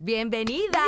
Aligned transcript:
Bienvenida. 0.00 0.78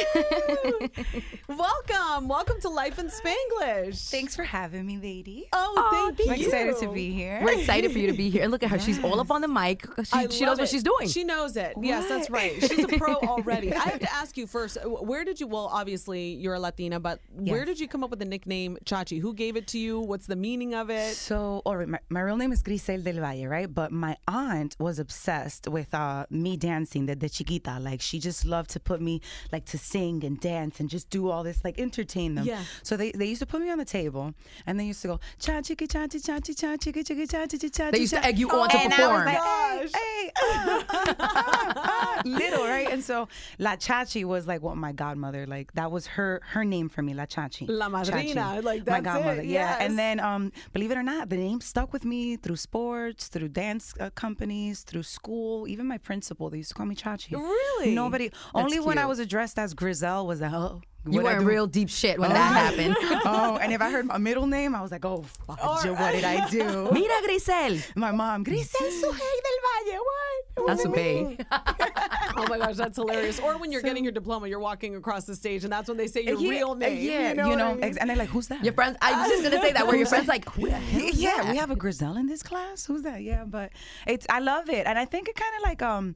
Welcome. 1.48 2.28
Welcome 2.28 2.60
to 2.62 2.68
Life 2.68 2.98
in 2.98 3.08
Spanglish. 3.08 4.10
Thanks 4.10 4.34
for 4.34 4.44
having 4.44 4.86
me, 4.86 4.98
lady. 4.98 5.48
Oh, 5.52 6.14
thank 6.16 6.30
I'm 6.30 6.38
you. 6.38 6.46
excited 6.46 6.76
to 6.78 6.92
be 6.92 7.12
here. 7.12 7.40
We're 7.42 7.58
excited 7.58 7.92
for 7.92 7.98
you 7.98 8.06
to 8.06 8.16
be 8.16 8.30
here. 8.30 8.42
And 8.42 8.50
look 8.50 8.62
at 8.62 8.70
her. 8.70 8.78
She's 8.78 9.02
all 9.02 9.20
up 9.20 9.30
on 9.30 9.40
the 9.40 9.48
mic. 9.48 9.86
She, 9.98 10.04
she 10.04 10.46
love 10.46 10.52
knows 10.52 10.58
what 10.58 10.68
she's 10.68 10.82
doing. 10.82 11.08
She 11.08 11.24
knows 11.24 11.56
it. 11.56 11.74
Yes, 11.80 12.08
that's 12.08 12.30
right. 12.30 12.60
She's 12.60 12.84
a 12.84 12.88
pro 12.88 13.14
already. 13.22 13.74
I 13.74 13.80
have 13.80 14.00
to 14.00 14.12
ask 14.12 14.36
you 14.36 14.46
first, 14.46 14.78
uh, 14.78 14.88
where 14.88 15.24
did 15.24 15.40
you, 15.40 15.46
well, 15.46 15.68
obviously 15.72 16.30
you're 16.34 16.54
a 16.54 16.60
Latina, 16.60 17.00
but 17.00 17.20
where 17.34 17.64
did 17.64 17.78
you 17.78 17.88
come 17.88 18.02
up 18.04 18.10
with 18.10 18.18
the 18.18 18.24
nickname 18.24 18.78
Chachi? 18.84 19.20
Who 19.20 19.34
gave 19.34 19.56
it 19.56 19.66
to 19.68 19.78
you? 19.78 20.00
What's 20.00 20.26
the 20.26 20.36
meaning 20.36 20.74
of 20.74 20.90
it? 20.90 21.14
So, 21.16 21.62
all 21.64 21.76
right, 21.76 21.88
my, 21.88 21.98
my 22.08 22.20
real 22.20 22.36
name 22.36 22.52
is 22.52 22.62
Grisel 22.62 23.02
del 23.02 23.20
Valle, 23.20 23.46
right? 23.46 23.72
But 23.72 23.92
my 23.92 24.16
aunt 24.26 24.76
was 24.78 24.98
obsessed 24.98 25.68
with 25.68 25.92
uh, 25.94 26.26
me 26.30 26.56
dancing, 26.56 27.06
the, 27.06 27.14
the 27.14 27.28
chiquita. 27.28 27.78
Like, 27.80 28.00
she 28.00 28.18
just 28.18 28.44
loved 28.44 28.70
to 28.70 28.80
put 28.80 29.00
me, 29.00 29.20
like, 29.52 29.64
to 29.66 29.78
sing 29.90 30.24
and 30.24 30.40
dance 30.40 30.80
and 30.80 30.88
just 30.88 31.10
do 31.10 31.28
all 31.30 31.42
this, 31.42 31.58
like, 31.64 31.78
entertain 31.78 32.34
them. 32.36 32.44
Yeah. 32.44 32.62
So 32.82 32.96
they, 32.96 33.10
they 33.12 33.26
used 33.26 33.40
to 33.40 33.46
put 33.46 33.60
me 33.60 33.70
on 33.70 33.78
the 33.78 33.84
table 33.84 34.34
and 34.66 34.78
they 34.78 34.84
used 34.84 35.02
to 35.02 35.08
go, 35.08 35.20
cha 35.38 35.54
chiki 35.60 35.90
cha 35.90 36.06
chi 36.06 36.18
cha 36.18 36.34
chi 36.40 36.52
cha 36.52 36.76
chiki 36.82 37.02
chiki 37.08 37.30
cha 37.30 37.46
chi 37.46 37.68
cha 37.68 37.90
They 37.90 38.00
used 38.00 38.14
to 38.14 38.24
egg 38.24 38.38
you 38.38 38.48
on 38.50 38.68
to 38.68 38.78
and 38.78 38.92
perform. 38.92 39.28
I 39.28 39.80
was 39.82 39.92
like, 39.92 40.02
hey, 40.02 40.24
hey, 40.24 40.32
ah, 40.38 40.84
ah, 41.18 41.72
ah, 41.76 42.22
little, 42.24 42.64
right? 42.64 42.88
And 42.90 43.02
so 43.02 43.28
La 43.58 43.76
Chachi 43.76 44.24
was 44.24 44.46
like 44.46 44.62
what 44.62 44.76
my 44.76 44.92
godmother, 44.92 45.46
like 45.46 45.72
that 45.74 45.90
was 45.90 46.06
her 46.06 46.40
her 46.52 46.64
name 46.64 46.88
for 46.88 47.02
me, 47.02 47.14
La 47.14 47.26
Chachi. 47.26 47.66
La 47.68 47.88
madrina, 47.88 48.34
Chachi. 48.34 48.64
like, 48.64 48.86
my 48.86 49.00
that's 49.00 49.04
godmother, 49.04 49.40
it, 49.40 49.46
yeah. 49.46 49.70
yes. 49.70 49.80
And 49.80 49.98
then, 49.98 50.20
um, 50.20 50.52
believe 50.72 50.90
it 50.90 50.98
or 50.98 51.02
not, 51.02 51.28
the 51.28 51.36
name 51.36 51.60
stuck 51.60 51.92
with 51.92 52.04
me 52.04 52.36
through 52.36 52.56
sports, 52.56 53.28
through 53.28 53.48
dance 53.48 53.94
uh, 54.00 54.10
companies, 54.10 54.82
through 54.82 55.02
school. 55.02 55.66
Even 55.68 55.86
my 55.86 55.98
principal, 55.98 56.50
they 56.50 56.58
used 56.58 56.70
to 56.70 56.74
call 56.74 56.86
me 56.86 56.94
Chachi. 56.94 57.32
Really? 57.32 57.94
Nobody. 57.94 58.30
only 58.54 58.80
when 58.80 58.98
I 58.98 59.02
cute. 59.02 59.08
was 59.08 59.18
addressed 59.18 59.58
as 59.58 59.74
Grisel 59.80 60.26
was 60.26 60.40
that. 60.40 60.52
Oh, 60.52 60.82
you 61.08 61.22
what 61.22 61.32
I 61.32 61.34
were 61.36 61.40
in 61.40 61.46
real 61.46 61.66
deep 61.66 61.88
shit 61.88 62.18
when 62.18 62.28
that 62.30 62.36
happened. 62.36 62.94
oh, 63.24 63.56
and 63.56 63.72
if 63.72 63.80
I 63.80 63.90
heard 63.90 64.04
my 64.04 64.18
middle 64.18 64.46
name, 64.46 64.74
I 64.74 64.82
was 64.82 64.90
like, 64.90 65.06
oh, 65.06 65.22
fuck, 65.46 65.58
what 65.58 66.12
did 66.12 66.24
I 66.24 66.46
do? 66.50 66.90
Mira, 66.92 67.14
Grisel. 67.26 67.96
My 67.96 68.10
mom, 68.10 68.44
Grisel 68.44 68.90
Sujei 68.90 69.02
del 69.02 69.60
Valle. 69.64 69.98
What? 69.98 70.66
That's 70.66 70.84
a 70.84 70.88
bae. 70.90 71.38
oh 72.36 72.46
my 72.48 72.58
gosh, 72.58 72.76
that's 72.76 72.96
hilarious. 72.96 73.40
Or 73.40 73.56
when 73.56 73.72
you're 73.72 73.80
getting 73.80 74.04
your 74.04 74.12
diploma, 74.12 74.48
you're 74.48 74.60
walking 74.60 74.94
across 74.94 75.24
the 75.24 75.34
stage 75.34 75.64
and 75.64 75.72
that's 75.72 75.88
when 75.88 75.96
they 75.96 76.06
say 76.06 76.22
your 76.22 76.38
yeah, 76.38 76.50
real 76.50 76.74
name. 76.74 77.02
Yeah, 77.02 77.30
you 77.30 77.34
know, 77.56 77.70
what 77.70 77.84
I 77.84 77.88
mean? 77.88 77.98
and 77.98 78.10
they're 78.10 78.16
like, 78.16 78.28
who's 78.28 78.48
that? 78.48 78.62
Your 78.62 78.74
friends, 78.74 78.98
I 79.00 79.22
was 79.22 79.30
just 79.30 79.42
going 79.42 79.54
to 79.54 79.66
say 79.66 79.72
that, 79.72 79.86
where 79.86 79.96
your 79.96 80.06
friends 80.06 80.28
like, 80.28 80.46
who 80.50 80.66
the 80.66 80.72
hell 80.72 81.02
is 81.02 81.18
yeah, 81.18 81.36
that? 81.42 81.50
we 81.50 81.56
have 81.56 81.70
a 81.70 81.76
Grisel 81.76 82.18
in 82.18 82.26
this 82.26 82.42
class. 82.42 82.84
Who's 82.84 83.02
that? 83.02 83.22
Yeah, 83.22 83.44
but 83.44 83.72
it's 84.06 84.26
I 84.28 84.40
love 84.40 84.68
it, 84.68 84.86
and 84.86 84.98
I 84.98 85.06
think 85.06 85.28
it 85.28 85.36
kind 85.36 85.54
of 85.56 85.62
like 85.62 85.82
um. 85.82 86.14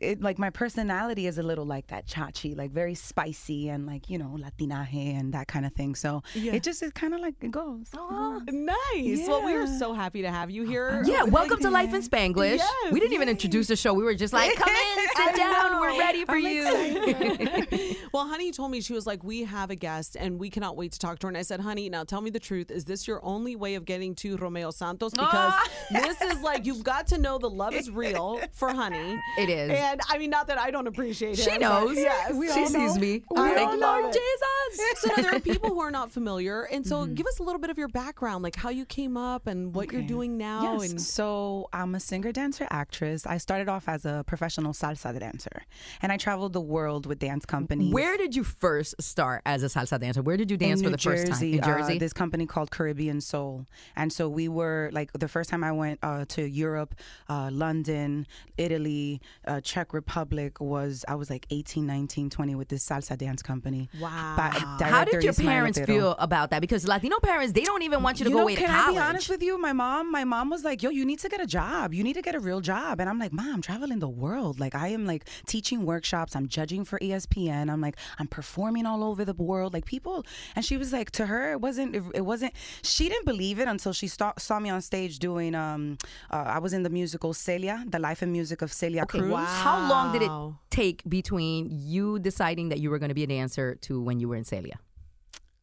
It, 0.00 0.22
like 0.22 0.38
my 0.38 0.50
personality 0.50 1.26
is 1.26 1.36
a 1.38 1.42
little 1.42 1.66
like 1.66 1.88
that 1.88 2.06
chachi, 2.06 2.56
like 2.56 2.70
very 2.70 2.94
spicy 2.94 3.68
and 3.68 3.86
like 3.86 4.08
you 4.08 4.18
know 4.18 4.38
latinaje 4.38 5.18
and 5.18 5.34
that 5.34 5.46
kind 5.46 5.66
of 5.66 5.72
thing. 5.72 5.94
So 5.94 6.22
it 6.34 6.62
just 6.62 6.82
is 6.82 6.92
kind 6.92 7.14
of 7.14 7.20
like 7.20 7.34
it 7.40 7.52
ah, 7.54 8.38
goes. 8.40 8.44
Nice. 8.50 9.28
Well, 9.28 9.44
we 9.44 9.52
are 9.52 9.66
so 9.66 9.92
happy 9.92 10.22
to 10.22 10.30
have 10.30 10.50
you 10.50 10.64
oh, 10.64 10.68
here. 10.68 11.02
Yeah, 11.04 11.22
welcome 11.24 11.60
to 11.60 11.70
Life 11.70 11.92
in 11.92 12.02
Spanglish. 12.02 12.58
Yes, 12.58 12.92
we 12.92 12.98
didn't 12.98 13.14
even 13.14 13.28
introduce 13.28 13.68
the 13.68 13.76
show. 13.76 13.92
We 13.92 14.04
were 14.04 14.14
just 14.14 14.32
like, 14.32 14.54
come 14.54 14.68
in, 14.68 14.99
sit 15.16 15.36
down. 15.36 15.80
We're 15.80 15.98
ready 15.98 16.24
for 16.24 16.36
you. 16.36 17.96
Well, 18.12 18.26
honey 18.26 18.50
told 18.50 18.72
me 18.72 18.80
she 18.80 18.92
was 18.92 19.06
like, 19.06 19.22
we 19.22 19.44
have 19.44 19.70
a 19.70 19.76
guest 19.76 20.16
and 20.18 20.40
we 20.40 20.50
cannot 20.50 20.76
wait 20.76 20.92
to 20.92 20.98
talk 20.98 21.20
to 21.20 21.26
her. 21.26 21.28
And 21.28 21.38
I 21.38 21.42
said, 21.42 21.60
honey, 21.60 21.88
now 21.88 22.02
tell 22.02 22.20
me 22.20 22.30
the 22.30 22.40
truth. 22.40 22.70
Is 22.70 22.84
this 22.84 23.06
your 23.06 23.24
only 23.24 23.54
way 23.54 23.76
of 23.76 23.84
getting 23.84 24.16
to 24.16 24.36
Romeo 24.36 24.72
Santos? 24.72 25.12
Because 25.12 25.28
ah. 25.54 25.68
this 25.92 26.20
is 26.20 26.40
like 26.42 26.66
you've 26.66 26.82
got 26.82 27.06
to 27.08 27.18
know 27.18 27.38
the 27.38 27.48
love 27.48 27.72
is 27.72 27.88
real 27.88 28.40
for 28.52 28.70
honey. 28.70 29.18
It 29.38 29.48
is. 29.48 29.70
And 29.70 30.00
I 30.08 30.18
mean, 30.18 30.30
not 30.30 30.48
that 30.48 30.58
I 30.58 30.72
don't 30.72 30.88
appreciate 30.88 31.38
it. 31.38 31.42
She 31.42 31.56
knows. 31.58 31.96
Yes, 31.96 32.32
she 32.54 32.66
sees 32.66 32.98
me. 32.98 33.22
I 33.36 33.54
Thank 33.54 33.68
all 33.68 33.76
know 33.76 34.00
Lord. 34.00 34.12
Jesus. 34.12 35.00
So 35.00 35.08
now 35.08 35.22
there 35.22 35.36
are 35.36 35.40
people 35.52 35.70
who 35.70 35.80
are 35.80 35.90
not 35.90 36.10
familiar, 36.10 36.62
and 36.64 36.86
so 36.86 36.98
mm-hmm. 36.98 37.14
give 37.14 37.26
us 37.26 37.38
a 37.38 37.42
little 37.42 37.60
bit 37.60 37.70
of 37.70 37.78
your 37.78 37.88
background, 37.88 38.42
like 38.42 38.56
how 38.56 38.70
you 38.70 38.84
came 38.84 39.16
up 39.16 39.46
and 39.46 39.74
what 39.74 39.92
you're 39.92 40.02
doing 40.02 40.36
now. 40.36 40.80
Yes. 40.80 40.90
And 40.90 41.00
So 41.00 41.68
I'm 41.72 41.94
a 41.94 42.00
singer, 42.00 42.32
dancer, 42.32 42.66
actress. 42.70 43.26
I 43.26 43.38
started 43.38 43.68
off 43.68 43.88
as 43.88 44.04
a 44.04 44.24
professional 44.26 44.72
salsa 44.72 44.99
dancer, 45.18 45.62
and 46.02 46.12
I 46.12 46.16
traveled 46.16 46.52
the 46.52 46.60
world 46.60 47.06
with 47.06 47.18
dance 47.18 47.44
companies. 47.46 47.92
Where 47.92 48.16
did 48.16 48.34
you 48.36 48.44
first 48.44 49.00
start 49.00 49.42
as 49.46 49.62
a 49.62 49.66
salsa 49.66 49.98
dancer? 50.00 50.22
Where 50.22 50.36
did 50.36 50.50
you 50.50 50.56
dance 50.56 50.80
in 50.80 50.84
for 50.86 50.90
New 50.90 50.96
the 50.96 51.02
first 51.02 51.26
time? 51.26 51.32
Jersey, 51.34 51.58
In 51.58 51.62
Jersey. 51.64 51.96
Uh, 51.96 51.98
this 51.98 52.12
company 52.12 52.46
called 52.46 52.70
Caribbean 52.70 53.20
Soul, 53.20 53.66
and 53.96 54.12
so 54.12 54.28
we 54.28 54.48
were 54.48 54.90
like 54.92 55.12
the 55.12 55.28
first 55.28 55.50
time 55.50 55.62
I 55.64 55.72
went 55.72 55.98
uh, 56.02 56.24
to 56.28 56.42
Europe, 56.48 56.94
uh, 57.28 57.50
London, 57.52 58.26
Italy, 58.56 59.20
uh, 59.46 59.60
Czech 59.60 59.92
Republic 59.92 60.60
was 60.60 61.04
I 61.08 61.14
was 61.14 61.30
like 61.30 61.46
18, 61.50 61.86
19, 61.86 62.30
20 62.30 62.54
with 62.54 62.68
this 62.68 62.86
salsa 62.86 63.16
dance 63.16 63.42
company. 63.42 63.88
Wow. 64.00 64.36
How 64.80 65.04
did 65.04 65.22
your 65.22 65.32
parents 65.34 65.78
feel 65.80 66.12
about 66.18 66.50
that? 66.50 66.60
Because 66.60 66.86
Latino 66.86 67.18
parents, 67.20 67.52
they 67.52 67.62
don't 67.62 67.82
even 67.82 68.02
want 68.02 68.18
you 68.18 68.24
to 68.24 68.30
You 68.30 68.34
go 68.34 68.38
know, 68.40 68.44
away 68.44 68.54
to 68.56 68.60
can 68.60 68.70
college. 68.70 68.96
I 68.96 69.00
be 69.02 69.08
honest 69.08 69.28
with 69.28 69.42
you? 69.42 69.58
My 69.58 69.72
mom, 69.72 70.10
my 70.10 70.24
mom 70.24 70.50
was 70.50 70.64
like, 70.64 70.82
"Yo, 70.82 70.90
you 70.90 71.04
need 71.04 71.18
to 71.20 71.28
get 71.28 71.40
a 71.40 71.46
job. 71.46 71.94
You 71.94 72.02
need 72.02 72.14
to 72.14 72.22
get 72.22 72.34
a 72.34 72.40
real 72.40 72.60
job." 72.60 73.00
And 73.00 73.08
I'm 73.08 73.18
like, 73.18 73.32
"Mom, 73.32 73.54
I'm 73.54 73.62
traveling 73.62 73.98
the 74.00 74.08
world. 74.08 74.60
Like, 74.60 74.74
I 74.74 74.89
am 74.90 75.06
like 75.06 75.24
teaching 75.46 75.84
workshops. 75.84 76.36
I'm 76.36 76.48
judging 76.48 76.84
for 76.84 76.98
ESPN. 76.98 77.70
I'm 77.70 77.80
like, 77.80 77.96
I'm 78.18 78.26
performing 78.26 78.86
all 78.86 79.02
over 79.02 79.24
the 79.24 79.34
world. 79.34 79.72
Like, 79.72 79.86
people." 79.86 80.24
And 80.54 80.64
she 80.64 80.76
was 80.76 80.92
like, 80.92 81.10
to 81.12 81.26
her, 81.26 81.52
it 81.52 81.60
wasn't. 81.60 81.96
It 82.14 82.22
wasn't. 82.22 82.52
She 82.82 83.08
didn't 83.08 83.26
believe 83.26 83.58
it 83.58 83.68
until 83.68 83.92
she 83.92 84.08
sta- 84.08 84.38
saw 84.38 84.58
me 84.60 84.70
on 84.70 84.80
stage 84.82 85.18
doing. 85.18 85.54
Um, 85.54 85.98
uh, 86.30 86.44
I 86.56 86.58
was 86.58 86.72
in 86.72 86.82
the 86.82 86.90
musical 86.90 87.32
Celia, 87.34 87.84
the 87.86 87.98
life 87.98 88.22
and 88.22 88.32
music 88.32 88.62
of 88.62 88.72
Celia 88.72 89.06
Cruz. 89.06 89.30
Wow. 89.30 89.44
How 89.44 89.88
long 89.88 90.12
did 90.12 90.22
it 90.22 90.30
take 90.70 91.02
between 91.08 91.68
you 91.70 92.18
deciding 92.18 92.68
that 92.70 92.78
you 92.80 92.90
were 92.90 92.98
going 92.98 93.08
to 93.08 93.14
be 93.14 93.24
a 93.24 93.26
dancer 93.26 93.74
to 93.76 94.00
when 94.00 94.20
you 94.20 94.28
were 94.28 94.36
in 94.36 94.44
Celia? 94.44 94.78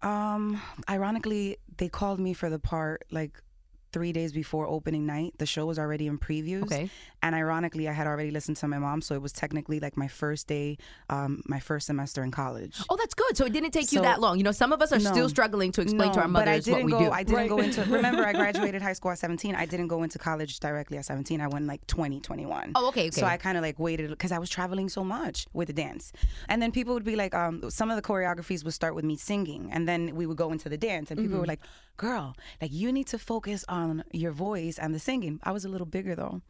Um, 0.02 0.62
ironically, 0.90 1.58
they 1.78 1.90
called 1.90 2.20
me 2.20 2.34
for 2.34 2.50
the 2.50 2.60
part 2.60 3.04
like 3.12 3.42
three 3.94 4.12
days 4.12 4.32
before 4.32 4.68
opening 4.68 5.06
night. 5.06 5.34
The 5.38 5.46
show 5.46 5.66
was 5.66 5.80
already 5.80 6.08
in 6.08 6.20
previews. 6.20 6.64
Okay. 6.64 6.90
And 7.28 7.36
ironically, 7.36 7.90
I 7.90 7.92
had 7.92 8.08
already 8.08 8.32
listened 8.32 8.56
to 8.64 8.68
my 8.70 8.80
mom, 8.80 9.02
so 9.02 9.14
it 9.14 9.22
was 9.22 9.34
technically 9.34 9.82
like 9.82 9.98
my 9.98 10.08
first 10.08 10.48
day, 10.48 10.78
um, 11.10 11.42
my 11.46 11.60
first 11.60 11.88
semester 11.88 12.24
in 12.24 12.32
college. 12.32 12.78
Oh, 12.90 12.96
that's 12.96 13.14
good. 13.14 13.36
So 13.36 13.44
it 13.46 13.52
didn't 13.52 13.72
take 13.72 13.92
you 13.92 14.02
that 14.02 14.22
long. 14.22 14.38
You 14.38 14.46
know, 14.46 14.54
some 14.54 14.72
of 14.72 14.82
us 14.82 14.94
are 14.94 15.00
No. 15.00 15.12
still 15.12 15.28
struggling 15.28 15.74
to 15.74 15.82
explain 15.82 16.12
to 16.14 16.20
No, 16.20 16.24
our 16.24 16.30
but 16.30 16.48
I 16.48 16.60
didn't 16.60 16.74
what 16.74 16.86
we 16.86 16.92
go. 16.94 17.00
do. 17.00 17.12
I 17.12 17.24
didn't 17.24 17.38
Right. 17.38 17.50
go 17.50 17.60
into. 17.60 17.84
Remember, 18.00 18.24
I 18.26 18.32
graduated 18.32 18.82
high 18.82 18.94
school 18.94 19.12
at 19.12 19.20
17. 19.20 19.56
I 19.56 19.66
didn't 19.66 19.90
go 19.90 20.04
into 20.04 20.18
college 20.18 20.54
directly 20.62 20.98
at 20.98 21.04
17. 21.06 21.42
I 21.42 21.48
went 21.48 21.66
like 21.68 21.86
20, 21.88 22.22
21. 22.22 22.72
Oh, 22.76 22.88
okay, 22.90 23.12
So. 23.12 23.26
I 23.26 23.36
kind 23.36 23.58
of 23.58 23.62
like 23.62 23.78
waited 23.78 24.10
because 24.10 24.32
I 24.32 24.40
was 24.40 24.50
traveling 24.50 24.88
so 24.88 25.04
much 25.04 25.48
with 25.52 25.68
the 25.68 25.74
dance, 25.74 26.14
and 26.48 26.62
then 26.62 26.72
people 26.72 26.94
would 26.94 27.04
be 27.04 27.18
like, 27.18 27.34
um, 27.36 27.70
some 27.70 27.90
of 27.92 27.98
the 27.98 28.02
choreographies 28.02 28.64
would 28.64 28.74
start 28.74 28.96
with 28.96 29.04
me 29.04 29.18
singing, 29.18 29.70
and 29.74 29.86
then 29.86 30.16
we 30.16 30.26
would 30.26 30.38
go 30.38 30.54
into 30.54 30.70
the 30.70 30.78
dance, 30.78 31.12
and 31.12 31.18
people 31.20 31.34
Mm-hmm. 31.34 31.42
were 31.42 31.46
like, 31.56 31.60
"Girl, 31.98 32.36
like 32.62 32.72
you 32.72 32.90
need 32.94 33.08
to 33.08 33.18
focus 33.20 33.66
on 33.68 34.06
your 34.14 34.32
voice 34.32 34.80
and 34.80 34.96
the 34.96 35.00
singing." 35.00 35.42
I 35.44 35.52
was 35.52 35.66
a 35.66 35.70
little 35.70 35.88
bigger 35.98 36.16
though. 36.16 36.42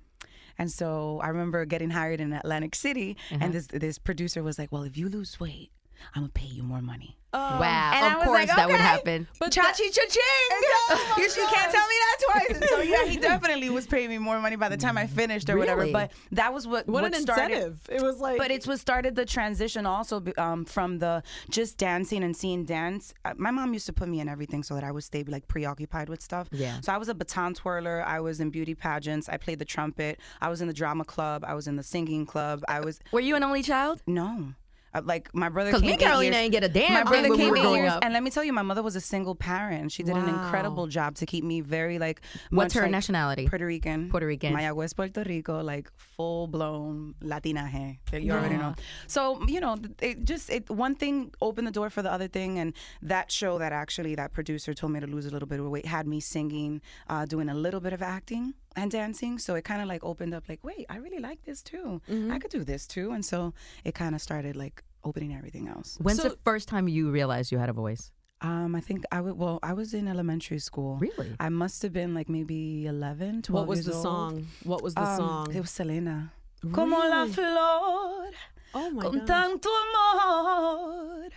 And 0.60 0.72
so 0.72 1.20
I 1.22 1.28
remember 1.30 1.66
getting 1.66 1.90
hired 1.92 2.20
in 2.20 2.34
Atlantic 2.34 2.76
City, 2.76 3.16
Uh-huh. 3.32 3.40
and 3.42 3.54
this 3.54 3.68
this 3.68 3.98
producer 4.00 4.42
was 4.44 4.58
like, 4.58 4.72
"Well, 4.72 4.84
if 4.84 4.98
you 4.98 5.08
lose 5.10 5.40
weight, 5.40 5.72
I'm 6.16 6.24
gonna 6.24 6.30
pay 6.34 6.48
you 6.48 6.64
more 6.64 6.82
money." 6.82 7.18
wow. 7.34 7.92
And 7.94 8.06
of 8.06 8.12
I 8.14 8.16
was 8.18 8.26
course 8.26 8.40
like, 8.40 8.56
that 8.56 8.68
would 8.68 8.80
happen. 8.80 9.28
But 9.40 9.52
Chachi 9.52 9.94
cha-ching. 9.94 11.18
you, 11.18 11.24
you 11.24 11.48
can't 11.54 11.72
tell 11.72 11.88
me 11.88 11.96
that 12.00 12.18
twice. 12.32 12.58
And 12.62 12.64
so 12.70 12.82
yeah, 12.82 13.06
he 13.06 13.18
definitely 13.32 13.70
was 13.70 13.86
paying 13.86 14.10
me 14.10 14.18
more 14.18 14.40
money 14.40 14.56
by 14.56 14.70
the 14.70 14.78
time 14.78 14.98
I 14.98 15.08
finished 15.08 15.50
or 15.50 15.58
whatever. 15.58 15.92
But 15.92 16.12
that 16.32 16.54
was 16.54 16.66
what 16.68 16.88
what, 16.88 17.04
what 17.04 17.14
an 17.16 17.22
started. 17.22 17.54
incentive! 17.54 17.80
It 17.90 18.02
was 18.02 18.20
like, 18.20 18.38
But 18.38 18.52
it's 18.52 18.66
what 18.68 18.80
started 18.80 19.16
the 19.16 19.26
transition 19.26 19.86
also 19.86 20.24
um, 20.38 20.66
from 20.66 21.00
the 21.00 21.24
just 21.50 21.78
dancing 21.78 22.24
and 22.24 22.36
seeing 22.36 22.66
dance. 22.66 23.14
Uh, 23.26 23.34
my 23.38 23.52
mom 23.52 23.74
used 23.74 23.86
to 23.88 23.94
put 23.94 24.08
me 24.08 24.20
in 24.20 24.28
everything 24.30 24.64
so 24.64 24.74
that 24.76 24.84
I 24.84 24.92
would 24.92 25.04
stay 25.04 25.24
like 25.24 25.48
preoccupied 25.48 26.10
with 26.10 26.22
stuff. 26.22 26.48
Yeah. 26.52 26.80
So 26.82 26.94
I 26.94 26.98
was 26.98 27.10
a 27.10 27.14
baton 27.16 27.54
twirler. 27.54 28.04
I 28.06 28.20
was 28.20 28.40
in 28.40 28.50
beauty 28.50 28.74
pageants. 28.74 29.30
I 29.30 29.38
played 29.38 29.60
the 29.60 29.66
trumpet. 29.66 30.20
I 30.42 30.50
was 30.50 30.62
in 30.62 30.68
the 30.68 30.74
drama 30.74 31.06
club. 31.06 31.44
I 31.46 31.54
was 31.54 31.68
in 31.68 31.76
the 31.76 31.84
singing 31.84 32.26
club. 32.26 32.64
I 32.68 32.80
was 32.80 33.00
Were 33.12 33.20
you 33.20 33.36
an 33.36 33.44
only 33.44 33.62
child? 33.64 34.02
no. 34.08 34.54
Uh, 34.94 35.02
like 35.04 35.34
my 35.34 35.50
brother 35.50 35.72
came 35.72 35.82
me 35.82 35.92
and 35.92 36.00
Carolina 36.00 36.24
years- 36.24 36.36
ain't 36.36 36.52
get 36.52 36.64
a 36.64 36.70
damn 36.70 36.94
My 36.94 37.04
brother 37.04 37.30
we 37.30 37.38
came 37.38 37.56
eight 37.58 37.76
years, 37.78 37.92
up. 37.92 38.04
and 38.04 38.14
let 38.14 38.24
me 38.24 38.30
tell 38.30 38.44
you, 38.44 38.54
my 38.54 38.62
mother 38.62 38.82
was 38.82 38.96
a 38.96 39.02
single 39.02 39.36
parent. 39.36 39.92
She 39.92 40.02
did 40.04 40.16
an 40.16 40.28
incredible 40.30 40.88
job 40.88 41.16
to 41.16 41.26
keep 41.26 41.44
me 41.44 41.62
very 41.62 42.00
like. 42.00 42.22
What's 42.50 42.74
her 42.74 42.84
like 42.84 42.92
nationality? 42.92 43.48
Puerto 43.48 43.66
Rican. 43.66 44.10
Puerto 44.10 44.26
Rican. 44.26 44.54
Mayagüez, 44.54 44.96
Puerto 44.96 45.24
Rico, 45.24 45.62
like 45.62 45.92
full 45.98 46.48
blown 46.48 47.16
Latinaje. 47.22 47.98
You 48.14 48.32
already 48.32 48.56
know. 48.58 48.76
So 49.08 49.44
you 49.48 49.60
know, 49.60 49.76
it 50.02 50.24
just 50.24 50.50
it 50.50 50.70
one 50.70 50.96
thing 50.96 51.32
opened 51.42 51.68
the 51.68 51.72
door 51.72 51.90
for 51.90 52.02
the 52.02 52.12
other 52.12 52.28
thing, 52.28 52.58
and 52.60 52.74
that 53.02 53.32
show 53.32 53.58
that 53.60 53.72
actually 53.74 54.16
that 54.16 54.34
producer 54.34 54.74
told 54.74 54.94
me 54.94 55.00
to 55.00 55.08
lose 55.08 55.26
a 55.26 55.30
little 55.32 55.48
bit 55.48 55.60
of 55.60 55.68
weight 55.68 55.86
had 55.86 56.08
me 56.08 56.20
singing, 56.20 56.82
uh, 57.10 57.26
doing 57.26 57.50
a 57.50 57.54
little 57.56 57.80
bit 57.80 57.94
of 57.94 58.02
acting 58.02 58.54
and 58.78 58.90
dancing. 58.90 59.38
So 59.40 59.56
it 59.56 59.64
kind 59.66 59.82
of 59.82 59.88
like 59.90 60.04
opened 60.04 60.34
up, 60.34 60.44
like, 60.48 60.64
wait, 60.64 60.86
I 60.90 60.98
really 60.98 61.20
like 61.20 61.44
this 61.44 61.62
too. 61.62 62.02
I 62.32 62.40
could 62.40 62.52
do 62.52 62.64
this 62.64 62.88
too, 62.88 63.12
and 63.12 63.26
so 63.26 63.54
it 63.84 63.94
kind 63.96 64.16
of 64.16 64.22
started 64.22 64.56
like 64.56 64.84
opening 65.04 65.36
everything 65.36 65.68
else. 65.68 65.98
When's 66.02 66.22
So- 66.22 66.30
the 66.30 66.38
first 66.46 66.68
time 66.70 66.88
you 66.88 67.12
realized 67.12 67.52
you 67.52 67.58
had 67.58 67.70
a 67.70 67.74
voice? 67.74 68.12
Um, 68.40 68.76
I 68.76 68.82
think 68.82 69.04
I 69.12 69.20
would. 69.20 69.36
Well, 69.36 69.58
I 69.64 69.74
was 69.74 69.96
in 69.96 70.08
elementary 70.08 70.60
school. 70.60 70.98
Really? 70.98 71.36
I 71.40 71.50
must 71.50 71.82
have 71.82 71.92
been 71.92 72.14
like 72.14 72.30
maybe 72.30 72.86
11, 72.86 73.42
12 73.42 73.56
what 73.58 73.68
was 73.68 73.86
the 73.86 73.94
old. 73.94 74.04
song? 74.04 74.48
What 74.64 74.84
was 74.84 74.94
the 74.94 75.02
Um, 75.10 75.18
song? 75.18 75.56
It 75.56 75.60
was 75.62 75.72
Selena. 75.72 76.32
Como 76.72 76.98
la 76.98 77.26
flor, 77.26 78.30
oh 78.78 78.92
con 79.00 79.20
god! 79.20 79.26
tanto 79.26 79.70
amor, 79.94 81.32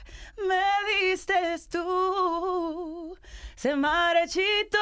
me 0.48 0.62
diste 1.08 1.56
tú. 1.70 3.16
Se 3.56 3.76
marchito, 3.76 4.78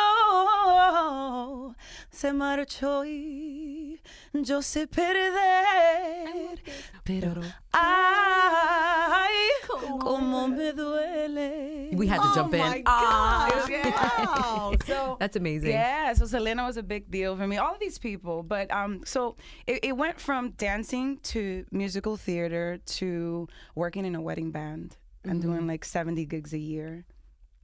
se 2.10 2.32
marchó 2.32 3.04
y 3.04 4.00
yo 4.32 4.62
sé 4.62 4.86
perder. 4.86 6.62
Pero, 7.02 7.40
ay, 7.80 9.50
como 9.68 10.48
me 10.48 10.72
duele. 10.72 11.94
We 11.96 12.06
had 12.06 12.20
to 12.20 12.30
jump 12.34 12.52
oh 12.52 12.56
in. 12.56 12.60
my 12.60 12.82
Ah, 12.86 13.48
gosh! 13.50 13.70
yeah. 13.70 14.76
So 14.86 15.16
That's 15.18 15.36
amazing. 15.36 15.70
yeah, 15.70 16.12
so 16.12 16.26
Selena 16.26 16.64
was 16.64 16.76
a 16.76 16.82
big 16.82 17.10
deal 17.10 17.36
for 17.36 17.46
me. 17.46 17.56
All 17.58 17.74
of 17.74 17.80
these 17.80 17.98
people, 17.98 18.42
but 18.42 18.70
um, 18.70 19.02
so 19.04 19.36
it, 19.66 19.80
it 19.82 19.96
went 19.96 20.20
from 20.20 20.50
dancing 20.52 21.18
to 21.24 21.64
musical 21.72 22.16
theater 22.16 22.78
to 22.98 23.48
working 23.74 24.04
in 24.04 24.14
a 24.14 24.20
wedding 24.20 24.50
band 24.50 24.96
and 25.24 25.42
doing 25.42 25.66
like 25.66 25.84
seventy 25.84 26.24
gigs 26.24 26.52
a 26.52 26.58
year. 26.58 27.04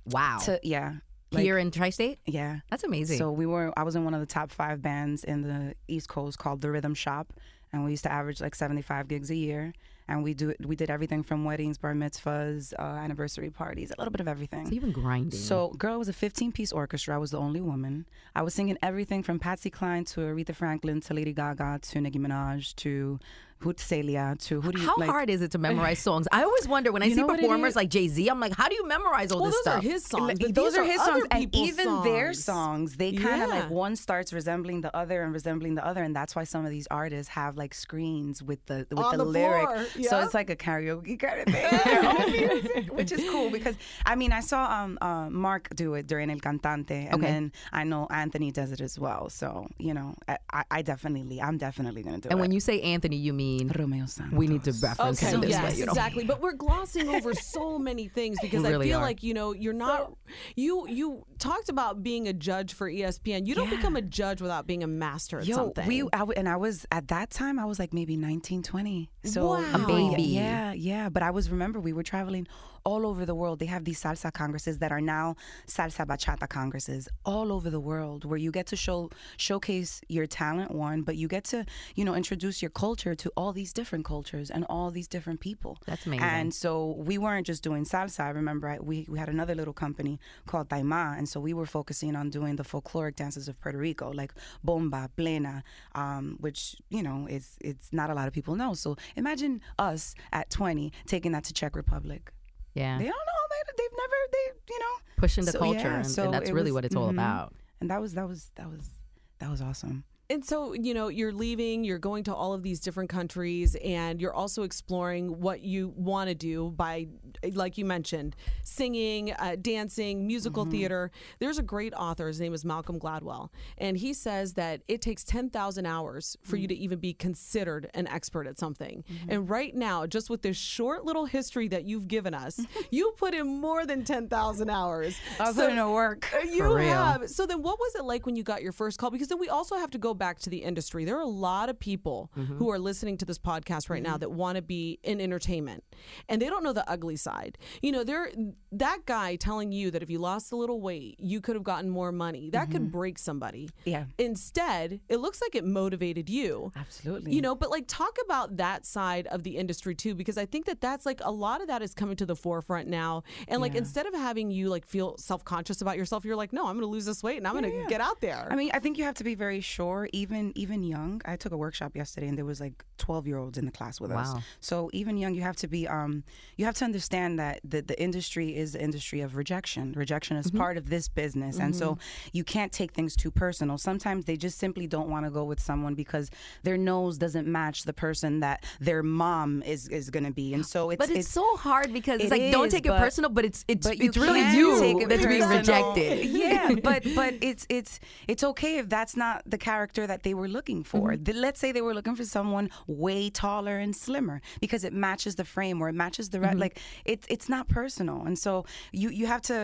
Wow. 0.06 0.38
To 0.44 0.58
yeah, 0.62 0.94
like, 1.32 1.44
Here 1.44 1.56
in 1.56 1.70
Tri-State? 1.70 2.18
yeah. 2.26 2.60
That's 2.70 2.84
amazing. 2.84 3.18
So 3.18 3.30
we 3.32 3.46
were. 3.46 3.72
I 3.76 3.82
was 3.84 3.96
in 3.96 4.04
one 4.04 4.14
of 4.14 4.20
the 4.20 4.26
top 4.26 4.50
five 4.50 4.82
bands 4.82 5.24
in 5.24 5.42
the 5.42 5.74
East 5.88 6.08
Coast 6.08 6.38
called 6.38 6.60
the 6.60 6.70
Rhythm 6.70 6.94
Shop, 6.94 7.32
and 7.72 7.84
we 7.84 7.92
used 7.92 8.04
to 8.04 8.12
average 8.12 8.40
like 8.40 8.54
seventy-five 8.54 9.08
gigs 9.08 9.30
a 9.30 9.36
year. 9.36 9.72
And 10.06 10.22
we 10.22 10.34
do 10.34 10.54
we 10.62 10.76
did 10.76 10.90
everything 10.90 11.22
from 11.22 11.44
weddings, 11.44 11.78
bar 11.78 11.94
mitzvahs, 11.94 12.74
uh, 12.78 12.82
anniversary 12.82 13.50
parties, 13.50 13.90
a 13.90 13.94
little 13.98 14.12
bit 14.12 14.20
of 14.20 14.28
everything. 14.28 14.66
So 14.66 14.72
you've 14.72 14.82
been 14.82 14.92
grinding. 14.92 15.38
So, 15.38 15.70
girl, 15.78 15.94
it 15.94 15.98
was 15.98 16.08
a 16.08 16.12
15 16.12 16.52
piece 16.52 16.72
orchestra. 16.72 17.14
I 17.14 17.18
was 17.18 17.30
the 17.30 17.38
only 17.38 17.60
woman. 17.60 18.04
I 18.34 18.42
was 18.42 18.52
singing 18.52 18.76
everything 18.82 19.22
from 19.22 19.38
Patsy 19.38 19.70
Cline 19.70 20.04
to 20.06 20.20
Aretha 20.20 20.54
Franklin 20.54 21.00
to 21.02 21.14
Lady 21.14 21.32
Gaga 21.32 21.80
to 21.82 22.00
Nicki 22.00 22.18
Minaj 22.18 22.74
to 22.76 23.18
Hoot 23.60 23.80
Celia 23.80 24.36
to 24.40 24.60
who 24.60 24.72
do 24.72 24.80
you 24.80 24.86
how 24.86 24.96
like? 24.98 25.08
hard 25.08 25.30
is 25.30 25.40
it 25.40 25.50
to 25.52 25.58
memorize 25.58 25.98
songs? 26.10 26.28
I 26.30 26.42
always 26.42 26.68
wonder 26.68 26.92
when 26.92 27.02
I 27.02 27.08
see 27.08 27.14
know 27.14 27.26
what 27.26 27.38
it 27.38 27.42
performers 27.42 27.74
like 27.74 27.88
Jay 27.88 28.08
Z. 28.08 28.28
I'm 28.28 28.38
like, 28.38 28.54
how 28.54 28.68
do 28.68 28.74
you 28.74 28.86
memorize 28.86 29.32
all 29.32 29.40
well, 29.40 29.50
this 29.50 29.56
those 29.56 29.62
stuff? 29.62 29.78
are 29.78 29.88
his 29.88 30.04
songs. 30.04 30.28
Like, 30.28 30.38
but 30.40 30.54
those 30.54 30.72
these 30.72 30.80
are 30.80 30.84
his 30.84 31.00
songs, 31.02 31.24
and 31.30 31.40
people's 31.40 31.68
even 31.68 32.02
their 32.02 32.32
songs. 32.34 32.44
songs, 32.44 32.96
they 32.96 33.12
kind 33.12 33.42
of 33.42 33.48
Yeah. 33.48 33.60
like 33.60 33.70
one 33.70 33.96
starts 33.96 34.32
resembling 34.34 34.82
the 34.82 34.94
other 34.94 35.22
and 35.22 35.32
resembling 35.32 35.76
the 35.76 35.86
other, 35.86 36.02
and 36.02 36.14
that's 36.14 36.36
why 36.36 36.44
some 36.44 36.64
of 36.66 36.70
these 36.70 36.86
artists 36.90 37.28
have 37.32 37.56
like 37.56 37.72
screens 37.72 38.42
with 38.42 38.64
the 38.66 38.86
with 38.90 39.10
the, 39.12 39.16
the 39.16 39.24
lyric. 39.24 39.66
floor, 39.68 39.86
So 40.10 40.20
it's 40.20 40.34
like 40.34 40.50
a 40.50 40.56
karaoke 40.56 41.18
kind 41.18 41.40
of 41.40 41.54
thing, 41.54 42.48
music, 42.50 42.92
which 42.98 43.12
is 43.12 43.22
cool 43.30 43.48
because 43.50 43.76
I 44.04 44.14
mean 44.14 44.32
I 44.32 44.40
saw 44.40 44.60
um 44.82 44.98
uh, 45.00 45.30
Marc 45.30 45.74
do 45.74 45.94
it 45.94 46.06
during 46.06 46.28
El 46.30 46.38
Cantante, 46.38 46.90
and 47.06 47.14
Okay. 47.14 47.26
then 47.32 47.52
I 47.72 47.84
know 47.84 48.06
Anthony 48.10 48.50
does 48.50 48.72
it 48.72 48.80
as 48.82 48.98
well. 48.98 49.30
So 49.30 49.68
you 49.78 49.94
know 49.94 50.14
I, 50.28 50.36
I- 50.52 50.64
I 50.70 50.82
definitely 50.82 51.40
I'm 51.40 51.56
definitely 51.56 52.02
gonna 52.02 52.18
do 52.18 52.26
and 52.28 52.32
it. 52.32 52.32
And 52.32 52.40
when 52.40 52.50
you 52.52 52.60
say 52.60 52.80
Anthony, 52.82 53.16
you 53.16 53.32
mean 53.32 53.43
Romeo 53.76 54.06
Santos. 54.06 54.36
we 54.38 54.46
need 54.46 54.62
to 54.64 54.72
reference 54.82 55.22
Okay, 55.22 55.32
him 55.34 55.40
this 55.40 55.50
yes, 55.50 55.72
way. 55.72 55.78
You 55.78 55.86
know? 55.86 55.92
exactly. 55.92 56.24
But 56.24 56.40
we're 56.40 56.52
glossing 56.52 57.08
over 57.08 57.34
so 57.56 57.78
many 57.78 58.08
things 58.08 58.38
because 58.40 58.62
really 58.62 58.86
I 58.86 58.88
feel 58.90 58.98
are. 58.98 59.02
like 59.02 59.22
you 59.22 59.34
know 59.34 59.52
you're 59.52 59.72
not. 59.72 60.12
You 60.56 60.86
you 60.88 61.24
talked 61.38 61.68
about 61.68 62.02
being 62.02 62.28
a 62.28 62.32
judge 62.32 62.74
for 62.74 62.90
ESPN. 62.90 63.46
You 63.46 63.54
don't 63.54 63.70
Yeah. 63.70 63.76
become 63.76 63.96
a 63.96 64.02
judge 64.02 64.40
without 64.40 64.66
being 64.66 64.82
a 64.82 64.86
master 64.86 65.38
at 65.40 65.46
Yo, 65.46 65.56
something. 65.56 65.86
we 65.86 66.02
I 66.12 66.18
w- 66.18 66.34
and 66.36 66.48
I 66.48 66.56
was 66.56 66.86
at 66.90 67.08
that 67.08 67.30
time 67.30 67.58
I 67.58 67.64
was 67.64 67.78
like 67.78 67.92
maybe 67.92 68.16
19, 68.16 68.62
20. 68.62 69.10
So 69.24 69.46
Wow. 69.46 69.64
Um, 69.74 69.84
a 69.84 69.86
baby. 69.86 70.22
Yeah, 70.22 70.72
yeah. 70.72 71.08
But 71.08 71.22
I 71.22 71.30
was 71.30 71.50
remember 71.50 71.80
we 71.80 71.92
were 71.92 72.02
traveling 72.02 72.46
all 72.84 73.06
over 73.06 73.24
the 73.24 73.34
world. 73.34 73.58
They 73.58 73.66
have 73.66 73.84
these 73.84 74.02
salsa 74.02 74.32
congresses 74.32 74.78
that 74.78 74.92
are 74.92 75.00
now 75.00 75.36
salsa 75.66 76.06
bachata 76.06 76.48
congresses 76.48 77.08
all 77.24 77.52
over 77.52 77.70
the 77.70 77.80
world 77.80 78.24
where 78.24 78.38
you 78.38 78.50
get 78.50 78.66
to 78.68 78.76
show 78.76 79.10
showcase 79.36 80.00
your 80.08 80.26
talent 80.26 80.70
one, 80.70 81.02
but 81.02 81.16
you 81.16 81.28
get 81.28 81.44
to, 81.44 81.64
you 81.94 82.04
know, 82.04 82.14
introduce 82.14 82.62
your 82.62 82.70
culture 82.70 83.14
to 83.14 83.30
all 83.36 83.52
these 83.52 83.72
different 83.72 84.04
cultures 84.04 84.50
and 84.50 84.64
all 84.68 84.90
these 84.90 85.08
different 85.08 85.40
people. 85.40 85.78
That's 85.86 86.06
amazing. 86.06 86.24
And 86.24 86.54
so 86.54 86.94
we 86.98 87.18
weren't 87.18 87.46
just 87.46 87.62
doing 87.62 87.84
salsa. 87.84 88.20
I 88.20 88.30
remember 88.30 88.68
I, 88.68 88.78
we, 88.78 89.06
we 89.08 89.18
had 89.18 89.28
another 89.28 89.54
little 89.54 89.74
company 89.74 90.20
called 90.46 90.68
Taima, 90.68 91.16
and 91.16 91.28
so 91.28 91.40
we 91.40 91.54
were 91.54 91.66
focusing 91.66 92.14
on 92.16 92.30
doing 92.30 92.56
the 92.56 92.64
folkloric 92.64 93.16
dances 93.16 93.48
of 93.48 93.60
Puerto 93.60 93.78
Rico, 93.78 94.10
like 94.12 94.32
bomba, 94.62 95.10
plena, 95.16 95.62
um, 95.94 96.36
which 96.40 96.76
you 96.90 97.02
know 97.02 97.26
is 97.28 97.56
it's 97.60 97.92
not 97.92 98.10
a 98.10 98.14
lot 98.14 98.28
of 98.28 98.34
people 98.34 98.54
know. 98.54 98.74
So 98.74 98.96
imagine 99.16 99.60
us 99.78 100.14
at 100.32 100.50
20 100.50 100.92
taking 101.06 101.32
that 101.32 101.44
to 101.44 101.52
Czech 101.52 101.76
Republic. 101.76 102.32
Yeah. 102.74 102.98
They 102.98 103.04
don't 103.04 103.10
know. 103.12 103.42
They, 103.50 103.72
they've 103.78 103.96
never 103.96 104.14
they 104.32 104.74
you 104.74 104.78
know 104.80 104.94
Pushing 105.16 105.44
the 105.44 105.52
So, 105.52 105.58
culture, 105.60 105.78
yeah, 105.80 105.96
and, 105.96 106.06
so 106.06 106.24
and 106.24 106.34
that's 106.34 106.50
really 106.50 106.70
was- 106.70 106.74
what 106.74 106.84
it's 106.84 106.96
all 106.96 107.06
mhm. 107.08 107.12
about. 107.12 107.54
And 107.80 107.90
that 107.90 108.00
was 108.00 108.14
that 108.14 108.26
was 108.28 108.50
that 108.56 108.68
was 108.70 108.90
that 109.38 109.50
was 109.50 109.60
awesome. 109.62 110.04
And 110.30 110.42
so, 110.42 110.72
you 110.72 110.94
know, 110.94 111.08
you're 111.08 111.32
leaving, 111.34 111.84
you're 111.84 111.98
going 111.98 112.24
to 112.24 112.34
all 112.34 112.54
of 112.54 112.62
these 112.62 112.80
different 112.80 113.10
countries, 113.10 113.74
and 113.76 114.22
you're 114.22 114.32
also 114.32 114.62
exploring 114.62 115.40
what 115.40 115.60
you 115.60 115.92
want 115.96 116.28
to 116.30 116.34
do 116.34 116.70
by, 116.70 117.08
like 117.52 117.76
you 117.76 117.84
mentioned, 117.84 118.34
singing, 118.62 119.32
uh, 119.32 119.56
dancing, 119.60 120.26
musical 120.26 120.64
Mm-hmm. 120.64 120.70
theater. 120.72 121.10
There's 121.40 121.58
a 121.58 121.62
great 121.62 121.92
author, 121.92 122.26
his 122.28 122.40
name 122.40 122.54
is 122.54 122.64
Malcolm 122.64 122.98
Gladwell, 122.98 123.50
and 123.76 123.98
he 123.98 124.14
says 124.14 124.54
that 124.54 124.80
it 124.88 125.02
takes 125.02 125.24
10,000 125.24 125.84
hours 125.84 126.38
for 126.42 126.56
Mm. 126.56 126.60
you 126.62 126.68
to 126.68 126.74
even 126.74 126.98
be 127.00 127.12
considered 127.12 127.90
an 127.92 128.06
expert 128.06 128.46
at 128.46 128.58
something. 128.58 129.04
Mm-hmm. 129.12 129.30
And 129.30 129.50
right 129.50 129.74
now, 129.74 130.06
just 130.06 130.30
with 130.30 130.40
this 130.40 130.56
short 130.56 131.04
little 131.04 131.26
history 131.26 131.68
that 131.68 131.84
you've 131.84 132.08
given 132.08 132.32
us, 132.32 132.58
you 132.90 133.12
put 133.18 133.34
in 133.34 133.46
more 133.60 133.84
than 133.84 134.04
10,000 134.04 134.70
hours. 134.70 135.18
I 135.38 135.48
was 135.48 135.56
putting 135.56 135.76
in 135.76 135.90
work. 135.90 136.32
Uh, 136.34 136.46
You 136.46 136.76
have. 136.76 137.28
So 137.28 137.44
then, 137.44 137.62
what 137.62 137.78
was 137.78 137.94
it 137.96 138.04
like 138.04 138.24
when 138.24 138.36
you 138.36 138.42
got 138.42 138.62
your 138.62 138.72
first 138.72 138.98
call? 138.98 139.10
Because 139.10 139.28
then 139.28 139.38
we 139.38 139.50
also 139.50 139.76
have 139.76 139.90
to 139.90 139.98
go 139.98 140.13
go 140.14 140.18
back 140.18 140.38
to 140.40 140.50
the 140.50 140.58
industry, 140.58 141.04
there 141.04 141.16
are 141.16 141.20
a 141.20 141.26
lot 141.26 141.68
of 141.68 141.78
people 141.78 142.30
Mm-hmm. 142.38 142.56
who 142.58 142.70
are 142.70 142.78
listening 142.78 143.16
to 143.18 143.24
this 143.24 143.38
podcast 143.38 143.88
right 143.90 144.02
now 144.02 144.16
that 144.16 144.30
want 144.30 144.56
to 144.56 144.62
be 144.62 144.98
in 145.02 145.20
entertainment 145.20 145.82
and 146.28 146.40
they 146.42 146.48
don't 146.48 146.62
know 146.64 146.72
the 146.72 146.88
ugly 146.90 147.16
side. 147.16 147.58
You 147.82 147.92
know, 147.92 148.04
there 148.04 148.30
that 148.72 149.00
guy 149.06 149.36
telling 149.36 149.72
you 149.72 149.90
that 149.92 150.02
if 150.02 150.10
you 150.10 150.18
lost 150.18 150.52
a 150.52 150.56
little 150.56 150.80
weight, 150.80 151.16
you 151.20 151.40
could 151.40 151.54
have 151.54 151.62
gotten 151.64 151.88
more 151.90 152.12
money. 152.12 152.50
That 152.50 152.70
could 152.70 152.90
break 152.90 153.18
somebody. 153.18 153.66
Mm-hmm. 153.66 153.90
Yeah. 153.90 154.04
Instead, 154.18 155.00
it 155.08 155.18
looks 155.18 155.40
like 155.40 155.54
it 155.54 155.64
motivated 155.64 156.28
you. 156.28 156.72
Absolutely. 156.76 157.32
You 157.34 157.40
know, 157.42 157.54
but 157.54 157.70
like 157.70 157.84
talk 157.86 158.16
about 158.24 158.56
that 158.56 158.84
side 158.86 159.26
of 159.28 159.42
the 159.42 159.56
industry 159.56 159.94
too, 159.94 160.14
because 160.14 160.36
I 160.38 160.46
think 160.46 160.66
that 160.66 160.80
that's 160.80 161.06
like 161.06 161.20
a 161.22 161.30
lot 161.30 161.60
of 161.60 161.68
that 161.68 161.82
is 161.82 161.94
coming 161.94 162.16
to 162.16 162.26
the 162.26 162.36
forefront 162.36 162.88
now. 162.88 163.22
And 163.48 163.60
like 163.60 163.72
Yeah. 163.72 163.78
instead 163.78 164.06
of 164.06 164.14
having 164.14 164.50
you 164.50 164.68
like 164.68 164.86
feel 164.86 165.16
self 165.18 165.44
conscious 165.44 165.80
about 165.80 165.96
yourself, 165.96 166.24
you're 166.24 166.36
like, 166.36 166.52
no, 166.52 166.62
I'm 166.66 166.74
going 166.74 166.80
to 166.82 166.86
lose 166.86 167.04
this 167.06 167.22
weight 167.22 167.36
and 167.38 167.46
I'm 167.46 167.52
going 167.58 167.70
to 167.70 167.86
get 167.88 168.00
out 168.00 168.20
there. 168.20 168.48
I 168.50 168.56
mean, 168.56 168.70
I 168.74 168.78
think 168.80 168.98
you 168.98 169.04
have 169.04 169.14
to 169.16 169.24
be 169.24 169.34
very 169.34 169.60
sure, 169.60 170.03
even 170.12 170.52
even 170.56 170.82
young. 170.82 171.20
I 171.24 171.36
took 171.36 171.52
a 171.52 171.56
workshop 171.56 171.96
yesterday, 171.96 172.28
and 172.28 172.38
there 172.38 172.44
was 172.44 172.60
like 172.60 172.84
twelve 172.98 173.26
year 173.26 173.38
olds 173.38 173.58
in 173.58 173.64
the 173.64 173.72
class 173.72 174.00
with 174.00 174.10
us. 174.10 174.34
Wow. 174.34 174.40
So 174.60 174.90
even 174.92 175.16
young, 175.16 175.34
you 175.34 175.42
have 175.42 175.56
to 175.56 175.68
be, 175.68 175.86
um, 175.88 176.24
you 176.56 176.64
have 176.64 176.74
to 176.76 176.84
understand 176.84 177.38
that 177.38 177.60
the 177.64 177.80
the 177.82 178.00
industry 178.00 178.56
is 178.56 178.72
the 178.72 178.82
industry 178.82 179.20
of 179.20 179.36
rejection. 179.36 179.92
Rejection 179.96 180.36
is 180.36 180.50
part 180.50 180.76
of 180.76 180.90
this 180.90 181.08
business, 181.08 181.58
and 181.58 181.74
so 181.74 181.98
you 182.32 182.44
can't 182.44 182.72
take 182.72 182.92
things 182.92 183.16
too 183.16 183.30
personal. 183.30 183.78
Sometimes 183.78 184.24
they 184.24 184.36
just 184.36 184.58
simply 184.58 184.86
don't 184.86 185.08
want 185.08 185.24
to 185.26 185.30
go 185.30 185.44
with 185.44 185.60
someone 185.60 185.94
because 185.94 186.30
their 186.62 186.76
nose 186.76 187.18
doesn't 187.18 187.46
match 187.46 187.84
the 187.84 187.92
person 187.92 188.40
that 188.40 188.64
their 188.80 189.02
mom 189.02 189.62
is 189.62 189.88
is 189.88 190.10
going 190.10 190.24
to 190.24 190.32
be, 190.32 190.54
and 190.54 190.64
so 190.64 190.90
it's 190.90 190.98
But 190.98 191.10
it's, 191.10 191.28
so 191.28 191.56
hard 191.56 191.92
because 191.92 192.20
it's 192.20 192.30
it 192.32 192.38
like 192.38 192.52
don't 192.52 192.66
is, 192.66 192.72
take 192.72 192.86
it 192.86 192.96
personal, 192.96 193.30
but 193.30 193.44
it's 193.44 193.64
it's 193.68 193.86
but 193.86 193.98
you 193.98 194.08
it's 194.08 194.16
really 194.16 194.40
you 194.56 195.06
that's 195.06 195.26
being 195.26 195.48
rejected. 195.48 196.24
yeah, 196.26 196.74
but 196.82 197.04
but 197.14 197.34
it's 197.40 197.66
it's 197.68 198.00
it's 198.28 198.44
okay 198.44 198.78
if 198.78 198.88
that's 198.88 199.16
not 199.16 199.42
the 199.46 199.58
character 199.58 199.93
that 200.06 200.22
they 200.22 200.34
were 200.34 200.48
looking 200.48 200.84
for. 200.84 201.12
Mm-hmm. 201.12 201.24
The- 201.24 201.40
let's 201.46 201.60
say 201.60 201.72
they 201.72 201.80
were 201.88 201.94
looking 201.94 202.16
for 202.16 202.24
someone 202.24 202.66
way 202.86 203.30
taller 203.30 203.76
and 203.84 203.94
slimmer 203.94 204.40
because 204.60 204.82
it 204.88 204.92
matches 204.92 205.34
the 205.36 205.44
frame 205.44 205.80
or 205.82 205.88
it 205.88 205.94
matches 206.04 206.30
the 206.30 206.38
Mm-hmm. 206.38 206.58
Like 206.64 206.78
it's 207.12 207.26
it's 207.34 207.48
not 207.48 207.64
personal, 207.68 208.18
and 208.28 208.36
so 208.38 208.64
you 208.92 209.08
you 209.20 209.26
have 209.26 209.42
to. 209.50 209.56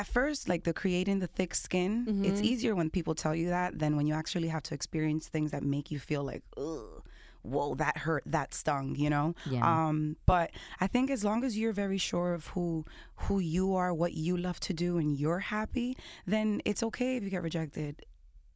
At 0.00 0.06
first, 0.06 0.48
like 0.48 0.62
the 0.64 0.72
creating 0.72 1.18
the 1.18 1.26
thick 1.38 1.54
skin, 1.54 1.92
it's 2.24 2.40
Mm-hmm. 2.40 2.52
easier 2.52 2.74
when 2.74 2.88
people 2.98 3.14
tell 3.14 3.34
you 3.34 3.48
that 3.50 3.78
than 3.78 3.94
when 3.96 4.06
you 4.06 4.14
actually 4.14 4.48
have 4.48 4.62
to 4.68 4.74
experience 4.74 5.28
things 5.28 5.50
that 5.50 5.62
make 5.62 5.90
you 5.90 5.98
feel 5.98 6.24
like, 6.24 6.42
ugh, 6.56 7.02
whoa, 7.42 7.74
that 7.74 7.98
hurt, 7.98 8.22
that 8.24 8.54
stung, 8.54 8.94
you 8.96 9.10
know. 9.10 9.34
Yeah. 9.54 9.60
Um, 9.88 10.16
but 10.24 10.48
I 10.80 10.86
think 10.86 11.10
as 11.10 11.22
long 11.28 11.44
as 11.44 11.58
you're 11.58 11.74
very 11.84 11.98
sure 11.98 12.32
of 12.32 12.46
who 12.54 12.86
who 13.24 13.36
you 13.40 13.74
are, 13.80 13.92
what 13.92 14.14
you 14.14 14.34
love 14.38 14.58
to 14.60 14.72
do, 14.72 14.96
and 14.96 15.08
you're 15.20 15.40
happy, 15.58 15.90
then 16.26 16.62
it's 16.64 16.82
okay 16.88 17.10
if 17.18 17.22
you 17.24 17.28
get 17.28 17.42
rejected. 17.42 17.92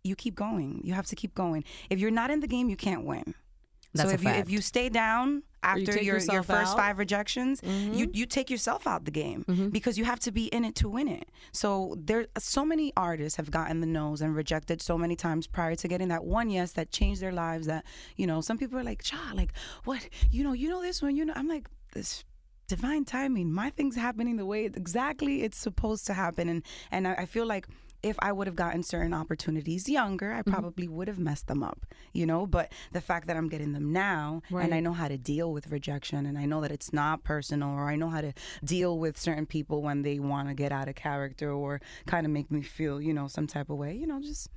You 0.06 0.16
keep 0.16 0.34
going. 0.34 0.80
You 0.84 0.94
have 0.94 1.06
to 1.06 1.16
keep 1.16 1.34
going. 1.34 1.64
If 1.90 1.98
you're 1.98 2.10
not 2.10 2.30
in 2.30 2.40
the 2.40 2.48
game, 2.48 2.68
you 2.68 2.76
can't 2.76 3.04
win. 3.04 3.34
That's 3.96 4.10
so 4.10 4.12
a 4.12 4.14
if 4.14 4.24
you 4.24 4.30
if 4.30 4.50
you 4.50 4.60
stay 4.60 4.88
down 4.88 5.42
after 5.62 5.92
take 5.92 6.04
your 6.04 6.18
your 6.18 6.42
first 6.42 6.72
out. 6.72 6.76
five 6.76 6.98
rejections, 6.98 7.60
you 7.62 7.68
mm-hmm. 7.68 8.10
you 8.12 8.26
take 8.26 8.50
yourself 8.50 8.86
out 8.86 9.04
the 9.04 9.10
game 9.10 9.44
mm-hmm. 9.48 9.68
because 9.68 9.98
you 9.98 10.04
have 10.04 10.20
to 10.20 10.32
be 10.32 10.46
in 10.46 10.64
it 10.64 10.74
to 10.76 10.88
win 10.88 11.08
it. 11.08 11.28
So 11.52 11.96
there 11.98 12.26
so 12.38 12.64
many 12.64 12.92
artists 12.96 13.36
have 13.36 13.50
gotten 13.50 13.80
the 13.80 13.86
nose 13.86 14.20
and 14.20 14.34
rejected 14.34 14.80
so 14.80 14.96
many 14.96 15.16
times 15.16 15.46
prior 15.46 15.74
to 15.76 15.88
getting 15.88 16.08
that 16.08 16.24
one 16.24 16.50
yes 16.50 16.72
that 16.72 16.90
changed 16.90 17.20
their 17.20 17.32
lives 17.32 17.66
that 17.66 17.84
you 18.16 18.26
know 18.26 18.40
some 18.40 18.58
people 18.58 18.78
are 18.78 18.84
like, 18.84 19.02
"Cha, 19.02 19.32
like 19.34 19.52
what? 19.84 20.08
You 20.30 20.44
know, 20.44 20.52
you 20.52 20.68
know 20.68 20.82
this 20.82 21.02
one, 21.02 21.16
you 21.16 21.24
know." 21.24 21.32
I'm 21.34 21.48
like, 21.48 21.68
"This 21.92 22.24
divine 22.68 23.04
timing. 23.04 23.52
My 23.52 23.70
thing's 23.70 23.96
happening 23.96 24.36
the 24.36 24.46
way 24.46 24.66
it, 24.66 24.76
exactly 24.76 25.42
it's 25.42 25.58
supposed 25.58 26.06
to 26.06 26.14
happen." 26.14 26.48
And 26.48 26.62
and 26.90 27.08
I, 27.08 27.14
I 27.14 27.26
feel 27.26 27.46
like 27.46 27.66
if 28.02 28.16
I 28.20 28.32
would 28.32 28.46
have 28.46 28.56
gotten 28.56 28.82
certain 28.82 29.14
opportunities 29.14 29.88
younger, 29.88 30.32
I 30.32 30.40
mm-hmm. 30.40 30.50
probably 30.50 30.88
would 30.88 31.08
have 31.08 31.18
messed 31.18 31.46
them 31.46 31.62
up, 31.62 31.86
you 32.12 32.26
know. 32.26 32.46
But 32.46 32.72
the 32.92 33.00
fact 33.00 33.26
that 33.26 33.36
I'm 33.36 33.48
getting 33.48 33.72
them 33.72 33.92
now 33.92 34.42
and 34.50 34.74
I 34.74 34.80
know 34.80 34.92
how 34.92 35.08
to 35.08 35.18
deal 35.18 35.52
with 35.52 35.70
rejection 35.70 36.26
and 36.26 36.38
I 36.38 36.46
know 36.46 36.60
that 36.60 36.72
it's 36.72 36.92
not 36.92 37.24
personal 37.24 37.70
or 37.70 37.88
I 37.88 37.96
know 37.96 38.08
how 38.08 38.20
to 38.20 38.32
deal 38.64 38.98
with 38.98 39.18
certain 39.18 39.46
people 39.46 39.82
when 39.82 40.02
they 40.02 40.18
want 40.18 40.48
to 40.48 40.54
get 40.54 40.72
out 40.72 40.88
of 40.88 40.94
character 40.94 41.52
or 41.52 41.80
kind 42.06 42.26
of 42.26 42.32
make 42.32 42.50
me 42.50 42.62
feel, 42.62 43.00
you 43.00 43.12
know, 43.12 43.28
some 43.28 43.46
type 43.46 43.70
of 43.70 43.76
way, 43.76 43.94
you 43.94 44.06
know, 44.06 44.20
just 44.20 44.50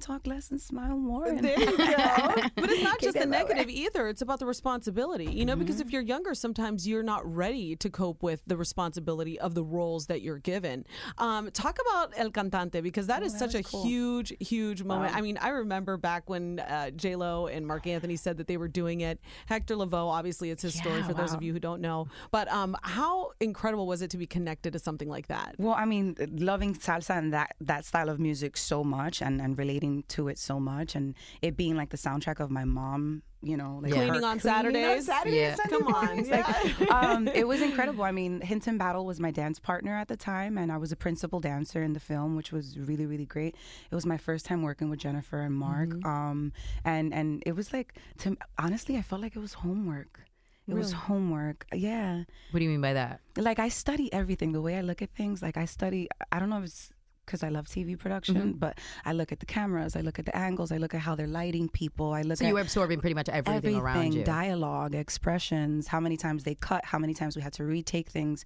talk 0.00 0.26
less 0.26 0.50
and 0.50 0.60
smile 0.60 0.96
more. 0.96 1.26
And 1.26 1.40
There 1.44 1.58
you 1.58 1.76
go. 1.76 2.34
But 2.56 2.70
it's 2.70 2.82
not 2.82 3.00
just 3.00 3.14
the 3.14 3.20
that 3.20 3.28
negative 3.28 3.68
either. 3.68 4.08
It's 4.08 4.22
about 4.22 4.38
the 4.38 4.46
responsibility. 4.46 5.26
You 5.26 5.44
know, 5.44 5.56
because 5.56 5.76
Mm-hmm. 5.76 5.86
if 5.88 5.92
you're 5.92 6.02
younger, 6.02 6.34
sometimes 6.34 6.86
you're 6.88 7.02
not 7.02 7.22
ready 7.32 7.76
to 7.76 7.88
cope 7.90 8.22
with 8.22 8.42
the 8.46 8.56
responsibility 8.56 9.38
of 9.38 9.54
the 9.54 9.62
roles 9.62 10.06
that 10.06 10.20
you're 10.22 10.38
given. 10.38 10.84
Um, 11.18 11.50
talk 11.52 11.78
about 11.80 12.12
El 12.16 12.30
Cantante 12.30 12.82
because 12.82 13.04
Oh, 13.04 13.12
that 13.14 13.22
is 13.22 13.36
such 13.38 13.54
a 13.54 13.60
huge, 13.60 14.32
huge 14.40 14.82
moment. 14.82 15.14
I 15.16 15.20
mean, 15.20 15.38
I 15.38 15.48
remember 15.50 15.96
back 15.96 16.28
when 16.28 16.58
uh, 16.60 16.90
J 16.90 17.16
Lo 17.16 17.46
and 17.46 17.66
Marc 17.66 17.86
Anthony 17.86 18.16
said 18.16 18.36
that 18.38 18.46
they 18.46 18.56
were 18.56 18.68
doing 18.68 19.00
it. 19.00 19.18
Hector 19.46 19.74
Lavoe, 19.76 20.08
obviously, 20.10 20.50
it's 20.50 20.62
his 20.62 20.74
story 20.74 20.98
Yeah, 21.00 21.06
for 21.08 21.14
those 21.14 21.32
of 21.32 21.42
you 21.42 21.52
who 21.52 21.58
don't 21.60 21.80
know. 21.80 22.08
But 22.30 22.46
um, 22.52 22.76
how 22.82 23.32
incredible 23.40 23.86
was 23.86 24.02
it 24.02 24.10
to 24.10 24.18
be 24.18 24.26
connected 24.26 24.72
to 24.74 24.78
something 24.78 25.08
like 25.08 25.28
that? 25.28 25.54
Well, 25.58 25.74
I 25.74 25.84
mean, 25.84 26.16
loving 26.36 26.74
salsa 26.74 27.16
and 27.18 27.32
that 27.32 27.54
that 27.60 27.84
style 27.84 28.08
of 28.08 28.18
music 28.20 28.56
so 28.56 28.84
much, 28.84 29.22
and 29.22 29.40
and 29.40 29.56
relating 29.58 29.89
to 30.08 30.28
it 30.28 30.38
so 30.38 30.58
much, 30.60 30.94
and 30.94 31.14
it 31.42 31.56
being 31.56 31.76
like 31.76 31.90
the 31.90 31.96
soundtrack 31.98 32.40
of 32.40 32.50
my 32.50 32.64
mom. 32.64 33.22
You 33.42 33.56
know, 33.56 33.80
like 33.82 33.92
Cleaning 33.94 34.10
on 34.22 34.38
cleaning 34.38 34.40
Saturdays? 34.40 35.08
Yeah. 35.08 35.54
Sunday 35.54 35.70
Come 35.78 35.86
on, 35.94 36.04
mornings, 36.04 36.28
like, 36.28 36.90
um, 36.98 37.26
it 37.26 37.48
was 37.48 37.62
incredible. 37.68 38.04
I 38.04 38.12
mean, 38.12 38.42
Hinton 38.42 38.76
Battle 38.76 39.06
was 39.06 39.18
my 39.18 39.30
dance 39.30 39.58
partner 39.58 39.96
at 39.96 40.08
the 40.08 40.16
time, 40.18 40.58
and 40.58 40.70
I 40.70 40.76
was 40.76 40.92
a 40.92 40.96
principal 40.96 41.40
dancer 41.40 41.82
in 41.82 41.94
the 41.94 42.00
film, 42.00 42.36
which 42.36 42.52
was 42.52 42.78
really, 42.78 43.06
really 43.06 43.24
great. 43.24 43.54
It 43.90 43.94
was 43.94 44.04
my 44.04 44.18
first 44.18 44.44
time 44.44 44.60
working 44.60 44.90
with 44.90 44.98
Jennifer 44.98 45.40
and 45.40 45.54
Marc, 45.54 45.88
Mm-hmm. 45.88 46.06
um, 46.06 46.52
and 46.84 47.14
and 47.14 47.42
it 47.46 47.52
was 47.56 47.72
like, 47.72 47.94
to, 48.18 48.36
honestly, 48.58 48.98
I 48.98 49.02
felt 49.02 49.22
like 49.22 49.34
it 49.36 49.40
was 49.40 49.54
homework. 49.54 50.20
It 50.68 50.74
was 50.74 50.92
homework. 50.92 51.66
Yeah 51.74 52.24
What 52.52 52.58
do 52.60 52.64
you 52.64 52.70
mean 52.70 52.82
by 52.82 52.92
that? 52.92 53.20
like 53.36 53.58
I 53.58 53.70
study 53.70 54.12
everything. 54.12 54.52
The 54.52 54.60
way 54.60 54.76
I 54.76 54.82
look 54.82 55.00
at 55.02 55.10
things, 55.16 55.40
like 55.42 55.56
I 55.56 55.64
study. 55.64 56.08
I 56.30 56.38
don't 56.38 56.50
know 56.50 56.58
if 56.58 56.64
it's 56.64 56.92
because 57.30 57.42
I 57.44 57.48
love 57.48 57.66
TV 57.66 57.96
production, 57.98 58.34
Mm-hmm. 58.36 58.50
but 58.64 58.78
I 59.04 59.12
look 59.12 59.30
at 59.32 59.38
the 59.40 59.46
cameras, 59.46 59.94
I 59.96 60.00
look 60.00 60.18
at 60.18 60.24
the 60.26 60.36
angles, 60.36 60.72
I 60.72 60.78
look 60.78 60.94
at 60.94 61.00
how 61.00 61.14
they're 61.14 61.26
lighting 61.40 61.68
people. 61.68 62.12
I 62.12 62.22
look 62.22 62.38
So 62.38 62.44
at 62.44 62.48
you're 62.48 62.60
absorbing 62.60 63.00
pretty 63.00 63.14
much 63.14 63.28
everything, 63.28 63.76
around 63.76 64.14
you. 64.14 64.24
dialogue, 64.24 64.94
expressions, 64.94 65.86
how 65.86 66.00
many 66.00 66.16
times 66.16 66.44
they 66.44 66.54
cut, 66.54 66.84
how 66.84 66.98
many 66.98 67.14
times 67.14 67.36
we 67.36 67.42
had 67.42 67.52
to 67.54 67.64
retake 67.64 68.08
things 68.08 68.44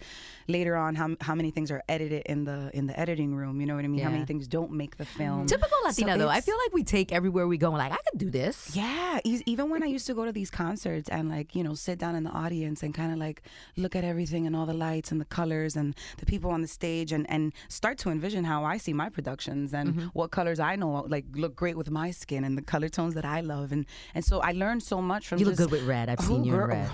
later 0.48 0.76
on, 0.76 0.94
how 0.96 1.08
how 1.20 1.34
many 1.34 1.50
things 1.50 1.70
are 1.70 1.82
edited 1.88 2.22
in 2.26 2.44
the 2.44 2.70
in 2.74 2.86
the 2.86 2.98
editing 2.98 3.34
room. 3.34 3.60
You 3.60 3.66
know 3.66 3.76
what 3.76 3.84
I 3.84 3.88
mean? 3.88 4.00
How 4.02 4.10
many 4.10 4.24
things 4.26 4.46
don't 4.48 4.72
make 4.72 4.96
the 4.96 5.04
film? 5.04 5.46
Typical 5.46 5.78
So 5.82 5.86
Latina 5.86 6.18
though. 6.18 6.28
I 6.28 6.40
feel 6.40 6.56
like 6.64 6.72
we 6.74 6.84
take 6.84 7.12
everywhere 7.12 7.46
we 7.46 7.56
go 7.58 7.68
and 7.68 7.78
like 7.78 7.92
I 7.92 7.98
could 8.10 8.18
do 8.18 8.30
this. 8.30 8.74
Yeah, 8.76 9.20
even 9.24 9.70
when 9.70 9.82
I 9.82 9.86
used 9.96 10.06
to 10.06 10.14
go 10.14 10.24
to 10.24 10.32
these 10.32 10.50
concerts 10.50 11.08
and 11.08 11.28
like 11.30 11.54
you 11.54 11.62
know 11.64 11.74
sit 11.74 11.98
down 11.98 12.14
in 12.16 12.24
the 12.24 12.30
audience 12.30 12.82
and 12.82 12.92
kind 12.94 13.12
of 13.12 13.18
like 13.18 13.42
look 13.76 13.96
at 13.96 14.04
everything 14.04 14.46
and 14.46 14.54
all 14.56 14.66
the 14.66 14.74
lights 14.74 15.10
and 15.12 15.20
the 15.20 15.24
colors 15.24 15.76
and 15.76 15.94
the 16.18 16.26
people 16.26 16.50
on 16.50 16.60
the 16.62 16.68
stage 16.68 17.12
and 17.12 17.28
and 17.30 17.52
start 17.68 17.98
to 17.98 18.10
envision 18.10 18.44
how 18.44 18.64
I 18.64 18.73
see 18.78 18.92
my 18.92 19.08
productions 19.08 19.72
and 19.74 19.90
Mm-hmm. 19.94 20.06
what 20.14 20.30
colors 20.30 20.58
I 20.60 20.76
know 20.76 21.04
like 21.08 21.24
look 21.34 21.54
great 21.56 21.76
with 21.76 21.90
my 21.90 22.10
skin 22.10 22.44
and 22.44 22.56
the 22.58 22.62
color 22.62 22.88
tones 22.88 23.14
that 23.14 23.24
I 23.24 23.40
love 23.40 23.72
and 23.72 23.84
and 24.14 24.24
so 24.24 24.40
I 24.40 24.52
learned 24.52 24.82
so 24.82 25.00
much 25.02 25.28
from 25.28 25.38
You 25.38 25.46
look 25.46 25.56
good 25.56 25.70
with 25.70 25.82
red. 25.84 26.08
I've 26.08 26.20
Oh, 26.20 26.24
seen 26.24 26.44
you 26.44 26.52
in 26.54 26.58
girl. 26.58 26.68
red. 26.68 26.90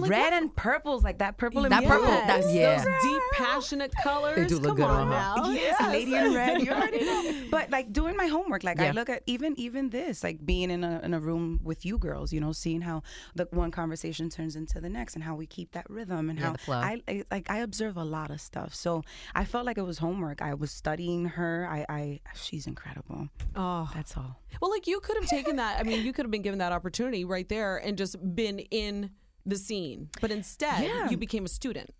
Well, 0.00 0.10
like, 0.10 0.10
red 0.10 0.32
what- 0.32 0.42
and 0.42 0.54
purples 0.56 1.04
like 1.04 1.18
that 1.18 1.36
purple 1.36 1.64
and 1.64 1.72
That 1.72 1.80
blue. 1.80 1.88
purple, 1.90 2.06
that- 2.08 2.44
Yes, 2.44 2.54
yeah. 2.54 2.84
Those 2.84 3.02
deep, 3.02 3.22
passionate 3.32 3.92
colors. 4.02 4.36
They 4.36 4.46
do 4.46 4.56
look 4.56 4.64
Come 4.68 4.76
good 4.76 4.84
on 4.86 5.00
on 5.00 5.06
her. 5.08 5.12
now. 5.42 5.50
Yes, 5.50 5.80
lady 5.88 6.14
in 6.14 6.34
red. 6.34 6.62
You 6.62 6.70
already 6.72 7.04
know. 7.04 7.34
But 7.50 7.70
like 7.70 7.92
doing 7.92 8.16
my 8.16 8.26
homework, 8.26 8.64
like 8.64 8.80
I 8.80 8.90
look 8.92 9.08
at 9.08 9.22
even 9.26 9.58
even 9.58 9.90
this, 9.90 10.22
like 10.22 10.44
being 10.44 10.70
in 10.70 10.84
a 10.84 11.00
in 11.02 11.14
a 11.14 11.20
room 11.20 11.60
with 11.62 11.84
you 11.84 11.98
girls, 11.98 12.32
you 12.32 12.40
know, 12.40 12.52
seeing 12.52 12.80
how 12.82 13.02
the 13.34 13.46
one 13.50 13.70
conversation 13.70 14.28
turns 14.30 14.56
into 14.56 14.80
the 14.80 14.88
next, 14.88 15.14
and 15.14 15.24
how 15.24 15.34
we 15.34 15.46
keep 15.46 15.72
that 15.72 15.88
rhythm, 15.90 16.30
and 16.30 16.38
Yeah, 16.38 16.54
how. 16.66 16.72
I, 16.74 17.02
I 17.08 17.24
like 17.30 17.50
I 17.50 17.58
observe 17.58 17.96
a 17.96 18.04
lot 18.04 18.30
of 18.30 18.40
stuff. 18.40 18.74
So 18.74 19.02
I 19.34 19.44
felt 19.44 19.66
like 19.66 19.78
it 19.78 19.82
was 19.82 19.98
homework. 19.98 20.42
I 20.42 20.54
was 20.54 20.70
studying 20.70 21.24
her. 21.26 21.66
I, 21.70 21.84
I 21.88 22.20
she's 22.34 22.66
incredible. 22.66 23.28
Oh. 23.56 23.90
That's 23.94 24.16
all. 24.16 24.40
Well, 24.60 24.70
like 24.70 24.86
you 24.86 25.00
could 25.00 25.16
have 25.16 25.28
taken 25.28 25.56
that. 25.56 25.80
I 25.80 25.82
mean, 25.82 26.04
you 26.04 26.12
could 26.12 26.24
have 26.24 26.30
been 26.30 26.42
given 26.42 26.58
that 26.60 26.72
opportunity 26.72 27.24
right 27.24 27.48
there 27.48 27.78
and 27.78 27.96
just 27.98 28.16
been 28.34 28.58
in 28.58 29.10
the 29.48 29.56
scene. 29.56 30.10
But 30.20 30.30
instead, 30.30 30.84
Yeah. 30.84 31.08
you 31.10 31.16
became 31.16 31.44
a 31.44 31.48
student, 31.48 31.90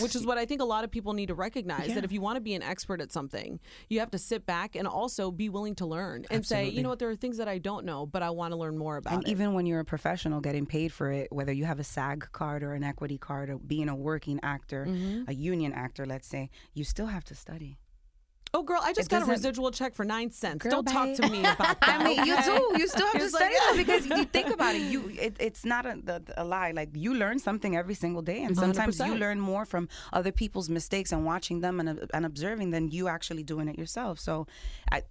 which 0.00 0.14
is 0.14 0.24
what 0.24 0.38
I 0.38 0.46
think 0.46 0.60
a 0.60 0.64
lot 0.64 0.84
of 0.84 0.90
people 0.90 1.12
need 1.12 1.26
to 1.26 1.34
recognize 1.34 1.94
that 1.94 2.04
if 2.04 2.12
you 2.12 2.20
want 2.20 2.36
to 2.36 2.40
be 2.40 2.54
an 2.54 2.62
expert 2.62 3.00
at 3.00 3.10
something, 3.12 3.58
you 3.88 3.98
have 4.00 4.10
to 4.12 4.18
sit 4.18 4.46
back 4.46 4.76
and 4.76 4.86
also 4.86 5.30
be 5.30 5.48
willing 5.48 5.74
to 5.76 5.86
learn 5.86 6.24
and 6.30 6.46
say, 6.46 6.68
you 6.68 6.82
know 6.82 6.88
what, 6.90 6.98
there 6.98 7.10
are 7.10 7.16
things 7.16 7.36
that 7.38 7.48
I 7.48 7.58
don't 7.58 7.84
know, 7.84 8.06
but 8.06 8.22
I 8.22 8.30
want 8.30 8.52
to 8.52 8.56
learn 8.56 8.78
more 8.78 8.96
about 8.98 9.14
And 9.14 9.26
it. 9.26 9.30
even 9.30 9.54
when 9.54 9.66
you're 9.66 9.80
a 9.80 9.84
professional 9.84 10.40
getting 10.40 10.66
paid 10.66 10.92
for 10.92 11.10
it, 11.10 11.32
whether 11.32 11.52
you 11.52 11.64
have 11.64 11.80
a 11.80 11.84
SAG 11.84 12.28
card 12.32 12.62
or 12.62 12.72
an 12.74 12.84
equity 12.84 13.18
card 13.18 13.50
or 13.50 13.58
being 13.58 13.88
a 13.88 13.94
working 13.96 14.38
actor, 14.42 14.86
Mm-hmm. 14.88 15.24
a 15.28 15.32
union 15.34 15.72
actor, 15.72 16.06
let's 16.06 16.28
say, 16.28 16.50
you 16.74 16.84
still 16.84 17.06
have 17.06 17.24
to 17.24 17.34
study. 17.34 17.78
Oh, 18.54 18.62
girl, 18.62 18.80
I 18.82 18.92
just 18.92 19.08
got 19.10 19.22
a 19.22 19.24
residual 19.26 19.70
check 19.70 19.94
for 19.94 20.04
nine 20.04 20.30
cents. 20.30 20.62
Girl, 20.62 20.70
don't 20.82 20.88
talk 20.88 21.14
to 21.14 21.28
me 21.30 21.40
about 21.54 21.80
that. 21.80 22.00
I 22.00 22.04
mean, 22.04 22.24
you 22.24 22.36
do. 22.42 22.78
You 22.78 22.86
still 22.88 23.06
have 23.06 23.18
to 23.18 23.24
like- 23.24 23.30
study 23.30 23.54
though, 23.70 23.76
because 23.76 24.06
you 24.06 24.24
think 24.24 24.52
about 24.54 24.74
it. 24.74 24.82
You, 24.82 25.10
it, 25.18 25.36
it's 25.40 25.64
not 25.64 25.86
a, 25.86 25.98
the, 26.02 26.22
a 26.36 26.44
lie. 26.44 26.72
Like 26.72 26.90
you 26.94 27.14
learn 27.14 27.38
something 27.38 27.76
every 27.76 27.94
single 27.94 28.22
day, 28.22 28.42
and 28.42 28.56
sometimes 28.56 28.98
you 28.98 29.06
100%. 29.06 29.18
learn 29.18 29.40
more 29.40 29.64
from 29.64 29.88
other 30.12 30.32
people's 30.32 30.68
mistakes 30.68 31.12
and 31.12 31.24
watching 31.24 31.60
them 31.60 31.80
and, 31.80 32.08
and 32.12 32.26
observing 32.26 32.70
than 32.70 32.90
you 32.90 33.08
actually 33.08 33.42
doing 33.42 33.68
it 33.68 33.78
yourself. 33.78 34.18
So, 34.18 34.46
I. 34.90 35.02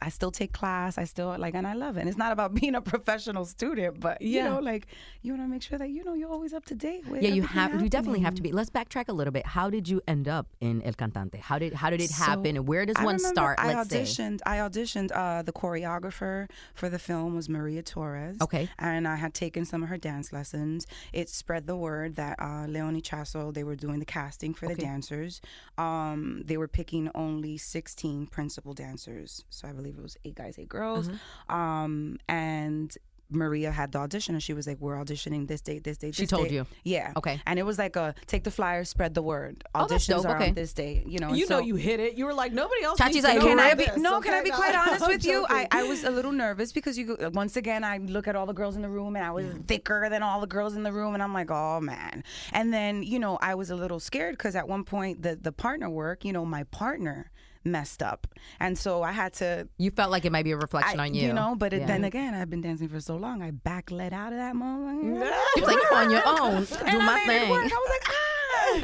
I 0.00 0.10
still 0.10 0.30
take 0.30 0.52
class. 0.52 0.96
I 0.98 1.04
still 1.04 1.34
like, 1.38 1.54
and 1.54 1.66
I 1.66 1.74
love 1.74 1.96
it. 1.96 2.00
And 2.00 2.08
it's 2.08 2.18
not 2.18 2.32
about 2.32 2.54
being 2.60 2.74
a 2.74 2.80
professional 2.80 3.44
student, 3.44 4.00
but 4.00 4.22
you 4.22 4.36
Yeah. 4.36 4.48
know, 4.50 4.58
like 4.60 4.86
you 5.22 5.32
want 5.32 5.42
to 5.44 5.48
make 5.48 5.62
sure 5.62 5.78
that 5.78 5.90
you 5.90 6.04
know 6.04 6.14
you're 6.14 6.30
always 6.30 6.52
up 6.52 6.64
to 6.66 6.74
date 6.74 7.06
with. 7.08 7.22
Yeah, 7.22 7.30
you 7.30 7.42
have. 7.42 7.80
You 7.82 7.88
definitely 7.88 8.20
have 8.20 8.34
to 8.36 8.42
be. 8.42 8.52
Let's 8.52 8.70
backtrack 8.70 9.08
a 9.08 9.12
little 9.12 9.32
bit. 9.32 9.46
How 9.46 9.70
did 9.70 9.88
you 9.88 10.00
end 10.06 10.28
up 10.28 10.46
in 10.60 10.82
El 10.82 10.92
Cantante? 10.92 11.40
How 11.40 11.58
did 11.58 11.72
how 11.74 11.90
did 11.90 12.00
it 12.00 12.10
happen? 12.10 12.56
And 12.56 12.66
where 12.68 12.86
does 12.86 12.96
I 12.96 13.04
one 13.04 13.18
start? 13.18 13.58
I 13.60 13.74
let's 13.74 13.90
say. 13.90 14.02
auditioned. 14.02 14.40
I 14.46 14.56
auditioned. 14.58 15.10
Uh, 15.14 15.42
the 15.42 15.52
choreographer 15.52 16.48
for 16.74 16.88
the 16.88 16.98
film 16.98 17.34
was 17.34 17.48
Maria 17.48 17.82
Torres. 17.82 18.36
Okay. 18.40 18.68
And 18.78 19.06
I 19.08 19.16
had 19.16 19.34
taken 19.34 19.64
some 19.64 19.82
of 19.82 19.88
her 19.88 19.96
dance 19.98 20.32
lessons. 20.32 20.86
It 21.12 21.28
spread 21.28 21.66
the 21.66 21.76
word 21.76 22.16
that 22.16 22.38
uh, 22.40 22.66
Leonie 22.68 23.02
Chasso, 23.02 23.52
they 23.52 23.64
were 23.64 23.76
doing 23.76 23.98
the 23.98 24.04
casting 24.04 24.54
for 24.54 24.68
the 24.68 24.74
dancers. 24.74 25.40
Um, 25.76 26.42
they 26.44 26.56
were 26.56 26.68
picking 26.68 27.10
only 27.14 27.56
16 27.56 28.26
principal 28.26 28.74
dancers. 28.74 29.44
So 29.50 29.68
I 29.68 29.72
believe 29.72 29.87
it 29.96 30.02
was 30.02 30.16
eight 30.24 30.34
guys, 30.34 30.58
eight 30.58 30.68
girls. 30.68 31.08
Uh-huh. 31.08 31.56
Um, 31.56 32.18
and 32.28 32.96
Maria 33.30 33.70
had 33.70 33.92
the 33.92 33.98
audition 33.98 34.34
and 34.34 34.42
she 34.42 34.54
was 34.54 34.66
like, 34.66 34.78
We're 34.80 34.96
auditioning 34.96 35.46
this 35.48 35.60
date, 35.60 35.84
this 35.84 35.98
date, 35.98 36.14
She 36.14 36.22
this 36.22 36.30
told 36.30 36.44
date." 36.48 36.54
you? 36.54 36.66
Yeah. 36.82 37.12
Okay. 37.14 37.38
And 37.46 37.58
it 37.58 37.62
was 37.62 37.76
like 37.78 37.94
a 37.94 38.14
take 38.26 38.42
the 38.44 38.50
flyer, 38.50 38.84
spread 38.84 39.12
the 39.12 39.20
word. 39.20 39.64
Oh, 39.74 39.80
Auditions 39.84 40.06
dope. 40.22 40.24
are 40.24 40.36
Okay. 40.36 40.48
on 40.48 40.54
this 40.54 40.72
date, 40.72 41.06
you 41.06 41.18
know. 41.18 41.28
and 41.28 41.36
You 41.36 41.46
know 41.46 41.58
so- 41.58 41.62
you 41.66 41.76
hit 41.76 42.00
it. 42.00 42.14
You 42.16 42.24
were 42.24 42.32
like 42.32 42.54
nobody 42.54 42.82
else. 42.84 42.98
Chachi's 42.98 43.16
needs 43.16 43.26
to 43.26 43.32
like, 43.34 43.40
know 43.42 43.48
"Can 43.48 43.60
I 43.60 43.74
be, 43.74 43.84
this." 43.84 43.98
no, 43.98 44.22
can 44.22 44.32
I 44.32 44.42
be 44.42 44.48
no, 44.48 44.56
quite 44.56 44.74
honest 44.74 45.02
I'm 45.04 45.10
with 45.10 45.26
you? 45.26 45.44
I. 45.46 45.68
I 45.70 45.82
was 45.82 46.04
a 46.04 46.10
little 46.10 46.32
nervous 46.32 46.72
because 46.72 46.96
you 46.96 47.18
once 47.34 47.56
again 47.56 47.84
I 47.84 47.98
look 47.98 48.28
at 48.28 48.34
all 48.34 48.46
the 48.46 48.54
girls 48.54 48.76
in 48.76 48.80
the 48.82 48.88
room 48.88 49.14
and 49.14 49.22
I 49.22 49.30
was 49.30 49.44
thicker 49.66 50.08
than 50.08 50.22
all 50.22 50.40
the 50.40 50.46
girls 50.46 50.74
in 50.74 50.82
the 50.82 50.92
room 50.92 51.12
and 51.12 51.22
I'm 51.22 51.34
like, 51.34 51.50
oh 51.50 51.80
man. 51.82 52.24
And 52.54 52.72
then 52.72 53.02
you 53.02 53.18
know 53.18 53.36
I 53.42 53.54
was 53.56 53.68
a 53.68 53.76
little 53.76 54.00
scared 54.00 54.38
because 54.38 54.56
at 54.56 54.66
one 54.66 54.84
point 54.84 55.20
the 55.22 55.36
the 55.36 55.52
partner 55.52 55.90
work, 55.90 56.24
you 56.24 56.32
know, 56.32 56.46
my 56.46 56.64
partner 56.64 57.30
messed 57.64 58.02
up, 58.02 58.26
and 58.60 58.76
so 58.78 59.02
I 59.02 59.12
had 59.12 59.32
to. 59.34 59.68
You 59.78 59.90
felt 59.90 60.10
like 60.10 60.24
it 60.24 60.32
might 60.32 60.44
be 60.44 60.52
a 60.52 60.56
reflection 60.56 61.00
I- 61.00 61.06
on 61.06 61.14
you. 61.14 61.26
You 61.28 61.32
know, 61.32 61.54
but 61.56 61.72
it, 61.72 61.80
Yeah. 61.80 61.86
then 61.86 62.04
again, 62.04 62.34
I've 62.34 62.50
been 62.50 62.60
dancing 62.60 62.88
for 62.88 63.00
so 63.00 63.16
long, 63.16 63.42
I 63.42 63.50
backlit 63.50 64.12
out 64.12 64.32
of 64.32 64.38
that 64.38 64.56
moment. 64.56 65.04
You 65.04 65.12
was 65.14 65.66
like, 65.66 65.76
you're 65.82 65.94
on 65.94 66.10
your 66.10 66.22
own. 66.26 66.64
Do 66.64 66.74
And 66.86 66.98
my 66.98 67.20
I 67.22 67.26
thing. 67.26 67.50
I 67.52 67.62
was 67.62 67.90
like, 67.90 68.14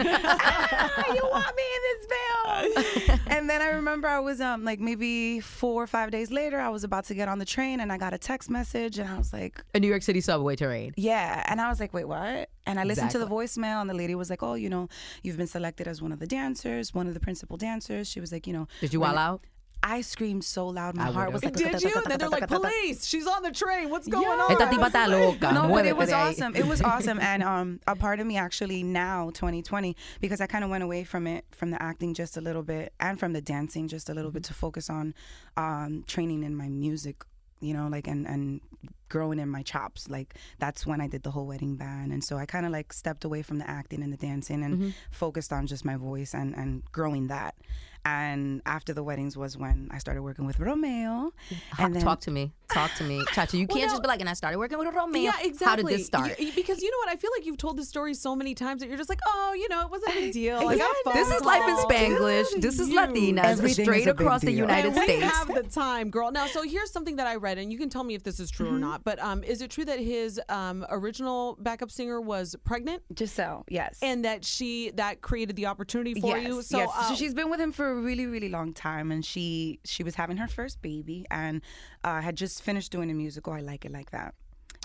ah, 0.00 1.04
you 1.14 1.22
want 1.30 1.56
me 1.56 1.62
in 1.76 1.82
this 1.88 2.06
film? 2.14 3.20
and 3.28 3.48
then 3.50 3.60
I 3.62 3.70
remember 3.70 4.08
I 4.08 4.20
was 4.20 4.40
um 4.40 4.64
like 4.64 4.80
maybe 4.80 5.40
four 5.40 5.82
or 5.82 5.86
five 5.86 6.10
days 6.10 6.30
later, 6.30 6.58
I 6.60 6.68
was 6.68 6.84
about 6.84 7.04
to 7.06 7.14
get 7.14 7.28
on 7.28 7.38
the 7.38 7.44
train 7.44 7.80
and 7.80 7.92
I 7.92 7.98
got 7.98 8.12
a 8.14 8.18
text 8.18 8.50
message 8.50 8.98
and 8.98 9.08
I 9.08 9.18
was 9.18 9.32
like, 9.32 9.62
A 9.74 9.80
New 9.80 9.88
York 9.88 10.02
City 10.02 10.20
subway 10.20 10.56
terrain. 10.56 10.92
yeah. 10.96 11.42
And 11.46 11.60
I 11.60 11.68
was 11.68 11.80
like, 11.80 11.92
wait, 11.94 12.06
what? 12.08 12.48
And 12.66 12.80
I 12.80 12.84
listened 12.84 13.10
to 13.10 13.18
the 13.18 13.26
voicemail 13.26 13.80
and 13.80 13.90
the 13.90 13.94
lady 13.94 14.14
was 14.14 14.30
like, 14.30 14.42
oh, 14.42 14.54
you 14.54 14.70
know, 14.70 14.88
you've 15.22 15.36
been 15.36 15.46
selected 15.46 15.86
as 15.86 16.00
one 16.00 16.12
of 16.12 16.18
the 16.18 16.26
dancers, 16.26 16.94
one 16.94 17.06
of 17.06 17.14
the 17.14 17.20
principal 17.20 17.56
dancers. 17.56 18.08
She 18.08 18.20
was 18.20 18.32
like, 18.32 18.46
you 18.46 18.52
know, 18.52 18.68
Did 18.80 18.92
you 18.92 19.00
wild 19.00 19.18
out? 19.18 19.40
I 19.86 20.00
screamed 20.00 20.44
so 20.44 20.66
loud, 20.68 20.96
my 20.96 21.08
I 21.08 21.12
heart 21.12 21.30
was 21.30 21.44
like, 21.44 21.54
Did 21.54 21.82
you? 21.82 21.92
And 21.94 22.06
then 22.06 22.18
they're 22.18 22.30
like, 22.30 22.48
police. 22.48 23.04
She's 23.04 23.26
on 23.26 23.42
the 23.42 23.50
train. 23.52 23.90
What's 23.90 24.08
going 24.08 24.26
on? 24.26 24.50
Esta 24.50 24.66
tipa 24.66 24.88
está 24.90 25.06
loca. 25.10 25.52
No, 25.52 25.68
but 25.68 25.84
it 25.84 25.94
was 25.94 26.10
awesome. 26.10 26.56
It 26.56 26.66
was 26.66 26.80
awesome, 26.80 27.20
and 27.20 27.42
um, 27.42 27.80
a 27.86 27.94
part 27.94 28.18
of 28.18 28.26
me 28.26 28.38
actually 28.38 28.82
now 28.82 29.26
2020 29.34 29.94
because 30.22 30.40
I 30.40 30.46
kind 30.46 30.64
of 30.64 30.70
went 30.70 30.82
away 30.82 31.04
from 31.04 31.26
it, 31.26 31.44
from 31.50 31.70
the 31.70 31.80
acting 31.82 32.14
just 32.14 32.38
a 32.38 32.40
little 32.40 32.62
bit, 32.62 32.94
and 32.98 33.20
from 33.20 33.34
the 33.34 33.42
dancing 33.42 33.86
just 33.86 34.08
a 34.08 34.14
little 34.14 34.30
bit 34.30 34.44
to 34.44 34.54
focus 34.54 34.88
on 34.88 35.14
um, 35.58 36.02
training 36.06 36.44
in 36.44 36.54
my 36.56 36.70
music. 36.70 37.16
You 37.60 37.74
know, 37.74 37.88
like 37.88 38.06
and 38.08 38.26
and 38.26 38.62
growing 39.10 39.38
in 39.38 39.48
my 39.50 39.62
chops. 39.62 40.08
Like 40.08 40.34
that's 40.58 40.86
when 40.86 41.00
I 41.02 41.08
did 41.08 41.22
the 41.24 41.30
whole 41.30 41.46
wedding 41.46 41.76
band, 41.76 42.10
and 42.10 42.24
so 42.24 42.36
I 42.38 42.46
kind 42.46 42.64
of 42.64 42.72
like 42.72 42.92
stepped 42.92 43.24
away 43.24 43.42
from 43.42 43.58
the 43.58 43.68
acting 43.68 44.02
and 44.02 44.12
the 44.12 44.16
dancing 44.16 44.62
and 44.64 44.94
focused 45.10 45.52
on 45.52 45.66
just 45.66 45.84
my 45.84 45.96
voice 45.96 46.32
and 46.34 46.54
and 46.56 46.82
growing 46.90 47.28
that. 47.28 47.54
And 48.04 48.60
after 48.66 48.92
the 48.92 49.02
weddings 49.02 49.36
was 49.36 49.56
when 49.56 49.88
I 49.90 49.98
started 49.98 50.22
working 50.22 50.44
with 50.44 50.58
Romeo. 50.60 51.32
Mm. 51.50 51.56
And 51.78 51.96
then, 51.96 52.02
Talk 52.02 52.20
to 52.20 52.30
me. 52.30 52.52
Talk 52.74 52.92
to 52.96 53.04
me. 53.04 53.24
Chacha, 53.32 53.56
you 53.56 53.66
Well, 53.68 53.78
can't 53.78 53.88
no. 53.88 53.92
just 53.94 54.02
be 54.02 54.08
like, 54.08 54.20
and 54.20 54.28
I 54.28 54.32
started 54.34 54.58
working 54.58 54.78
with 54.78 54.92
Romeo. 54.92 55.22
Yeah, 55.22 55.32
exactly. 55.42 55.66
How 55.66 55.76
did 55.76 55.86
this 55.86 56.06
start? 56.06 56.34
Y- 56.40 56.50
because 56.56 56.82
you 56.82 56.90
know 56.90 56.96
what? 56.98 57.08
I 57.08 57.14
feel 57.16 57.30
like 57.36 57.46
you've 57.46 57.56
told 57.56 57.76
this 57.76 57.88
story 57.88 58.14
so 58.14 58.34
many 58.34 58.54
times 58.54 58.80
that 58.80 58.88
you're 58.88 58.98
just 58.98 59.08
like, 59.08 59.20
oh, 59.28 59.54
you 59.56 59.68
know, 59.68 59.82
it 59.82 59.90
wasn't 59.90 60.12
a 60.16 60.20
big 60.20 60.32
deal. 60.40 60.56
I 60.56 60.76
got 60.76 60.90
a 61.06 61.12
this 61.12 61.30
is 61.30 61.42
life 61.42 61.62
in 61.68 61.76
call. 61.76 61.88
Spanglish. 61.88 62.60
This 62.60 62.80
is 62.80 62.88
you. 62.88 62.98
Latinas 62.98 63.44
Everything 63.44 63.84
straight 63.84 64.00
is 64.02 64.06
across 64.08 64.42
the. 64.42 64.52
United 64.54 64.96
and 64.96 64.96
we 64.96 65.20
have 65.20 65.48
the 65.54 65.62
time, 65.62 66.10
girl. 66.10 66.30
Now, 66.30 66.46
so 66.46 66.62
here's 66.62 66.90
something 66.90 67.16
that 67.16 67.26
I 67.26 67.36
read, 67.36 67.58
and 67.58 67.72
you 67.72 67.78
can 67.78 67.88
tell 67.88 68.04
me 68.04 68.14
if 68.14 68.22
this 68.22 68.40
is 68.40 68.50
true 68.50 68.68
or 68.68 68.78
not. 68.78 69.04
But 69.04 69.18
um, 69.20 69.44
is 69.44 69.62
it 69.62 69.70
true 69.70 69.84
that 69.84 69.98
his 69.98 70.40
um, 70.48 70.84
original 70.90 71.56
backup 71.60 71.90
singer 71.90 72.20
was 72.20 72.56
pregnant, 72.64 73.02
Giselle, 73.16 73.64
yes. 73.68 73.98
and 74.02 74.24
that 74.24 74.44
she 74.44 74.90
that 74.94 75.20
created 75.22 75.56
the 75.56 75.66
opportunity 75.66 76.20
for 76.20 76.36
yes, 76.36 76.46
you? 76.46 76.62
So, 76.62 76.78
yes. 76.78 76.90
uh, 76.94 77.08
so 77.08 77.14
she's 77.14 77.34
been 77.34 77.50
with 77.50 77.60
him 77.60 77.72
for 77.72 77.90
a 77.90 77.94
really, 77.94 78.26
really 78.26 78.48
long 78.48 78.72
time, 78.72 79.10
and 79.12 79.24
she 79.24 79.78
she 79.84 80.02
was 80.02 80.14
having 80.14 80.36
her 80.38 80.48
first 80.48 80.82
baby, 80.82 81.26
and 81.30 81.60
uh, 82.02 82.20
had 82.20 82.36
just 82.36 82.62
finished 82.64 82.90
doing 82.96 83.10
a 83.10 83.14
musical. 83.24 83.52
I 83.52 83.60
like 83.72 83.82
it 83.88 83.92
like 83.92 84.10
that. 84.18 84.34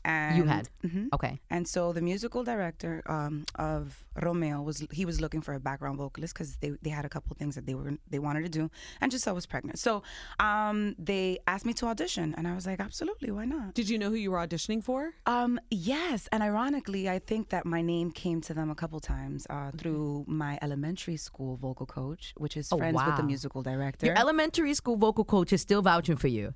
And 0.06 0.38
You 0.38 0.46
had? 0.46 0.66
mm-hmm. 0.86 1.08
Okay. 1.16 1.34
And 1.56 1.68
so 1.68 1.82
the 1.98 2.02
musical 2.12 2.42
director 2.52 2.94
um, 3.16 3.44
of 3.56 3.82
Romeo 4.28 4.58
was 4.68 4.76
he 5.00 5.04
was 5.10 5.18
looking 5.24 5.42
for 5.48 5.54
a 5.54 5.60
background 5.70 5.98
vocalist 5.98 6.34
because 6.34 6.52
they, 6.62 6.72
they 6.86 6.90
had 7.00 7.04
a 7.10 7.10
couple 7.16 7.36
things 7.36 7.54
that 7.56 7.66
they 7.68 7.76
were 7.80 7.92
they 8.14 8.18
wanted 8.28 8.44
to 8.50 8.54
do, 8.60 8.64
and 9.02 9.12
Giselle 9.12 9.36
was 9.42 9.46
pregnant. 9.54 9.78
So 9.88 9.92
um, 10.40 10.96
they 11.10 11.26
asked 11.54 11.66
me 11.70 11.74
to 11.80 11.84
audition, 11.88 12.28
and 12.38 12.48
I 12.48 12.54
was 12.60 12.66
like, 12.70 12.80
absolutely, 12.88 13.30
why 13.38 13.44
not? 13.56 13.74
did 13.80 13.88
you 13.92 13.98
know 14.02 14.10
who 14.14 14.16
you 14.26 14.32
were 14.32 14.42
auditioning 14.48 14.82
for? 14.90 15.00
Um, 15.36 15.60
yes, 15.70 16.30
and 16.32 16.42
ironically, 16.50 17.04
I 17.16 17.20
think 17.20 17.50
that 17.50 17.64
my 17.76 17.82
name 17.82 18.10
came 18.12 18.40
to 18.48 18.54
them 18.54 18.70
a 18.76 18.76
couple 18.82 19.00
times 19.02 19.40
uh, 19.50 19.72
through 19.80 20.24
my 20.28 20.54
elementary 20.62 21.18
school 21.18 21.58
vocal 21.58 21.86
coach, 22.00 22.24
which 22.38 22.56
is 22.56 22.66
Oh, 22.72 22.78
friends 22.78 22.98
with 23.06 23.18
the 23.18 23.24
musical 23.34 23.62
director. 23.72 24.06
Your 24.08 24.18
elementary 24.18 24.74
school 24.82 24.96
vocal 25.08 25.26
coach 25.36 25.52
is 25.52 25.60
still 25.68 25.82
vouching 25.92 26.16
for 26.24 26.30
you. 26.40 26.54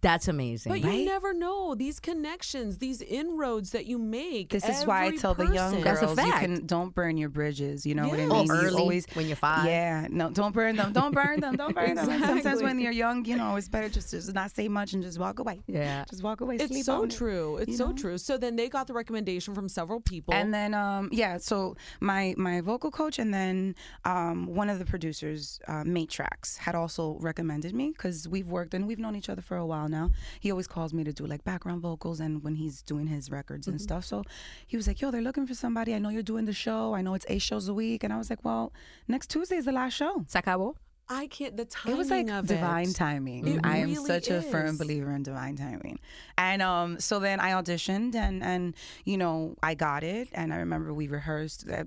That's 0.00 0.28
amazing. 0.28 0.70
But 0.70 0.84
Right? 0.84 1.00
you 1.00 1.04
never 1.04 1.34
know 1.34 1.74
these 1.74 1.98
connections, 1.98 2.78
these 2.78 3.02
inroads 3.02 3.70
that 3.70 3.86
you 3.86 3.98
make. 3.98 4.50
this 4.50 4.68
is 4.68 4.86
why 4.86 5.02
I 5.02 5.06
every 5.06 5.18
tell 5.18 5.34
the 5.34 5.46
young 5.46 5.82
person- 5.82 5.84
That's 5.84 6.02
a 6.02 6.06
girls 6.06 6.18
you 6.18 6.32
can 6.32 6.66
don't 6.66 6.94
burn 6.94 7.16
your 7.16 7.28
bridges. 7.28 7.84
You 7.84 7.96
know 7.96 8.06
what 8.08 8.20
I 8.20 8.26
mean? 8.26 8.50
Oh, 8.50 8.54
early, 8.54 8.80
always 8.80 9.06
when 9.14 9.26
you're 9.26 9.36
five. 9.36 9.66
Yeah, 9.66 10.06
no, 10.08 10.30
don't 10.30 10.54
burn 10.54 10.76
them. 10.76 10.92
Don't 10.92 11.12
burn 11.12 11.40
them. 11.40 11.56
Don't 11.56 11.74
burn 11.74 11.96
them. 11.96 12.06
Sometimes 12.06 12.62
when 12.62 12.78
you're 12.78 12.92
young, 12.92 13.24
you 13.24 13.36
know, 13.36 13.56
it's 13.56 13.68
better 13.68 13.88
just 13.88 14.10
to 14.10 14.32
not 14.32 14.54
say 14.54 14.68
much 14.68 14.92
and 14.92 15.02
just 15.02 15.18
walk 15.18 15.40
away. 15.40 15.60
Yeah. 15.66 16.04
just 16.08 16.22
walk 16.22 16.40
away. 16.40 16.56
It's 16.56 16.68
sleep 16.68 16.84
so 16.84 17.02
on 17.02 17.08
it. 17.08 17.16
true. 17.16 17.56
It's 17.56 17.76
so 17.76 17.88
know? 17.88 17.92
true. 17.94 18.18
So 18.18 18.38
then 18.38 18.54
they 18.54 18.68
got 18.68 18.86
the 18.86 18.92
recommendation 18.92 19.54
from 19.54 19.68
several 19.68 20.00
people. 20.00 20.34
And 20.34 20.54
then, 20.54 20.72
um, 20.74 21.08
yeah, 21.10 21.38
so 21.38 21.76
my 22.00 22.34
my 22.36 22.60
vocal 22.60 22.92
coach 22.92 23.18
and 23.18 23.34
then 23.34 23.74
um, 24.04 24.46
one 24.46 24.70
of 24.70 24.78
the 24.78 24.84
producers, 24.84 25.60
uh, 25.66 25.82
Matrax, 25.84 26.58
had 26.58 26.74
also 26.76 27.16
recommended 27.20 27.74
me 27.74 27.90
because 27.90 28.28
we've 28.28 28.46
worked 28.46 28.72
and 28.74 28.86
we've 28.86 28.98
known 29.00 29.16
each 29.16 29.28
other 29.28 29.42
for 29.42 29.56
a 29.56 29.66
while 29.66 29.79
now. 29.88 30.10
He 30.40 30.50
always 30.50 30.66
calls 30.66 30.92
me 30.92 31.04
to 31.04 31.12
do 31.12 31.26
like 31.26 31.44
background 31.44 31.82
vocals 31.82 32.20
and 32.20 32.42
when 32.42 32.54
he's 32.56 32.82
doing 32.82 33.06
his 33.06 33.30
records 33.30 33.66
and 33.68 33.80
stuff. 33.80 34.04
So 34.04 34.24
he 34.66 34.76
was 34.76 34.86
like, 34.86 35.00
"Yo, 35.00 35.10
they're 35.10 35.22
looking 35.22 35.46
for 35.46 35.54
somebody. 35.54 35.94
I 35.94 35.98
know 35.98 36.08
you're 36.08 36.22
doing 36.22 36.44
the 36.44 36.52
show. 36.52 36.94
I 36.94 37.02
know 37.02 37.14
it's 37.14 37.26
eight 37.28 37.42
shows 37.42 37.68
a 37.68 37.74
week." 37.74 38.04
And 38.04 38.12
I 38.12 38.18
was 38.18 38.30
like, 38.30 38.44
"Well, 38.44 38.72
next 39.08 39.28
Tuesday 39.30 39.56
is 39.56 39.64
the 39.64 39.72
last 39.72 39.94
show." 39.94 40.24
Se 40.28 40.40
acabó? 40.40 40.74
I 41.12 41.26
can't. 41.26 41.56
The 41.56 41.64
timing 41.64 41.94
It 41.94 41.98
was 41.98 42.10
like 42.10 42.30
of 42.30 42.46
divine 42.46 42.90
it. 42.90 42.94
timing. 42.94 43.46
It 43.46 43.60
I 43.64 43.78
am 43.78 43.90
really 43.90 44.06
such 44.06 44.28
a 44.28 44.42
firm 44.42 44.76
believer 44.76 45.10
in 45.10 45.24
divine 45.24 45.56
timing. 45.56 45.98
And 46.38 46.62
um, 46.62 47.00
so 47.00 47.18
then 47.18 47.40
I 47.40 47.50
auditioned 47.50 48.14
and 48.14 48.44
and 48.44 48.74
you 49.04 49.18
know 49.18 49.56
I 49.62 49.74
got 49.74 50.04
it. 50.04 50.28
And 50.32 50.54
I 50.54 50.58
remember 50.58 50.94
we 50.94 51.08
rehearsed. 51.08 51.66
That 51.66 51.86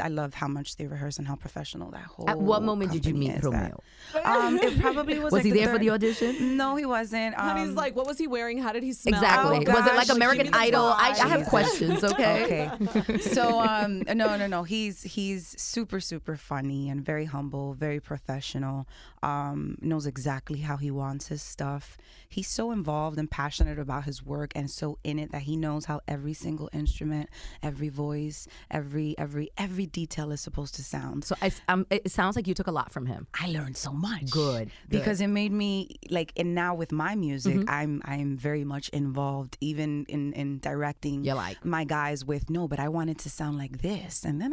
I 0.00 0.08
love 0.08 0.34
how 0.34 0.48
much 0.48 0.76
they 0.76 0.86
rehearse 0.86 1.18
and 1.18 1.26
how 1.28 1.36
professional 1.36 1.90
that 1.92 2.02
whole. 2.04 2.28
At 2.28 2.38
what 2.40 2.62
moment 2.62 2.92
did 2.92 3.06
you 3.06 3.12
company 3.12 3.28
meet 3.28 3.36
is 3.36 3.42
that- 3.42 3.52
Romeo? 3.52 3.82
Um, 4.24 4.58
it 4.58 4.80
probably 4.80 5.14
was. 5.20 5.24
Was 5.24 5.32
like 5.34 5.44
he 5.44 5.50
the 5.52 5.60
there 5.60 5.72
for 5.72 5.78
the 5.78 5.90
audition? 5.90 6.56
No, 6.56 6.76
he 6.76 6.84
wasn't. 6.86 7.38
Um, 7.38 7.48
Honey's 7.48 7.74
like, 7.76 7.94
what 7.94 8.06
was 8.06 8.18
he 8.18 8.26
wearing? 8.26 8.58
How 8.58 8.72
did 8.72 8.82
he 8.82 8.92
smell? 8.92 9.14
Exactly. 9.14 9.66
Oh, 9.68 9.72
was 9.72 9.86
it 9.86 9.94
like 9.94 10.08
American 10.08 10.46
give 10.46 10.52
me 10.52 10.58
the 10.58 10.64
Idol? 10.64 10.84
I, 10.86 11.10
I 11.22 11.28
have 11.28 11.46
questions, 11.46 12.02
okay? 12.04 12.70
Okay. 12.80 13.18
so 13.20 13.60
um 13.60 14.00
no 14.06 14.36
no 14.36 14.46
no 14.46 14.62
he's 14.62 15.02
he's 15.02 15.54
super 15.60 16.00
super 16.00 16.36
funny 16.36 16.88
and 16.88 17.04
very 17.04 17.26
humble, 17.26 17.74
very 17.74 18.00
professional. 18.00 18.86
Um 19.22 19.76
knows 19.80 20.06
exactly 20.06 20.60
how 20.60 20.76
he 20.76 20.90
wants 20.90 21.28
his 21.28 21.42
stuff. 21.42 21.96
He's 22.28 22.48
so 22.48 22.70
involved 22.70 23.18
and 23.18 23.30
passionate 23.30 23.78
about 23.78 24.04
his 24.04 24.24
work 24.24 24.52
and 24.54 24.70
so 24.70 24.98
in 25.04 25.18
it 25.18 25.32
that 25.32 25.42
he 25.42 25.56
knows 25.56 25.86
how 25.86 26.00
every 26.08 26.32
single 26.34 26.70
instrument, 26.72 27.28
every 27.62 27.88
voice, 27.88 28.46
every 28.70 29.14
every 29.18 29.50
every 29.58 29.86
detail 29.92 30.30
is 30.32 30.40
supposed 30.40 30.74
to 30.76 30.82
sound. 30.84 31.24
So 31.24 31.34
I, 31.42 31.50
um, 31.68 31.86
it 31.90 32.10
sounds 32.10 32.36
like 32.36 32.46
you 32.46 32.54
took 32.54 32.66
a 32.66 32.72
lot 32.72 32.92
from 32.92 33.06
him. 33.06 33.26
I 33.38 33.48
learned 33.50 33.76
so 33.76 33.92
much. 33.92 34.30
Good, 34.30 34.70
Because 34.88 35.20
it 35.20 35.26
made 35.28 35.52
me 35.52 35.96
like 36.10 36.32
and 36.36 36.54
now 36.54 36.74
with 36.74 36.92
my 36.92 37.14
music 37.14 37.56
Mm-hmm. 37.56 37.68
I'm 37.70 38.02
I'm 38.04 38.36
very 38.36 38.64
much 38.64 38.88
involved 38.90 39.56
even 39.60 40.04
in 40.08 40.32
in 40.34 40.58
directing 40.60 41.24
You're 41.24 41.34
like- 41.34 41.64
my 41.64 41.84
guys 41.84 42.24
with 42.24 42.48
no, 42.50 42.68
but 42.68 42.78
I 42.78 42.88
want 42.88 43.10
it 43.10 43.18
to 43.18 43.30
sound 43.30 43.58
like 43.58 43.82
this 43.82 44.24
and 44.24 44.40
then 44.40 44.52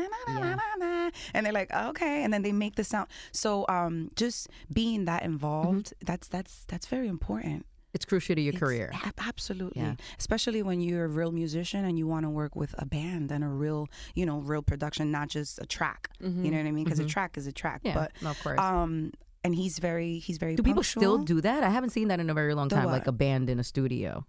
and 1.33 1.45
they're 1.45 1.53
like, 1.53 1.71
okay, 1.73 2.23
and 2.23 2.33
then 2.33 2.41
they 2.41 2.51
make 2.51 2.75
the 2.75 2.83
sound. 2.83 3.07
So 3.31 3.65
um 3.69 4.09
just 4.15 4.49
being 4.71 5.05
that 5.05 5.23
involved, 5.23 5.93
that's 6.03 6.27
that's 6.27 6.65
that's 6.67 6.87
very 6.87 7.07
important. 7.07 7.65
It's 7.97 8.05
crucial 8.05 8.35
to 8.35 8.41
your 8.41 8.53
It's 8.53 8.59
career. 8.59 8.91
ab- 8.93 9.13
absolutely. 9.31 9.81
Yeah. 9.81 9.95
Especially 10.19 10.61
when 10.61 10.79
you're 10.81 11.05
a 11.05 11.07
real 11.19 11.31
musician 11.31 11.83
and 11.83 11.97
you 11.99 12.05
want 12.07 12.23
to 12.25 12.29
work 12.29 12.55
with 12.55 12.73
a 12.77 12.85
band 12.85 13.31
and 13.31 13.43
a 13.43 13.47
real, 13.47 13.87
you 14.13 14.25
know, 14.25 14.37
real 14.39 14.61
production, 14.61 15.09
not 15.11 15.27
just 15.29 15.59
a 15.59 15.65
track. 15.65 16.09
You 16.19 16.27
know 16.51 16.57
what 16.57 16.65
I 16.67 16.71
mean? 16.71 16.83
Because 16.85 16.99
a 16.99 17.05
track 17.05 17.37
is 17.37 17.45
a 17.47 17.51
track. 17.51 17.79
Mm-hmm. 17.83 17.97
Yeah, 17.97 18.07
but 18.21 18.27
of 18.31 18.39
course. 18.43 18.59
um 18.59 19.11
and 19.43 19.55
he's 19.55 19.79
very 19.79 20.19
he's 20.19 20.37
very. 20.37 20.55
Do 20.55 20.63
people 20.63 20.83
still 20.83 21.17
do 21.33 21.41
that? 21.41 21.63
I 21.63 21.69
haven't 21.69 21.91
seen 21.91 22.07
that 22.09 22.19
in 22.19 22.29
a 22.29 22.33
very 22.33 22.53
long 22.53 22.67
The 22.67 22.75
time, 22.75 22.85
what? 22.85 22.91
like 22.93 23.07
a 23.07 23.11
band 23.11 23.49
in 23.49 23.59
a 23.59 23.63
studio. 23.63 24.25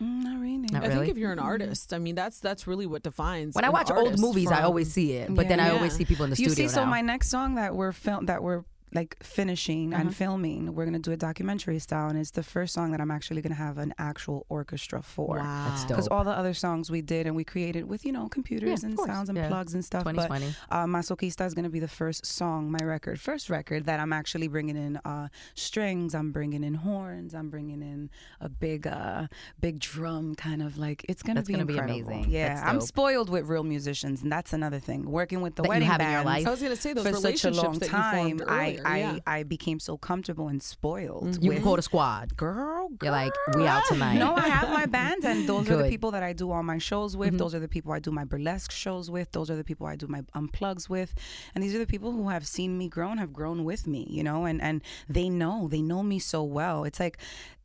Mm, 0.00 0.22
not 0.24 0.40
really. 0.40 0.56
Not 0.72 0.84
I 0.84 0.86
really? 0.88 0.98
think 1.06 1.10
if 1.12 1.18
you're 1.18 1.32
an 1.32 1.38
artist, 1.38 1.92
I 1.94 1.98
mean 1.98 2.14
that's 2.14 2.38
that's 2.40 2.66
really 2.66 2.86
what 2.86 3.02
defines. 3.02 3.54
When 3.54 3.64
I 3.64 3.70
watch 3.70 3.90
old 3.90 4.06
artist 4.08 4.22
movies, 4.22 4.50
I 4.50 4.62
always 4.62 4.92
see 4.92 5.12
it, 5.12 5.34
but 5.34 5.48
then 5.48 5.58
Yeah. 5.58 5.68
I 5.68 5.70
always 5.76 5.94
see 5.94 6.04
people 6.04 6.24
in 6.24 6.30
the 6.30 6.36
you 6.36 6.50
studio 6.50 6.64
You 6.64 6.68
see, 6.68 6.74
so 6.74 6.84
my 6.86 7.00
next 7.00 7.28
song 7.28 7.54
that 7.54 7.74
we're 7.74 7.92
film 7.92 8.26
that 8.26 8.42
we're 8.42 8.64
like 8.96 9.16
finishing 9.22 9.92
Uh-huh. 9.92 10.00
and 10.02 10.16
filming, 10.16 10.74
we're 10.74 10.86
gonna 10.88 10.98
do 10.98 11.12
a 11.12 11.16
documentary 11.28 11.78
style, 11.78 12.08
and 12.08 12.18
it's 12.18 12.32
the 12.32 12.42
first 12.42 12.72
song 12.74 12.90
that 12.92 13.00
I'm 13.00 13.10
actually 13.18 13.42
gonna 13.42 13.54
have 13.68 13.76
an 13.78 13.92
actual 13.98 14.46
orchestra 14.48 15.02
for. 15.02 15.38
Wow. 15.38 15.84
Because 15.86 16.08
all 16.08 16.24
the 16.24 16.36
other 16.42 16.54
songs 16.54 16.90
we 16.90 17.02
did 17.02 17.26
and 17.26 17.36
we 17.36 17.44
created 17.44 17.82
with 17.92 18.04
you 18.06 18.12
know 18.16 18.28
computers 18.28 18.82
Yeah, 18.82 18.88
and 18.88 18.96
course. 18.96 19.06
sounds 19.08 19.28
and 19.28 19.36
Yeah. 19.38 19.48
plugs 19.48 19.74
and 19.74 19.84
stuff. 19.84 20.04
But 20.04 20.12
2020. 20.12 20.54
uh, 20.70 20.86
Masoquista 20.86 21.44
is 21.46 21.54
going 21.54 21.64
to 21.70 21.70
be 21.78 21.80
the 21.80 21.94
first 22.02 22.24
song, 22.26 22.70
my 22.70 22.82
record, 22.94 23.20
first 23.20 23.50
record 23.50 23.84
that 23.84 24.00
I'm 24.00 24.12
actually 24.12 24.48
bringing 24.48 24.76
in 24.76 24.96
uh, 25.04 25.28
strings. 25.54 26.14
I'm 26.14 26.32
bringing 26.32 26.64
in 26.64 26.74
horns. 26.74 27.34
I'm 27.34 27.50
bringing 27.50 27.82
in 27.82 28.10
a 28.40 28.48
big, 28.48 28.86
uh, 28.86 29.26
big 29.60 29.78
drum, 29.78 30.34
kind 30.34 30.62
of 30.62 30.78
like 30.78 31.04
it's 31.08 31.22
going 31.22 31.36
to 31.36 31.40
That's 31.42 31.48
be 31.48 31.54
gonna 31.54 31.66
be 31.66 31.78
amazing. 31.78 32.30
Yeah, 32.30 32.62
I'm 32.64 32.80
spoiled 32.80 33.28
with 33.30 33.44
real 33.46 33.62
musicians, 33.64 34.22
and 34.22 34.32
that's 34.32 34.52
another 34.52 34.78
thing. 34.78 35.10
Working 35.10 35.40
with 35.42 35.54
the 35.56 35.62
That 35.62 35.68
you 35.68 35.74
wedding 35.74 35.88
have 35.88 36.00
in 36.00 36.06
your 36.10 36.24
bands 36.24 36.26
life. 36.26 36.46
I 36.46 36.50
was 36.50 36.62
gonna 36.62 36.76
say 36.76 36.92
those 36.94 37.06
for 37.06 37.12
such 37.14 37.22
a 37.22 37.26
relationships 37.50 37.62
long 37.64 37.78
that 37.80 37.86
you 37.86 37.90
time, 37.92 38.38
formed 38.38 38.42
earlier, 38.42 38.82
I, 38.85 38.85
yeah. 38.94 39.10
Mm-hmm. 39.10 39.18
I 39.28 39.42
became 39.42 39.80
so 39.80 39.96
comfortable 39.96 40.46
and 40.48 40.62
spoiled. 40.62 41.42
You 41.42 41.48
with, 41.48 41.56
can 41.58 41.64
call 41.64 41.76
the 41.76 41.82
squad. 41.82 42.36
girl, 42.36 42.88
girl, 42.90 42.96
You're 43.02 43.10
like, 43.12 43.32
we 43.56 43.66
out 43.66 43.82
tonight. 43.88 44.18
no, 44.18 44.34
I 44.36 44.48
have 44.48 44.68
my 44.70 44.86
band, 44.86 45.24
and 45.24 45.48
those 45.52 45.68
are 45.68 45.76
the 45.76 45.82
Mm-hmm. 45.82 45.90
people 45.90 46.10
that 46.12 46.22
I 46.22 46.32
do 46.32 46.50
all 46.52 46.62
my 46.62 46.78
shows 46.78 47.16
with. 47.16 47.36
Those 47.38 47.54
are 47.54 47.60
the 47.60 47.68
people 47.68 47.92
I 47.92 47.98
do 47.98 48.10
my 48.10 48.24
burlesque 48.24 48.70
shows 48.70 49.10
with. 49.10 49.32
Those 49.32 49.50
are 49.50 49.56
the 49.56 49.64
people 49.64 49.86
I 49.86 49.96
do 49.96 50.06
my 50.06 50.22
unplugs 50.34 50.88
with, 50.88 51.14
and 51.54 51.62
these 51.64 51.74
are 51.74 51.78
the 51.78 51.86
people 51.86 52.12
who 52.12 52.28
have 52.28 52.46
seen 52.46 52.78
me 52.78 52.88
grow 52.88 53.10
and 53.10 53.18
have 53.20 53.32
grown 53.32 53.64
with 53.64 53.86
me. 53.86 54.06
You 54.08 54.22
know, 54.22 54.44
and 54.44 54.60
and 54.62 54.82
they 55.08 55.28
know 55.28 55.68
they 55.68 55.82
know 55.82 56.02
me 56.02 56.18
so 56.18 56.44
well. 56.44 56.84
It's 56.84 57.00
like. 57.00 57.18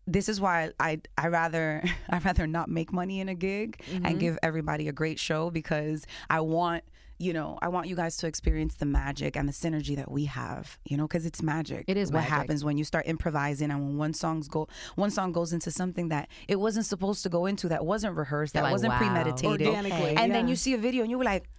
This 0.08 0.28
is 0.28 0.42
why 0.42 0.72
I 0.80 1.00
I 1.16 1.28
rather 1.28 1.84
I 2.10 2.18
rather 2.18 2.48
not 2.48 2.70
make 2.70 2.92
money 2.92 3.20
in 3.20 3.30
a 3.30 3.36
gig 3.36 3.80
Mm-hmm. 3.92 4.06
and 4.06 4.20
give 4.20 4.38
everybody 4.42 4.88
a 4.88 4.92
great 4.92 5.20
show 5.20 5.52
because 5.52 6.08
I 6.28 6.40
want 6.42 6.84
you 7.22 7.34
know 7.34 7.58
I 7.62 7.68
want 7.68 7.88
you 7.88 7.96
guys 7.96 8.18
to 8.18 8.28
experience 8.28 8.76
the 8.76 8.86
magic 8.86 9.38
and 9.38 9.48
the 9.48 9.54
synergy 9.54 9.96
that 9.96 10.10
we 10.10 10.26
have 10.26 10.80
you 10.86 10.98
know 10.98 11.08
because 11.08 11.26
it's 11.26 11.42
magic. 11.42 11.86
It 11.88 11.98
is 11.98 12.12
what 12.12 12.20
magic. 12.20 12.34
happens 12.34 12.66
when 12.66 12.78
you 12.78 12.84
start 12.84 13.08
improvising 13.08 13.72
and 13.72 13.80
when 13.86 13.98
one 13.98 14.14
songs 14.14 14.48
go 14.48 14.68
one 14.96 15.12
song 15.12 15.32
goes 15.32 15.54
into 15.54 15.72
something 15.72 16.10
that 16.10 16.30
it 16.48 16.60
wasn't 16.60 16.86
supposed 16.86 17.24
to 17.24 17.30
go 17.30 17.46
into 17.46 17.70
that 17.70 17.86
wasn't 17.86 18.16
rehearsed 18.16 18.56
You're 18.56 18.64
that 18.64 18.68
like, 18.68 18.72
wasn't 18.74 18.94
wow. 18.94 18.98
premeditated 19.00 19.68
Organically, 19.68 20.16
and 20.16 20.34
then 20.34 20.48
you 20.48 20.56
see 20.56 20.74
a 20.74 20.78
video 20.78 21.04
and 21.04 21.12
you 21.12 21.18
were 21.18 21.24
like 21.24 21.50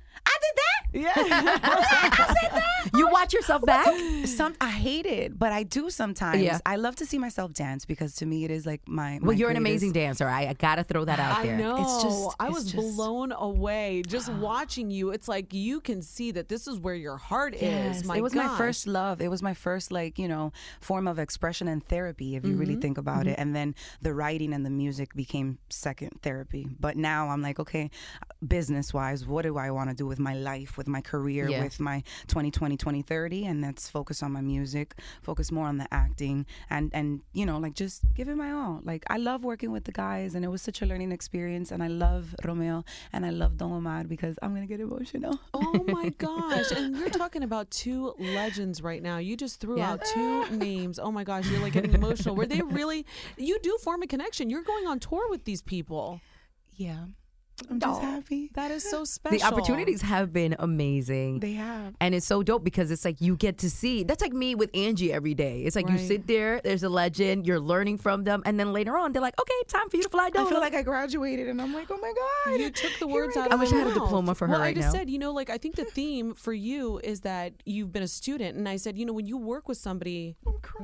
i 0.95 0.99
did 0.99 1.31
that 1.31 2.91
You 2.95 3.09
watch 3.09 3.33
yourself 3.33 3.65
back? 3.65 3.87
some 4.27 4.55
i 4.61 4.71
hate 4.71 5.07
it 5.07 5.39
but 5.39 5.53
i 5.53 5.63
do 5.63 5.91
sometimes 5.91 6.43
Yeah. 6.43 6.59
i 6.67 6.77
love 6.77 6.97
to 6.97 7.07
see 7.07 7.19
myself 7.19 7.53
dance 7.53 7.85
because 7.85 8.15
to 8.17 8.27
me 8.27 8.45
it 8.45 8.51
is 8.51 8.67
like 8.67 8.83
my 8.87 9.19
Well, 9.23 9.33
you're 9.37 9.51
an 9.51 9.57
amazing 9.57 9.93
dancer. 9.93 10.27
I, 10.29 10.49
I 10.49 10.53
gotta 10.55 10.85
throw 10.85 11.05
that 11.05 11.19
out 11.19 11.43
there. 11.43 11.55
I 11.55 11.57
there. 11.57 11.59
know. 11.59 11.77
It's 11.83 12.03
just- 12.03 12.37
I 12.41 12.47
it's 12.47 12.55
was 12.55 12.65
just- 12.73 12.97
blown 12.97 13.33
away 13.33 14.03
just 14.07 14.29
watching 14.49 14.91
you. 14.91 15.11
It's 15.11 15.29
like 15.29 15.53
you 15.55 15.81
can 15.81 16.03
see 16.03 16.31
that 16.33 16.49
this 16.49 16.67
is 16.67 16.79
where 16.79 16.95
your 16.95 17.17
heart 17.17 17.55
Yes, 17.61 17.99
is. 18.01 18.05
My 18.05 18.17
it 18.17 18.23
was 18.23 18.35
my 18.35 18.49
first 18.57 18.87
love. 18.87 19.21
It 19.21 19.29
was 19.29 19.43
my 19.43 19.55
first 19.55 19.93
like 19.93 20.19
you 20.19 20.29
know 20.29 20.53
form 20.81 21.07
of 21.09 21.19
expression 21.19 21.69
and 21.69 21.85
therapy, 21.87 22.37
if 22.37 22.45
you 22.45 22.55
really 22.57 22.73
Mm-hmm. 22.73 22.81
think 22.81 22.99
about 22.99 23.27
it. 23.27 23.37
And 23.39 23.55
then 23.55 23.75
the 24.01 24.13
writing 24.15 24.53
and 24.55 24.65
the 24.67 24.71
music 24.71 25.15
became 25.15 25.59
second 25.69 26.21
therapy. 26.23 26.67
But 26.81 26.97
now 26.97 27.29
I'm 27.29 27.43
like, 27.43 27.59
okay, 27.61 27.91
business 28.47 28.93
wise, 28.95 29.27
what 29.27 29.43
do 29.43 29.57
I 29.59 29.71
want 29.71 29.91
to 29.91 29.97
do 29.97 30.07
with 30.07 30.19
my 30.19 30.35
life, 30.35 30.77
with 30.83 30.89
my 30.89 31.01
career, 31.01 31.49
Yeah. 31.49 31.63
with 31.65 31.79
my 31.79 32.03
2020, 32.27 32.77
2030, 32.77 33.47
and 33.47 33.63
that's 33.63 33.89
focus 33.89 34.21
on 34.23 34.33
my 34.33 34.41
music, 34.41 34.89
focus 35.23 35.53
more 35.53 35.67
on 35.73 35.77
the 35.79 35.87
acting, 35.95 36.39
and 36.69 36.91
and 36.93 37.09
you 37.33 37.47
know 37.47 37.59
like 37.65 37.75
just 37.75 38.03
give 38.19 38.27
it 38.33 38.37
my 38.45 38.51
all. 38.51 38.81
Like 38.91 39.05
I 39.09 39.19
love 39.29 39.45
working 39.45 39.71
with 39.77 39.85
the 39.85 39.93
guys, 39.93 40.35
and 40.35 40.45
it 40.45 40.49
was 40.49 40.61
such 40.69 40.83
a 40.83 40.87
learning 40.87 41.13
experience. 41.13 41.71
And 41.73 41.81
I 41.83 41.91
love 42.07 42.35
Romeo, 42.45 42.85
and 43.13 43.25
I 43.25 43.31
love 43.31 43.57
Don 43.59 43.73
Omar 43.79 44.05
because 44.15 44.35
I'm 44.43 44.53
gonna 44.55 44.67
get 44.75 44.81
emotional. 44.81 45.39
Oh 45.55 45.85
my 45.99 46.09
gosh. 46.27 46.71
And 46.73 46.97
you're 46.99 47.11
talking 47.23 47.45
about 47.45 47.71
two 47.71 48.15
legends 48.19 48.83
right 48.83 49.03
now. 49.03 49.19
You 49.19 49.37
just 49.37 49.61
threw 49.61 49.77
Yeah. 49.79 49.91
out 49.93 50.01
two 50.15 50.33
names. 50.67 50.99
Oh 50.99 51.13
my 51.13 51.25
gosh, 51.31 51.49
you're 51.51 51.61
like 51.67 51.75
getting 51.79 51.95
emotional. 51.95 52.35
Were 52.35 52.47
they 52.55 52.63
really 52.81 53.07
you 53.37 53.59
do 53.63 53.79
form 53.85 54.03
a 54.03 54.07
connection. 54.09 54.51
You're 54.51 54.67
going 54.75 54.87
on 54.89 54.99
tour 54.99 55.31
with 55.31 55.45
these 55.45 55.63
people. 55.63 56.21
Yeah, 56.75 57.05
I'm 57.71 57.81
just 57.81 58.01
Aw. 58.03 58.05
happy. 58.05 58.51
That 58.55 58.71
is 58.71 58.89
so 58.89 59.05
special. 59.17 59.39
the 59.39 59.45
opportunities 59.45 60.03
have 60.03 60.33
been 60.33 60.55
amazing. 60.59 61.41
They 61.41 61.53
have. 61.55 61.95
And 62.01 62.15
it's 62.15 62.27
so 62.27 62.43
dope 62.43 62.65
because 62.65 62.91
it's 62.91 63.05
like 63.05 63.21
you 63.21 63.37
get 63.37 63.59
to 63.59 63.71
see. 63.71 64.03
That's 64.05 64.23
like 64.23 64.33
me 64.33 64.55
with 64.55 64.71
Angie 64.75 65.13
every 65.13 65.35
day. 65.35 65.63
It's 65.63 65.77
like 65.77 65.89
you 65.89 65.99
sit 65.99 66.27
there, 66.27 66.61
there's 66.63 66.83
a 66.83 66.89
legend, 66.89 67.47
you're 67.47 67.61
learning 67.61 67.99
from 67.99 68.25
them, 68.25 68.43
and 68.45 68.59
then 68.59 68.73
later 68.73 68.97
on 68.97 69.13
they're 69.13 69.23
like, 69.23 69.41
okay, 69.41 69.53
time 69.69 69.89
for 69.89 69.97
you 69.97 70.03
to 70.03 70.09
fly 70.09 70.31
down. 70.31 70.47
I 70.47 70.51
feel 70.51 70.61
like 70.61 70.75
I 70.75 70.83
graduated, 70.83 71.49
and 71.49 71.61
I'm 71.61 71.73
like, 71.75 71.91
oh 71.91 71.99
my 71.99 72.13
god. 72.47 72.61
You 72.61 72.71
took 72.71 72.93
the 72.99 73.07
words 73.07 73.37
I 73.37 73.43
out 73.43 73.51
go. 73.51 73.55
of 73.55 73.61
I 73.61 73.65
wish 73.65 73.73
I 73.73 73.77
had 73.77 73.87
a 73.89 73.95
diploma 73.95 74.35
for 74.35 74.47
her 74.47 74.53
well, 74.53 74.61
right 74.61 74.77
I 74.77 74.81
just 74.81 74.93
now. 74.93 74.99
said, 75.01 75.11
you 75.11 75.19
know, 75.19 75.33
like 75.33 75.51
I 75.51 75.59
think 75.59 75.77
the 75.77 75.85
theme 75.85 76.35
for 76.35 76.53
you 76.53 77.01
is 77.03 77.21
that 77.23 77.53
you've 77.65 77.93
been 77.93 78.03
a 78.03 78.09
student, 78.09 78.57
and 78.57 78.69
I 78.69 78.77
said, 78.77 78.97
you 78.99 79.05
know, 79.07 79.13
when 79.13 79.27
you 79.27 79.37
work 79.39 79.69
with 79.69 79.79
somebody 79.79 80.37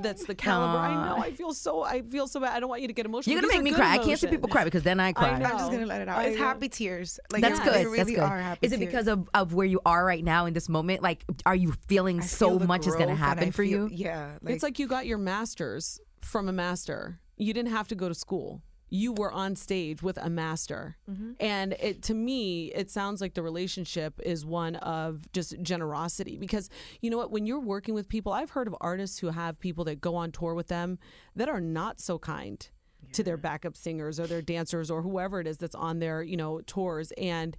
that's 0.03 0.25
the 0.25 0.35
caliber, 0.35 0.79
I 0.79 1.09
know, 1.09 1.17
I 1.23 1.33
feel 1.33 1.53
so, 1.53 1.83
I 1.83 2.03
feel 2.03 2.27
so 2.27 2.41
bad. 2.41 2.53
I 2.55 2.61
don't 2.61 2.69
want 2.69 2.83
you 2.83 2.89
to 2.89 2.95
get 2.95 3.07
emotional. 3.07 3.33
You're 3.33 3.41
gonna 3.43 3.53
These 3.53 3.59
make 3.59 3.65
me 3.65 3.71
good 3.71 3.77
cry. 3.77 3.95
I 3.95 3.99
can't 3.99 4.19
see 4.19 4.27
people 4.29 4.49
cry 4.49 4.65
because 4.65 4.83
then 4.83 5.01
I 5.01 5.13
cry. 5.13 5.39
know. 5.39 5.45
I'm 5.47 5.59
just 5.59 5.71
gonna 5.71 5.87
let 5.87 6.01
it 6.03 6.09
out. 6.09 6.19
I 6.19 6.25
It's 6.27 6.39
know. 6.39 6.45
happy 6.45 6.68
tears. 6.69 7.19
Like 7.33 7.43
That's 7.43 7.61
good. 7.61 7.85
Really 7.85 7.99
That's 7.99 8.11
good. 8.11 8.19
are 8.21 8.41
happy 8.41 8.67
Is 8.67 8.73
it 8.73 8.79
tears. 8.79 8.89
because 8.89 9.09
of, 9.09 9.29
of 9.35 9.55
where 9.55 9.67
you 9.67 9.81
are 9.85 10.05
right 10.05 10.25
now 10.25 10.47
in 10.47 10.55
this 10.55 10.69
moment? 10.69 11.03
Like, 11.03 11.25
are 11.47 11.55
you 11.57 11.73
feeling 11.87 12.21
I 12.21 12.25
so 12.25 12.59
feel 12.59 12.67
much 12.67 12.87
is 12.87 12.95
going 12.95 13.09
to 13.09 13.15
happen 13.15 13.53
for 13.53 13.65
feel- 13.65 13.89
you? 13.89 13.91
Yeah, 13.93 14.33
it's 14.47 14.63
like 14.63 14.79
you 14.79 14.87
got 14.87 15.07
your 15.07 15.19
master's 15.19 16.01
from 16.21 16.49
a 16.49 16.53
master. 16.53 17.21
You 17.37 17.53
didn't 17.55 17.71
have 17.73 17.89
to 17.89 17.95
go 17.95 18.09
to 18.09 18.15
school. 18.15 18.63
You 18.91 19.13
were 19.13 19.31
on 19.31 19.55
stage 19.55 20.03
with 20.03 20.17
a 20.17 20.31
master. 20.31 20.97
Mm-hmm. 21.11 21.33
And 21.41 21.75
it 21.75 22.03
to 22.05 22.15
me, 22.15 22.73
it 22.75 22.91
sounds 22.91 23.21
like 23.21 23.35
the 23.35 23.43
relationship 23.43 24.19
is 24.23 24.47
one 24.47 24.77
of 24.77 25.31
just 25.33 25.61
generosity 25.61 26.39
because 26.39 26.71
you 27.03 27.11
know 27.11 27.19
what, 27.19 27.31
when 27.31 27.45
you're 27.45 27.61
working 27.61 27.95
with 27.95 28.09
people, 28.09 28.33
I've 28.33 28.51
heard 28.51 28.67
of 28.67 28.75
artists 28.81 29.19
who 29.19 29.29
have 29.29 29.61
people 29.61 29.85
that 29.85 30.01
go 30.01 30.15
on 30.17 30.33
tour 30.33 30.55
with 30.55 30.69
them 30.69 30.99
that 31.37 31.51
are 31.51 31.61
not 31.61 32.01
so 32.01 32.19
kind 32.19 32.67
to 33.13 33.23
their 33.23 33.37
backup 33.37 33.77
singers 33.77 34.19
or 34.19 34.27
their 34.27 34.43
dancers 34.43 34.91
or 34.91 35.03
whoever 35.03 35.41
it 35.41 35.47
is 35.47 35.59
that's 35.59 35.75
on 35.75 35.99
their, 35.99 36.23
you 36.23 36.37
know, 36.37 36.61
tours. 36.67 37.13
And 37.19 37.57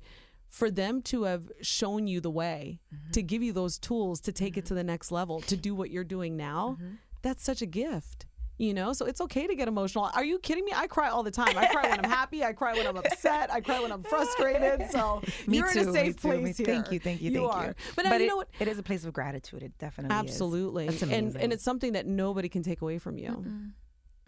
for 0.50 0.72
them 0.72 1.02
to 1.04 1.24
have 1.24 1.52
shown 1.62 2.08
you 2.08 2.20
the 2.20 2.32
way 2.32 2.80
mm-hmm. 2.94 3.12
to 3.12 3.22
give 3.22 3.44
you 3.44 3.54
those 3.54 3.78
tools 3.78 4.20
to 4.22 4.32
take 4.32 4.58
it 4.58 4.66
to 4.66 4.74
the 4.74 4.82
mm-hmm. 4.82 4.88
next 4.88 5.12
level 5.12 5.42
to 5.42 5.56
do 5.56 5.76
what 5.76 5.92
you're 5.92 6.04
doing 6.04 6.36
now 6.36 6.78
mm-hmm. 6.82 6.96
that's 7.22 7.44
such 7.44 7.62
a 7.62 7.68
gift 7.68 8.26
you 8.60 8.74
know? 8.74 8.92
So 8.94 9.06
it's 9.06 9.22
okay 9.22 9.48
to 9.48 9.56
get 9.56 9.68
emotional. 9.68 10.12
Are 10.14 10.24
you 10.24 10.38
kidding 10.38 10.66
me? 10.66 10.74
I 10.76 10.86
cry 10.86 11.10
all 11.10 11.24
the 11.24 11.32
time. 11.32 11.58
I 11.58 11.68
cry 11.68 11.90
when 11.90 12.04
i'm 12.04 12.10
happy. 12.10 12.44
I 12.44 12.52
cry 12.54 12.74
when 12.74 12.86
i'm 12.86 12.98
upset. 12.98 13.52
I 13.52 13.62
cry 13.62 13.80
when 13.80 13.92
i'm 13.92 14.04
frustrated. 14.04 14.88
So 14.92 15.22
me 15.48 15.58
you're 15.58 15.72
too. 15.72 15.80
in 15.80 15.90
a 15.90 15.94
safe 15.94 16.24
me 16.24 16.42
place 16.42 16.58
too. 16.58 16.66
here. 16.66 16.76
Thank 16.76 16.92
you, 16.92 17.00
thank 17.00 17.22
you, 17.22 17.32
you 17.32 17.40
thank 17.40 17.54
are. 17.54 17.68
you. 17.68 17.74
but, 17.96 18.06
uh, 18.06 18.10
now, 18.10 18.18
you 18.18 18.28
know 18.28 18.36
what? 18.36 18.50
It 18.60 18.68
is 18.68 18.78
a 18.78 18.84
place 18.84 19.06
of 19.06 19.14
gratitude. 19.14 19.64
It 19.64 19.78
definitely 19.78 20.14
is. 20.14 20.20
absolutely. 20.20 20.88
And 20.88 21.38
and 21.38 21.54
it's 21.54 21.64
something 21.64 21.94
that 21.94 22.06
nobody 22.06 22.50
can 22.50 22.62
take 22.64 22.82
away 22.82 22.98
from 22.98 23.18
you 23.18 23.46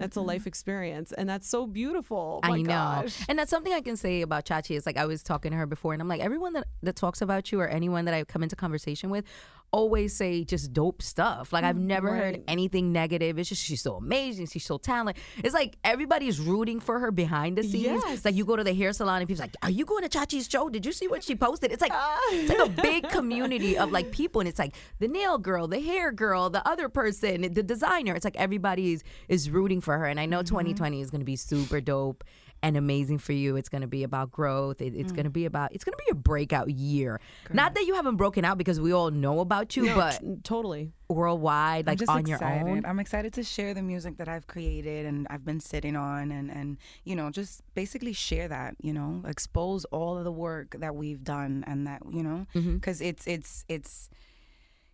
that's 0.02 0.18
a 0.18 0.22
life 0.22 0.42
mm-hmm. 0.42 0.50
experience 0.50 1.12
and 1.12 1.30
that's 1.30 1.48
so 1.48 1.66
beautiful 1.68 2.40
oh 2.44 2.48
I 2.48 2.50
My 2.50 2.62
know. 2.62 2.68
gosh. 2.68 3.26
And 3.30 3.38
that's 3.40 3.50
something 3.50 3.74
I 3.74 3.82
can 3.82 3.96
say 3.96 4.22
about 4.22 4.46
Chachi. 4.46 4.76
Is 4.76 4.86
like 4.86 4.98
I 4.98 5.06
was 5.06 5.24
talking 5.24 5.52
to 5.52 5.58
her 5.58 5.66
before, 5.66 5.94
and 5.94 6.02
I'm 6.02 6.08
like, 6.08 6.22
everyone 6.22 6.54
that, 6.54 6.68
that 6.84 6.96
talks 6.96 7.22
about 7.22 7.52
you 7.52 7.60
or 7.60 7.68
anyone 7.68 8.06
that 8.06 8.14
I 8.14 8.24
come 8.24 8.44
into 8.44 8.56
conversation 8.56 9.10
with 9.10 9.26
always 9.72 10.14
say 10.14 10.44
just 10.44 10.74
dope 10.74 11.02
stuff. 11.02 11.54
Like 11.54 11.64
I've 11.64 11.78
never 11.78 12.14
heard 12.14 12.44
anything 12.48 12.92
negative. 12.92 13.40
It's 13.40 13.50
just 13.50 13.64
she's 13.64 13.82
so 13.82 13.96
amazing. 13.96 14.48
She's 14.48 14.66
so 14.66 14.78
talented. 14.78 15.24
It's 15.38 15.54
like 15.54 15.78
everybody's 15.84 16.40
rooting 16.40 16.80
for 16.80 17.00
her 17.00 17.12
behind 17.12 17.58
the 17.58 17.64
scenes. 17.64 17.84
Yes. 17.84 18.04
It's 18.08 18.26
like 18.26 18.36
you 18.36 18.46
go 18.46 18.56
to 18.56 18.64
the 18.64 18.74
hair 18.74 18.92
salon 18.94 19.22
and 19.22 19.28
people's 19.28 19.42
like, 19.42 19.56
Are 19.64 19.70
you 19.70 19.86
going 19.86 20.08
to 20.08 20.10
Chachi's 20.10 20.48
show? 20.50 20.70
Did 20.70 20.86
you 20.86 20.92
see 20.92 21.08
what 21.08 21.24
she 21.24 21.36
posted? 21.36 21.72
It's 21.72 21.82
like 21.82 21.94
ah. 21.94 22.20
it's 22.32 22.50
like 22.50 22.68
a 22.68 22.82
big 22.82 23.10
community 23.10 23.78
of 23.78 23.92
like 23.92 24.12
people, 24.12 24.42
and 24.42 24.48
it's 24.48 24.60
like 24.60 24.76
the 25.00 25.08
nail 25.08 25.38
girl, 25.38 25.68
the 25.68 25.80
hair 25.80 26.12
girl, 26.12 26.50
the 26.50 26.68
other 26.68 26.90
person, 26.90 27.42
the 27.54 27.64
designer. 27.64 28.14
It's 28.14 28.26
like 28.26 28.36
everybody 28.36 28.94
is, 28.94 29.04
is 29.30 29.50
rooting 29.50 29.82
for 29.82 29.98
her. 29.98 30.06
And 30.06 30.20
I 30.20 30.26
know 30.26 30.40
mm-hmm. 30.40 30.56
2020 30.56 31.02
is 31.02 31.10
going 31.10 31.22
to 31.22 31.26
be 31.26 31.36
super 31.36 31.80
dope 31.82 32.24
and 32.64 32.78
amazing 32.78 33.18
for 33.18 33.34
you. 33.34 33.56
It's 33.56 33.70
going 33.70 33.82
to 33.82 33.88
be 33.88 34.04
about 34.04 34.32
growth. 34.32 34.82
It, 34.82 34.94
it's 34.96 35.12
going 35.12 35.24
to 35.26 35.30
be 35.32 35.46
about 35.46 35.74
it's 35.74 35.84
going 35.84 35.94
to 35.94 36.04
be 36.06 36.12
a 36.12 36.16
breakout 36.16 36.70
year. 36.70 37.20
Not 37.52 37.74
that 37.76 37.86
you 37.86 37.96
haven't 37.96 38.18
broken 38.18 38.46
out 38.46 38.58
because 38.58 38.80
we 38.80 38.92
all 38.94 39.12
know 39.12 39.40
about 39.40 39.76
you, 39.76 39.84
No, 39.88 39.96
but 39.96 40.20
t- 40.20 40.38
totally 40.44 40.92
worldwide, 41.10 41.88
I'm 41.88 41.92
like 41.94 42.00
just 42.00 42.10
on 42.12 42.20
excited. 42.22 42.60
your 42.66 42.70
own. 42.78 42.86
I'm 42.86 43.00
excited 43.00 43.34
to 43.34 43.44
share 43.44 43.74
the 43.74 43.82
music 43.82 44.18
that 44.18 44.28
I've 44.30 44.48
created 44.48 45.06
and 45.06 45.28
I've 45.30 45.44
been 45.46 45.60
sitting 45.60 45.96
on, 45.96 46.32
and 46.32 46.50
and 46.52 46.78
you 47.04 47.16
know, 47.16 47.30
just 47.32 47.62
basically 47.76 48.14
share 48.14 48.48
that. 48.48 48.76
You 48.82 48.94
know, 48.94 49.24
expose 49.28 49.86
all 49.86 50.18
of 50.18 50.24
the 50.24 50.32
work 50.32 50.76
that 50.80 50.96
we've 50.96 51.24
done, 51.24 51.64
and 51.68 51.88
that 51.88 52.02
you 52.12 52.24
know, 52.24 52.46
Mm-hmm. 52.56 52.76
because 52.76 53.02
it's 53.02 53.28
it's 53.28 53.66
it's. 53.68 54.10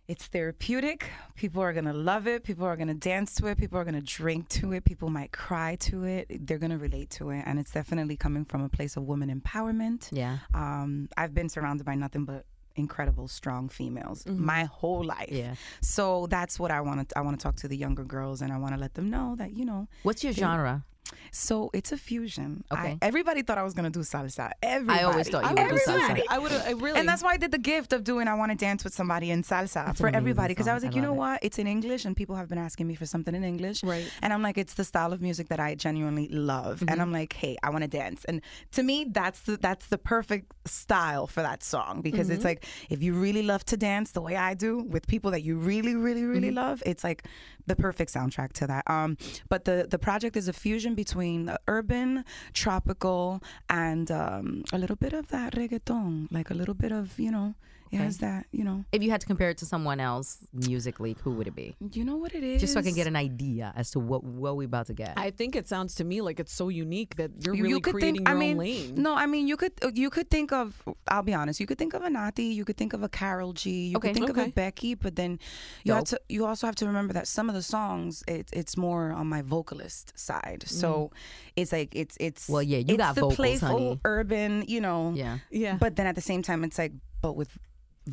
It's 0.08 0.26
therapeutic. 0.26 1.10
People 1.36 1.62
are 1.62 1.74
gonna 1.74 1.92
love 1.92 2.26
it. 2.26 2.42
People 2.42 2.64
are 2.64 2.76
gonna 2.76 2.94
dance 2.94 3.34
to 3.36 3.46
it. 3.48 3.58
People 3.58 3.78
are 3.78 3.84
gonna 3.84 4.00
drink 4.00 4.48
to 4.48 4.72
it. 4.72 4.84
People 4.84 5.10
might 5.10 5.32
cry 5.32 5.76
to 5.80 6.04
it. 6.04 6.46
They're 6.46 6.56
gonna 6.56 6.78
relate 6.78 7.10
to 7.10 7.28
it, 7.28 7.42
and 7.44 7.58
it's 7.58 7.72
definitely 7.72 8.16
coming 8.16 8.46
from 8.46 8.62
a 8.62 8.70
place 8.70 8.96
of 8.96 9.02
woman 9.02 9.28
empowerment. 9.28 10.08
Yeah. 10.10 10.38
Um, 10.54 11.10
I've 11.18 11.34
been 11.34 11.50
surrounded 11.50 11.84
by 11.84 11.94
nothing 11.94 12.24
but 12.24 12.46
incredible, 12.74 13.28
strong 13.28 13.68
females 13.68 14.24
my 14.26 14.64
whole 14.64 15.04
life. 15.04 15.30
Yeah. 15.30 15.56
So 15.82 16.26
that's 16.28 16.58
what 16.58 16.70
I 16.70 16.80
want 16.80 17.06
to. 17.06 17.18
I 17.18 17.20
want 17.20 17.38
to 17.38 17.42
talk 17.42 17.56
to 17.56 17.68
the 17.68 17.76
younger 17.76 18.04
girls, 18.04 18.40
and 18.40 18.50
I 18.50 18.56
want 18.56 18.72
to 18.74 18.80
let 18.80 18.94
them 18.94 19.10
know 19.10 19.36
that 19.36 19.52
you 19.52 19.66
know. 19.66 19.88
What's 20.04 20.24
your 20.24 20.32
genre? 20.32 20.84
So 21.30 21.70
it's 21.72 21.92
a 21.92 21.96
fusion. 21.96 22.64
I- 22.70 22.78
Okay. 22.78 22.98
everybody 23.02 23.42
thought 23.42 23.58
I 23.58 23.62
was 23.62 23.74
gonna 23.74 23.90
do 23.90 24.00
salsa. 24.00 24.52
Everybody. 24.62 25.00
I 25.00 25.02
always 25.02 25.28
thought 25.28 25.42
you 25.44 25.50
I 25.50 25.54
would 25.54 25.70
do 25.70 25.80
salsa. 25.86 26.22
I 26.30 26.38
would. 26.38 26.52
Uh, 26.52 26.76
really. 26.76 26.98
And 26.98 27.08
that's 27.08 27.22
why 27.22 27.32
I 27.32 27.36
did 27.36 27.50
the 27.50 27.58
gift 27.58 27.92
of 27.92 28.04
doing 28.04 28.28
I 28.28 28.34
want 28.34 28.52
to 28.52 28.56
dance 28.56 28.84
with 28.84 28.94
somebody 28.94 29.30
in 29.30 29.42
salsa 29.42 29.86
That's 29.86 30.00
for 30.00 30.08
everybody 30.08 30.52
because 30.54 30.68
I 30.68 30.74
was 30.74 30.82
like, 30.82 30.92
I 30.92 30.96
you 30.96 31.02
know 31.02 31.12
it. 31.12 31.16
what? 31.16 31.38
It's 31.42 31.58
in 31.58 31.66
English 31.66 32.04
and 32.04 32.16
people 32.16 32.36
have 32.36 32.48
been 32.48 32.58
asking 32.58 32.86
me 32.86 32.94
for 32.94 33.06
something 33.06 33.34
in 33.34 33.44
English. 33.44 33.82
Right. 33.82 34.10
And 34.22 34.32
I'm 34.32 34.42
like, 34.42 34.58
it's 34.58 34.74
the 34.74 34.84
style 34.84 35.12
of 35.12 35.20
music 35.20 35.48
that 35.48 35.60
I 35.60 35.74
genuinely 35.74 36.28
love. 36.28 36.80
And 36.82 36.90
mm-hmm. 36.90 37.00
I'm 37.00 37.12
like, 37.12 37.32
hey, 37.32 37.56
I 37.62 37.70
want 37.70 37.82
to 37.82 37.88
dance. 37.88 38.24
And 38.24 38.40
to 38.72 38.82
me, 38.82 39.06
that's 39.10 39.40
the 39.40 39.56
that's 39.56 39.86
the 39.86 39.98
perfect 39.98 40.52
style 40.66 41.26
for 41.26 41.42
that 41.42 41.62
song 41.62 42.00
because 42.02 42.30
it's 42.30 42.40
mm-hmm. 42.40 42.48
like 42.48 42.66
if 42.90 43.02
you 43.02 43.14
really 43.14 43.42
love 43.42 43.64
to 43.66 43.76
dance 43.76 44.12
the 44.12 44.20
way 44.20 44.36
I 44.36 44.54
do 44.54 44.78
with 44.78 45.06
people 45.06 45.30
that 45.32 45.42
you 45.42 45.56
really, 45.58 45.94
really, 45.94 46.24
really 46.24 46.48
mm-hmm. 46.48 46.56
love, 46.56 46.82
it's 46.86 47.04
like 47.04 47.24
the 47.66 47.76
perfect 47.76 48.12
soundtrack 48.12 48.52
to 48.54 48.66
that. 48.66 48.88
Um, 48.90 49.16
but 49.48 49.64
the 49.64 49.86
the 49.88 49.98
project 49.98 50.36
is 50.36 50.48
a 50.48 50.52
fusion 50.52 50.94
between 50.98 51.54
urban, 51.68 52.24
tropical, 52.52 53.40
and 53.70 54.10
um, 54.10 54.64
a 54.72 54.78
little 54.82 54.96
bit 54.96 55.12
of 55.12 55.28
that 55.28 55.52
reggaeton, 55.54 56.26
like 56.32 56.50
a 56.50 56.54
little 56.54 56.74
bit 56.74 56.90
of 56.90 57.20
you 57.20 57.30
know, 57.30 57.54
it 57.92 57.96
has 57.98 58.18
that 58.18 58.46
you 58.52 58.64
know, 58.64 58.84
If 58.92 59.02
you 59.02 59.10
had 59.10 59.20
to 59.20 59.26
compare 59.26 59.50
it 59.50 59.58
to 59.58 59.66
someone 59.66 60.00
else 60.00 60.38
musically, 60.52 61.16
who 61.22 61.32
would 61.32 61.46
it 61.46 61.54
be? 61.54 61.74
you 61.92 62.04
know 62.04 62.16
what 62.16 62.34
it 62.34 62.42
is. 62.42 62.60
Just 62.60 62.72
so 62.74 62.80
I 62.80 62.82
can 62.82 62.94
get 62.94 63.06
an 63.06 63.16
idea 63.16 63.72
as 63.76 63.90
to 63.92 64.00
what 64.00 64.22
what 64.24 64.56
we 64.56 64.64
about 64.64 64.86
to 64.86 64.94
get. 64.94 65.14
I 65.16 65.30
think 65.30 65.56
it 65.56 65.68
sounds 65.68 65.94
to 65.96 66.04
me 66.04 66.20
like 66.20 66.38
it's 66.40 66.52
so 66.52 66.68
unique 66.68 67.16
that 67.16 67.30
you're 67.44 67.54
You- 67.54 67.62
really 67.64 67.74
you 67.74 67.80
could 67.80 67.94
creating 67.94 68.16
think, 68.16 68.28
your 68.28 68.36
I 68.36 68.40
mean, 68.40 68.52
own 68.52 68.58
lane. 68.58 68.94
No, 68.96 69.14
I 69.14 69.26
mean 69.26 69.48
you 69.48 69.56
could 69.56 69.72
you 69.94 70.10
could 70.10 70.30
think 70.30 70.52
of. 70.52 70.82
I'll 71.08 71.22
be 71.22 71.34
honest. 71.34 71.60
You 71.60 71.66
could 71.66 71.78
think 71.78 71.94
of 71.94 72.02
a 72.02 72.10
Nati. 72.10 72.44
You 72.44 72.64
could 72.64 72.76
think 72.76 72.92
of 72.92 73.02
a 73.02 73.08
Karol 73.08 73.52
G. 73.52 73.88
You 73.88 73.96
Okay. 73.98 74.08
could 74.08 74.16
think 74.16 74.30
of 74.30 74.38
a 74.38 74.48
Becky. 74.50 74.94
But 74.94 75.16
then 75.16 75.38
you 75.84 75.92
have 75.92 76.04
to. 76.04 76.20
You 76.28 76.46
also 76.46 76.66
have 76.66 76.76
to 76.76 76.86
remember 76.86 77.12
that 77.14 77.26
some 77.28 77.48
of 77.48 77.54
the 77.54 77.62
songs 77.62 78.22
it, 78.28 78.48
it's 78.52 78.76
more 78.76 79.12
on 79.12 79.26
my 79.28 79.42
vocalist 79.42 80.12
side. 80.18 80.64
So 80.66 81.10
it's 81.56 81.72
like 81.72 81.94
it's 81.94 82.16
it's. 82.20 82.46
Mm. 82.46 82.52
Well, 82.52 82.62
yeah, 82.62 82.78
you 82.78 82.94
it's 82.94 82.96
got 82.98 83.14
the 83.14 83.20
vocals, 83.22 83.36
playful 83.36 83.68
honey. 83.68 84.00
urban. 84.04 84.64
You 84.68 84.80
know. 84.80 85.12
yeah. 85.14 85.38
Yeah. 85.50 85.76
But 85.78 85.96
then 85.96 86.06
at 86.06 86.14
the 86.14 86.20
same 86.20 86.42
time, 86.42 86.64
it's 86.64 86.78
like 86.78 86.92
but 87.22 87.34
with. 87.36 87.50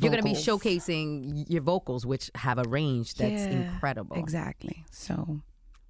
You're 0.00 0.10
going 0.12 0.22
to 0.22 0.28
be 0.28 0.34
showcasing 0.34 1.46
your 1.48 1.62
vocals, 1.62 2.04
which 2.06 2.30
have 2.34 2.58
a 2.58 2.64
range 2.68 3.14
that's 3.14 3.46
Yeah, 3.46 3.58
incredible. 3.58 4.16
Exactly. 4.16 4.84
So 4.90 5.40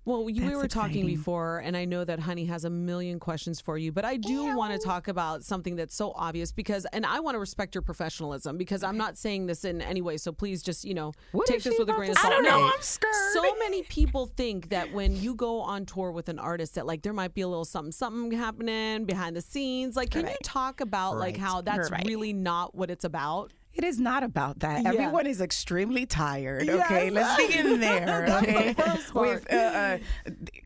Well, 0.04 0.30
you, 0.30 0.42
we 0.42 0.48
That's 0.50 0.56
were 0.62 0.68
talking 0.68 0.98
exciting. 1.00 1.06
before, 1.16 1.58
and 1.58 1.76
I 1.76 1.84
know 1.84 2.04
that 2.04 2.20
Honey 2.20 2.44
has 2.44 2.64
a 2.64 2.70
million 2.70 3.18
questions 3.18 3.60
for 3.60 3.76
you, 3.76 3.90
but 3.90 4.04
I 4.04 4.16
do 4.18 4.56
want 4.56 4.72
to 4.72 4.78
talk 4.78 5.08
about 5.08 5.42
something 5.42 5.74
that's 5.74 5.96
so 5.96 6.12
obvious 6.14 6.52
because, 6.52 6.86
and 6.92 7.04
I 7.04 7.18
want 7.18 7.34
to 7.34 7.40
respect 7.40 7.74
your 7.74 7.82
professionalism 7.82 8.56
because 8.56 8.84
I'm 8.84 8.96
not 8.96 9.18
saying 9.18 9.46
this 9.46 9.64
in 9.64 9.82
any 9.82 10.02
way, 10.02 10.16
so 10.16 10.30
please 10.30 10.62
just, 10.62 10.84
you 10.84 10.94
know, 10.94 11.12
What 11.32 11.48
take 11.48 11.64
this 11.64 11.76
with 11.76 11.88
a 11.90 11.92
grain 11.92 12.12
of 12.12 12.18
salt. 12.18 12.32
I 12.32 12.36
don't 12.36 12.44
know, 12.44 12.70
I'm 12.72 12.80
scared. 12.82 13.12
So 13.34 13.42
many 13.58 13.82
people 13.82 14.26
think 14.26 14.68
that 14.68 14.92
when 14.92 15.16
you 15.16 15.34
go 15.34 15.58
on 15.60 15.86
tour 15.86 16.12
with 16.12 16.28
an 16.28 16.38
artist, 16.38 16.76
that 16.76 16.86
like 16.86 17.02
there 17.02 17.12
might 17.12 17.34
be 17.34 17.40
a 17.40 17.48
little 17.48 17.64
something, 17.64 17.90
something 17.90 18.30
happening 18.30 19.06
behind 19.06 19.34
the 19.34 19.42
scenes. 19.42 19.96
Like, 19.96 20.10
can 20.10 20.28
you 20.28 20.36
talk 20.44 20.80
about 20.80 21.18
like 21.18 21.36
how 21.36 21.62
that's 21.62 21.90
Right. 21.90 22.06
really 22.06 22.32
not 22.32 22.76
what 22.76 22.92
it's 22.92 23.04
about? 23.04 23.52
It 23.76 23.84
is 23.84 24.00
not 24.00 24.22
about 24.22 24.60
that. 24.60 24.82
Yeah. 24.82 24.88
Everyone 24.90 25.26
is 25.26 25.40
extremely 25.40 26.06
tired. 26.06 26.64
Yes. 26.66 26.84
Okay, 26.86 27.10
let's 27.10 27.36
begin 27.46 27.80
there. 27.88 28.26
Okay, 28.42 28.74
part. 28.74 29.14
with 29.14 29.52
uh, 29.52 29.56
uh, 29.56 29.98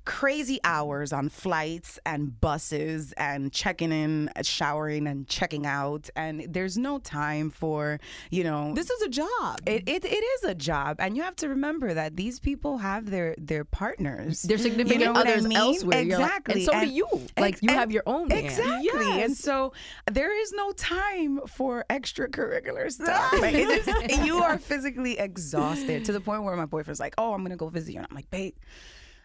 crazy 0.05 0.61
hours 0.65 1.13
on 1.13 1.29
flights 1.29 1.99
and 2.07 2.41
buses 2.41 3.13
and 3.17 3.53
checking 3.53 3.93
in, 3.93 4.31
showering 4.43 5.07
and 5.07 5.27
checking 5.29 5.67
out, 5.67 6.09
and 6.17 6.47
there's 6.49 6.79
no 6.79 6.99
time 6.99 7.51
for 7.51 7.99
you 8.31 8.45
know. 8.45 8.73
This 8.75 8.91
is 8.91 9.03
a 9.03 9.09
job. 9.09 9.61
it, 9.67 9.89
it, 9.89 10.05
it 10.05 10.25
is 10.25 10.45
a 10.45 10.55
job, 10.55 10.97
and 11.01 11.17
you 11.17 11.23
have 11.23 11.37
to 11.37 11.49
remember 11.49 11.93
that 11.95 12.17
these 12.17 12.39
people 12.39 12.79
have 12.79 13.11
their 13.11 13.35
their 13.39 13.65
partners, 13.65 14.43
Their 14.43 14.59
significant 14.59 15.01
you 15.01 15.07
know 15.07 15.13
what 15.13 15.27
I 15.27 15.33
others 15.33 15.47
mean? 15.49 15.59
elsewhere. 15.59 16.03
You're 16.03 16.19
like- 16.19 16.31
Exactly, 16.31 16.55
and 16.55 16.65
so 16.65 16.81
do 16.81 16.87
you. 16.87 17.09
Like, 17.39 17.59
you 17.63 17.71
have 17.71 17.91
your 17.91 18.03
own 18.07 18.29
man. 18.29 18.45
Exactly, 18.45 19.23
and 19.23 19.37
so 19.37 19.73
there 20.11 20.39
is 20.43 20.53
no 20.53 20.73
time 20.73 21.41
for 21.47 21.85
extracurricular 21.91 22.91
stuff. 23.03 23.33
Like, 23.41 23.55
it 23.55 23.69
is, 24.11 24.19
you 24.27 24.39
are 24.43 24.59
physically 24.59 25.19
exhausted 25.19 26.05
to 26.07 26.13
the 26.13 26.21
point 26.21 26.43
where 26.45 26.57
my 26.57 26.67
boyfriend's 26.67 27.01
like, 27.01 27.15
"Oh, 27.19 27.33
I'm 27.35 27.43
gonna 27.43 27.57
go 27.57 27.69
visit 27.69 27.93
you," 27.93 27.99
and 27.99 28.07
I'm 28.11 28.15
like, 28.15 28.31
"Babe." 28.31 28.55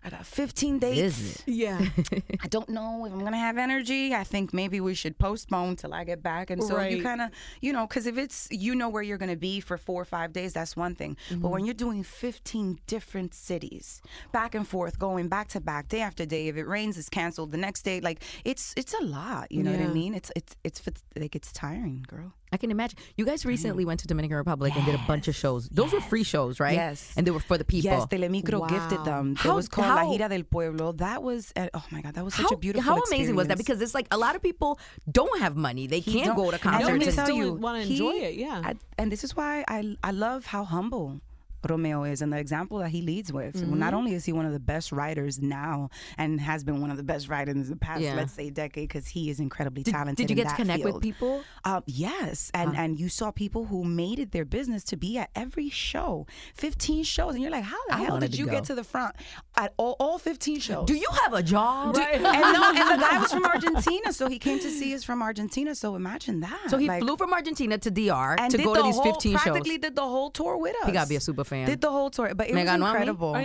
I 0.03 0.09
got 0.11 0.23
15 0.23 0.77
dates. 0.77 1.17
Visit. 1.17 1.43
yeah. 1.47 1.83
I 2.43 2.47
don't 2.47 2.69
know 2.69 3.05
if 3.07 3.11
I'm 3.11 3.23
gonna 3.23 3.37
have 3.39 3.57
energy. 3.57 4.13
I 4.13 4.23
think 4.23 4.53
maybe 4.53 4.79
we 4.79 4.93
should 4.93 5.17
postpone 5.17 5.77
till 5.77 5.95
I 5.95 6.03
get 6.03 6.21
back. 6.21 6.51
And 6.51 6.63
so 6.63 6.79
you 6.79 7.01
kind 7.01 7.21
of, 7.21 7.31
you 7.59 7.73
know, 7.73 7.87
because 7.87 8.05
if 8.05 8.15
it's 8.15 8.47
you 8.51 8.75
know 8.75 8.87
where 8.87 9.01
you're 9.01 9.17
gonna 9.17 9.35
be 9.35 9.59
for 9.61 9.79
four 9.79 9.99
or 9.99 10.05
five 10.05 10.31
days, 10.31 10.53
that's 10.53 10.75
one 10.77 10.93
thing. 10.93 11.17
But 11.29 11.35
Mm-hmm. 11.37 11.49
when 11.49 11.65
you're 11.65 11.73
doing 11.73 12.03
15 12.03 12.77
different 12.85 13.33
cities, 13.33 13.99
back 14.31 14.53
and 14.53 14.67
forth, 14.67 14.99
going 14.99 15.27
back 15.27 15.47
to 15.49 15.59
back, 15.59 15.87
day 15.87 16.01
after 16.01 16.23
day, 16.23 16.49
if 16.49 16.55
it 16.55 16.67
rains, 16.67 16.99
it's 16.99 17.09
canceled. 17.09 17.51
The 17.51 17.57
next 17.57 17.81
day, 17.81 17.99
like 17.99 18.21
it's 18.43 18.75
it's 18.77 18.93
a 18.93 19.03
lot. 19.03 19.51
You 19.51 19.63
know 19.63 19.71
what 19.71 19.81
I 19.81 19.87
mean? 19.87 20.13
It's 20.13 20.31
it's 20.35 20.55
it's 20.63 20.85
it's 20.85 21.03
like 21.17 21.35
it's 21.35 21.51
tiring, 21.51 22.05
girl. 22.07 22.31
I 22.51 22.57
can 22.57 22.71
imagine. 22.71 22.97
You 23.17 23.25
guys 23.25 23.45
recently 23.45 23.85
went 23.85 23.99
to 24.01 24.07
Dominican 24.07 24.37
Republic 24.37 24.75
and 24.75 24.85
did 24.85 24.95
a 24.95 25.03
bunch 25.07 25.27
of 25.27 25.35
shows. 25.35 25.67
Those 25.69 25.91
were 25.91 25.99
free 26.01 26.23
shows, 26.23 26.59
right? 26.59 26.73
Yes. 26.73 27.13
And 27.17 27.25
they 27.25 27.31
were 27.31 27.39
for 27.39 27.57
the 27.57 27.65
people. 27.65 27.89
Yes, 27.91 28.05
Telemicro 28.05 28.69
gifted 28.69 29.03
them. 29.03 29.31
It 29.33 29.37
How- 29.39 29.55
was 29.55 29.67
called 29.67 29.87
how- 29.87 29.95
La 30.07 30.13
Gira 30.17 30.29
del 30.29 30.43
Pueblo. 30.43 30.91
That 30.93 31.21
was 31.23 31.51
uh, 31.55 31.67
oh 31.73 31.83
my 31.91 32.01
god, 32.01 32.13
that 32.15 32.23
was 32.23 32.33
such 32.35 32.45
how, 32.45 32.55
a 32.55 32.57
beautiful. 32.57 32.83
how 32.93 33.01
amazing 33.01 33.35
was 33.35 33.47
that? 33.47 33.57
Because 33.57 33.81
it's 33.81 33.95
like 33.95 34.07
a 34.11 34.17
lot 34.17 34.35
of 34.35 34.41
people 34.41 34.79
don't 35.11 35.39
have 35.41 35.55
money. 35.55 35.87
They 35.87 36.01
can't 36.01 36.35
go 36.35 36.45
to 36.51 36.53
and 36.53 36.61
concerts. 36.61 36.85
let 36.87 37.01
and- 37.07 37.15
tell 37.15 37.25
still 37.25 37.35
you, 37.37 37.53
wanna 37.53 37.79
enjoy 37.79 38.11
it, 38.13 38.35
yeah. 38.35 38.61
I- 38.63 38.75
and 38.97 39.11
this 39.11 39.23
is 39.23 39.35
why 39.35 39.65
I 39.67 39.97
I 40.03 40.11
love 40.11 40.45
how 40.45 40.63
humble 40.63 41.19
Romeo 41.69 42.03
is 42.03 42.21
and 42.21 42.31
the 42.31 42.37
example 42.37 42.77
that 42.79 42.89
he 42.89 43.01
leads 43.01 43.31
with. 43.33 43.55
Mm-hmm. 43.55 43.77
Not 43.79 43.93
only 43.93 44.13
is 44.13 44.25
he 44.25 44.33
one 44.33 44.45
of 44.45 44.53
the 44.53 44.59
best 44.59 44.91
writers 44.91 45.41
now 45.41 45.89
and 46.17 46.39
has 46.41 46.63
been 46.63 46.81
one 46.81 46.91
of 46.91 46.97
the 46.97 47.03
best 47.03 47.27
writers 47.29 47.55
in 47.55 47.69
the 47.69 47.75
past, 47.75 48.01
Yeah. 48.01 48.15
let's 48.15 48.33
say, 48.33 48.49
decade, 48.49 48.87
because 48.87 49.07
he 49.07 49.29
is 49.29 49.39
incredibly 49.39 49.83
Did- 49.83 49.91
talented. 49.93 50.27
did 50.27 50.29
you 50.29 50.35
get 50.35 50.49
to 50.49 50.55
connect 50.55 50.83
with 50.83 51.01
people? 51.01 51.43
Um, 51.63 51.83
yes, 51.85 52.51
and 52.53 52.75
and 52.75 52.99
you 52.99 53.09
saw 53.09 53.31
people 53.31 53.65
who 53.65 53.83
made 53.83 54.19
it 54.19 54.31
their 54.31 54.45
business 54.45 54.83
to 54.85 54.95
be 54.97 55.17
at 55.17 55.29
every 55.35 55.69
show, 55.69 56.27
fifteen 56.53 57.03
shows, 57.03 57.33
and 57.33 57.41
you're 57.41 57.51
like, 57.51 57.63
how 57.63 57.77
the 57.87 57.95
I 57.95 58.03
hell 58.03 58.19
did 58.19 58.37
you 58.37 58.45
go. 58.45 58.51
get 58.51 58.65
to 58.65 58.75
the 58.75 58.83
front 58.83 59.15
at 59.57 59.73
all, 59.77 59.95
all 59.99 60.17
fifteen 60.19 60.59
shows? 60.59 60.85
Do 60.87 60.93
you 60.95 61.07
have 61.23 61.33
a 61.33 61.41
job? 61.43 61.97
and 61.97 62.21
no, 62.23 62.63
and 62.75 62.99
the 63.01 63.05
guy 63.05 63.17
was 63.19 63.31
from 63.31 63.45
Argentina, 63.55 64.13
so 64.13 64.27
he 64.27 64.37
came 64.39 64.59
to 64.59 64.69
see 64.69 64.93
us 64.93 65.03
from 65.03 65.21
Argentina. 65.21 65.73
So 65.75 65.95
imagine 65.95 66.41
that. 66.41 66.69
So 66.69 66.77
he 66.77 66.87
Like- 66.87 67.01
flew 67.01 67.17
from 67.17 67.33
Argentina 67.33 67.77
to 67.79 67.89
DR 67.91 68.35
and 68.39 68.51
to 68.51 68.57
go 68.57 68.75
to 68.75 68.83
these 68.83 68.95
whole, 68.95 69.03
15 69.13 69.31
shows. 69.33 69.41
practically 69.41 69.77
did 69.77 69.95
the 69.95 70.01
whole 70.03 70.29
tour 70.29 70.57
with 70.57 70.75
us. 70.81 70.85
He 70.85 70.91
gotta 70.91 71.09
be 71.09 71.15
a 71.15 71.21
super 71.21 71.43
fan. 71.43 71.54
Did 71.65 71.81
the 71.81 71.91
whole 71.91 72.09
tour, 72.09 72.33
but 72.35 72.49
it 72.49 72.53
Me 72.55 72.61
was 72.63 72.69
ganó 72.71 72.75
a 72.75 72.79
mí. 72.79 72.89
incredible. 72.89 73.35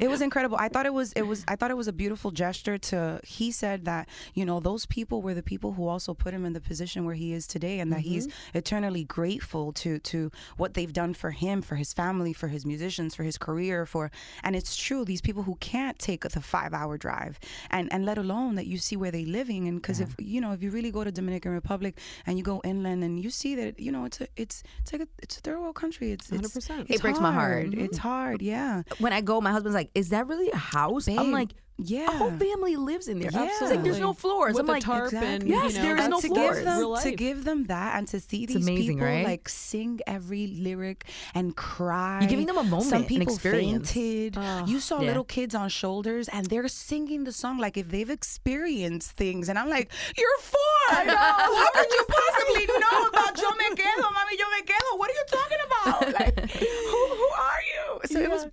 It 0.00 0.08
was 0.10 0.20
incredible. 0.20 0.56
I 0.58 0.68
thought 0.68 0.86
it 0.86 0.94
was 0.94 1.12
it 1.12 1.22
was 1.22 1.44
I 1.46 1.54
thought 1.56 1.70
it 1.70 1.76
was 1.76 1.88
a 1.88 1.92
beautiful 1.92 2.30
gesture 2.30 2.76
to. 2.90 3.20
He 3.24 3.50
said 3.52 3.84
that 3.84 4.08
you 4.34 4.44
know 4.44 4.58
those 4.60 4.86
people 4.86 5.22
were 5.22 5.34
the 5.34 5.42
people 5.42 5.72
who 5.74 5.86
also 5.86 6.14
put 6.14 6.34
him 6.34 6.44
in 6.44 6.52
the 6.54 6.60
position 6.60 7.04
where 7.04 7.14
he 7.14 7.32
is 7.32 7.46
today, 7.46 7.78
and 7.80 7.92
that 7.92 8.00
he's 8.00 8.26
Mm-hmm. 8.26 8.58
eternally 8.58 9.04
grateful 9.04 9.72
to 9.82 9.98
to 10.00 10.30
what 10.56 10.74
they've 10.74 10.92
done 10.92 11.12
for 11.14 11.30
him, 11.30 11.62
for 11.62 11.76
his 11.76 11.92
family, 11.92 12.32
for 12.32 12.48
his 12.48 12.64
musicians, 12.66 13.14
for 13.14 13.22
his 13.24 13.38
career, 13.38 13.86
for. 13.86 14.10
And 14.42 14.56
it's 14.56 14.76
true. 14.76 15.04
These 15.04 15.20
people 15.20 15.42
who 15.44 15.56
can't 15.60 15.98
take 15.98 16.22
the 16.36 16.40
five 16.40 16.72
hour 16.74 16.96
drive, 16.98 17.38
and 17.70 17.92
and 17.92 18.04
let 18.04 18.18
alone 18.18 18.54
that 18.56 18.66
you 18.66 18.78
see 18.78 18.96
where 18.96 19.10
they're 19.10 19.26
living, 19.40 19.68
and 19.68 19.76
because 19.80 20.00
if 20.00 20.10
you 20.18 20.40
know 20.40 20.52
if 20.52 20.62
you 20.62 20.70
really 20.70 20.90
go 20.90 21.04
to 21.04 21.12
Dominican 21.12 21.52
Republic 21.52 21.98
and 22.26 22.38
you 22.38 22.44
go 22.44 22.60
inland 22.64 23.02
and 23.04 23.18
you 23.24 23.30
see 23.30 23.54
that 23.56 23.78
you 23.80 23.90
know 23.92 24.04
it's 24.04 24.20
a 24.20 24.26
it's 24.36 24.62
it's 24.80 24.92
like 24.92 25.02
a 25.02 25.08
it's 25.22 25.36
a 25.38 25.40
third 25.40 25.58
world 25.60 25.74
country. 25.76 26.12
It's 26.12 26.30
it's 26.30 26.54
100%. 26.56 26.80
it's 26.80 26.90
It 26.90 27.00
breaks 27.02 27.20
my 27.20 27.32
heart. 27.32 27.59
Hard. 27.66 27.74
It's 27.74 27.98
mm. 27.98 28.02
hard. 28.02 28.42
Yeah. 28.42 28.82
when 28.98 29.12
I 29.12 29.20
go, 29.20 29.40
my 29.40 29.50
husband's 29.50 29.74
like, 29.74 29.90
"Is 29.94 30.10
that 30.10 30.26
really 30.26 30.50
a 30.50 30.56
house?" 30.56 31.08
I'm 31.08 31.32
like, 31.32 31.50
yeah. 31.84 32.06
a 32.08 32.10
whole 32.16 32.30
family 32.32 32.76
lives 32.76 33.08
in 33.08 33.18
there." 33.20 33.30
Yeah. 33.32 33.48
It's 33.50 33.60
like 33.70 33.82
there's 33.82 34.00
no 34.00 34.12
floors. 34.12 34.54
With 34.54 34.62
I'm 34.64 34.68
a 34.68 34.72
like, 34.72 34.82
tarp 34.84 35.12
and, 35.12 35.42
Exactly. 35.44 35.48
you 35.50 35.54
Yes, 35.56 35.74
know, 35.76 35.82
there 35.82 35.96
is 35.96 36.00
and 36.04 36.10
no 36.10 36.20
to 36.20 36.26
floors. 36.28 36.56
give 36.56 36.64
them 36.64 36.96
to 37.02 37.10
give 37.16 37.44
them 37.44 37.64
that 37.66 37.98
and 37.98 38.08
to 38.08 38.20
see 38.20 38.46
these 38.46 38.56
amazing, 38.56 38.98
people 38.98 39.06
right? 39.06 39.24
like 39.26 39.48
sing 39.48 40.00
every 40.06 40.46
lyric 40.48 41.04
and 41.34 41.56
cry. 41.56 42.20
You're 42.20 42.28
giving 42.30 42.46
them 42.46 42.58
a 42.58 42.64
moment, 42.64 42.90
Some 42.90 43.02
an 43.02 43.08
people 43.08 43.32
experience. 43.32 43.92
fainted. 43.92 44.36
you 44.68 44.80
saw 44.80 45.00
Yeah. 45.00 45.08
little 45.08 45.24
kids 45.24 45.54
on 45.54 45.68
shoulders 45.68 46.28
and 46.28 46.46
they're 46.46 46.68
singing 46.68 47.24
the 47.24 47.32
song 47.32 47.58
like 47.58 47.76
if 47.76 47.88
they've 47.88 48.10
experienced 48.10 49.12
things. 49.12 49.48
And 49.48 49.58
I'm 49.58 49.68
like, 49.68 49.90
you're 50.16 50.38
four. 50.40 50.58
I 50.90 51.04
know. 51.04 51.14
How 51.16 51.70
could 51.72 51.90
you 51.90 52.04
possibly 52.18 52.66
know 52.66 53.08
about 53.08 53.38
Yo 53.40 53.48
Me 53.58 53.64
Quedo, 53.76 54.08
Mami 54.16 54.34
Yo 54.38 54.46
Me 54.54 54.62
Quedo? 54.62 54.98
What 54.98 55.10
are 55.10 55.14
you 55.14 55.24
talking 55.28 55.58
about? 55.66 55.70
Like, 56.20 56.50
who, 56.50 56.66
who 57.20 57.28
are 57.48 57.62
you? 57.72 58.00
So 58.06 58.18
it 58.20 58.30
was 58.30 58.44
beautiful. 58.46 58.50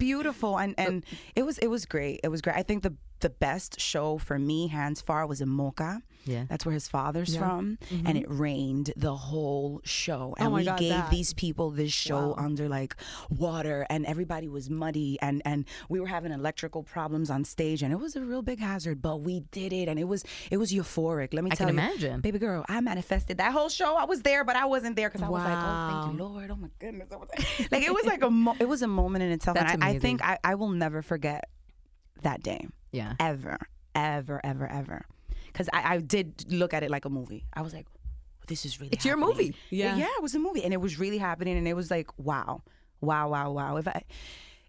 beautiful, 0.56 0.60
and 0.60 0.76
and 0.78 1.04
it 1.36 1.44
was 1.44 1.58
it 1.58 1.68
was 1.68 1.86
great. 1.86 2.20
It 2.24 2.30
was 2.30 2.42
great. 2.42 2.56
I 2.56 2.64
think 2.64 2.84
the 2.84 2.94
the 3.20 3.30
best 3.30 3.80
show 3.80 4.18
for 4.18 4.38
me, 4.40 4.68
hands 4.68 5.02
far, 5.02 5.26
was 5.28 5.42
in 5.42 5.50
Moca. 5.50 6.02
Yeah. 6.26 6.44
That's 6.50 6.66
where 6.66 6.74
his 6.74 6.88
father's 6.90 7.38
from. 7.38 7.78
Mm-hmm. 7.90 8.06
And 8.08 8.18
it 8.18 8.26
rained 8.28 8.92
the 8.98 9.16
whole 9.16 9.80
show. 9.86 10.36
Oh 10.38 10.44
and 10.44 10.48
Oh 10.54 10.58
we 10.58 10.66
God, 10.66 10.78
gave 10.80 10.90
that. 10.92 11.10
these 11.10 11.34
people 11.34 11.72
this 11.72 11.94
show 11.94 12.36
under 12.38 12.68
like 12.68 12.96
water 13.30 13.86
and 13.90 14.06
everybody 14.06 14.48
was 14.50 14.70
muddy 14.70 15.18
and 15.22 15.42
and 15.46 15.64
we 15.88 16.02
were 16.02 16.08
having 16.08 16.34
electrical 16.34 16.84
problems 16.84 17.30
on 17.30 17.46
stage 17.46 17.82
and 17.82 17.94
it 17.94 17.96
was 17.96 18.18
a 18.18 18.22
real 18.22 18.42
big 18.42 18.60
hazard, 18.60 19.02
but 19.02 19.22
we 19.22 19.40
did 19.52 19.72
it 19.72 19.88
and 19.88 19.98
it 19.98 20.04
was 20.04 20.26
it 20.52 20.58
was 20.58 20.74
euphoric. 20.74 21.34
Let 21.34 21.46
me 21.46 21.52
I 21.52 21.56
tell 21.56 21.68
can 21.68 21.78
you. 21.78 21.82
imagine. 21.82 22.20
Baby 22.22 22.40
girl, 22.40 22.66
I 22.68 22.82
manifested 22.82 23.38
that 23.38 23.54
whole 23.54 23.70
show. 23.70 23.96
I 23.96 24.04
was 24.04 24.22
there, 24.22 24.44
but 24.44 24.58
I 24.58 24.66
wasn't 24.66 24.98
there 24.98 25.10
because 25.10 25.22
I 25.22 25.30
was 25.30 25.44
like, 25.44 25.58
oh, 25.58 26.02
thank 26.04 26.14
you, 26.20 26.26
Lord. 26.26 26.52
Oh 26.52 26.56
my 26.58 26.68
goodness. 26.80 27.08
I 27.12 27.16
was 27.16 27.30
like, 27.38 27.72
like, 27.72 27.84
it 27.84 27.94
was 27.94 28.06
like 28.06 28.24
a 28.24 28.30
mo- 28.30 28.56
it 28.60 28.68
was 28.68 28.82
a 28.82 28.88
moment 28.88 29.24
in 29.24 29.32
itself. 29.32 29.56
That's 29.56 29.74
and 29.74 29.84
I, 29.84 29.90
I 29.92 30.00
think. 30.00 30.22
I, 30.24 30.38
I 30.44 30.56
will 30.56 30.70
never 30.72 31.02
forget 31.02 31.46
that 32.24 32.42
day 32.44 32.68
Yeah. 32.92 33.14
ever, 33.20 33.58
ever, 33.96 34.40
ever, 34.44 34.68
ever. 34.68 35.06
Because 35.48 35.70
I, 35.74 35.96
I 35.96 35.98
did 36.00 36.52
look 36.52 36.74
at 36.74 36.84
it 36.84 36.92
like 36.92 37.06
a 37.06 37.10
movie. 37.10 37.46
I 37.54 37.62
was 37.62 37.74
like, 37.74 37.88
this 38.48 38.66
is 38.66 38.80
really 38.80 38.94
It's 38.94 39.06
your 39.06 39.18
movie. 39.18 39.56
Yeah. 39.70 39.98
yeah, 39.98 40.08
it 40.18 40.22
was 40.22 40.36
a 40.36 40.40
movie, 40.40 40.64
and 40.64 40.74
it 40.74 40.82
was 40.82 41.00
really 41.00 41.18
happening, 41.18 41.58
and 41.58 41.68
it 41.68 41.74
was 41.74 41.90
like, 41.92 42.08
wow, 42.18 42.62
wow, 43.02 43.30
wow, 43.30 43.52
wow. 43.52 43.78
If 43.78 43.88
I, 43.88 44.04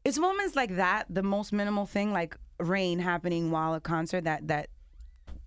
it's 0.05 0.19
moments 0.19 0.57
like 0.57 0.77
that, 0.77 1.07
the 1.09 1.23
most 1.23 1.53
minimal 1.53 1.87
thing, 1.87 2.13
like 2.13 2.37
rain 2.59 2.99
happening 2.99 3.51
while 3.51 3.75
a 3.75 3.81
concert, 3.81 4.25
that 4.25 4.49
that 4.49 4.69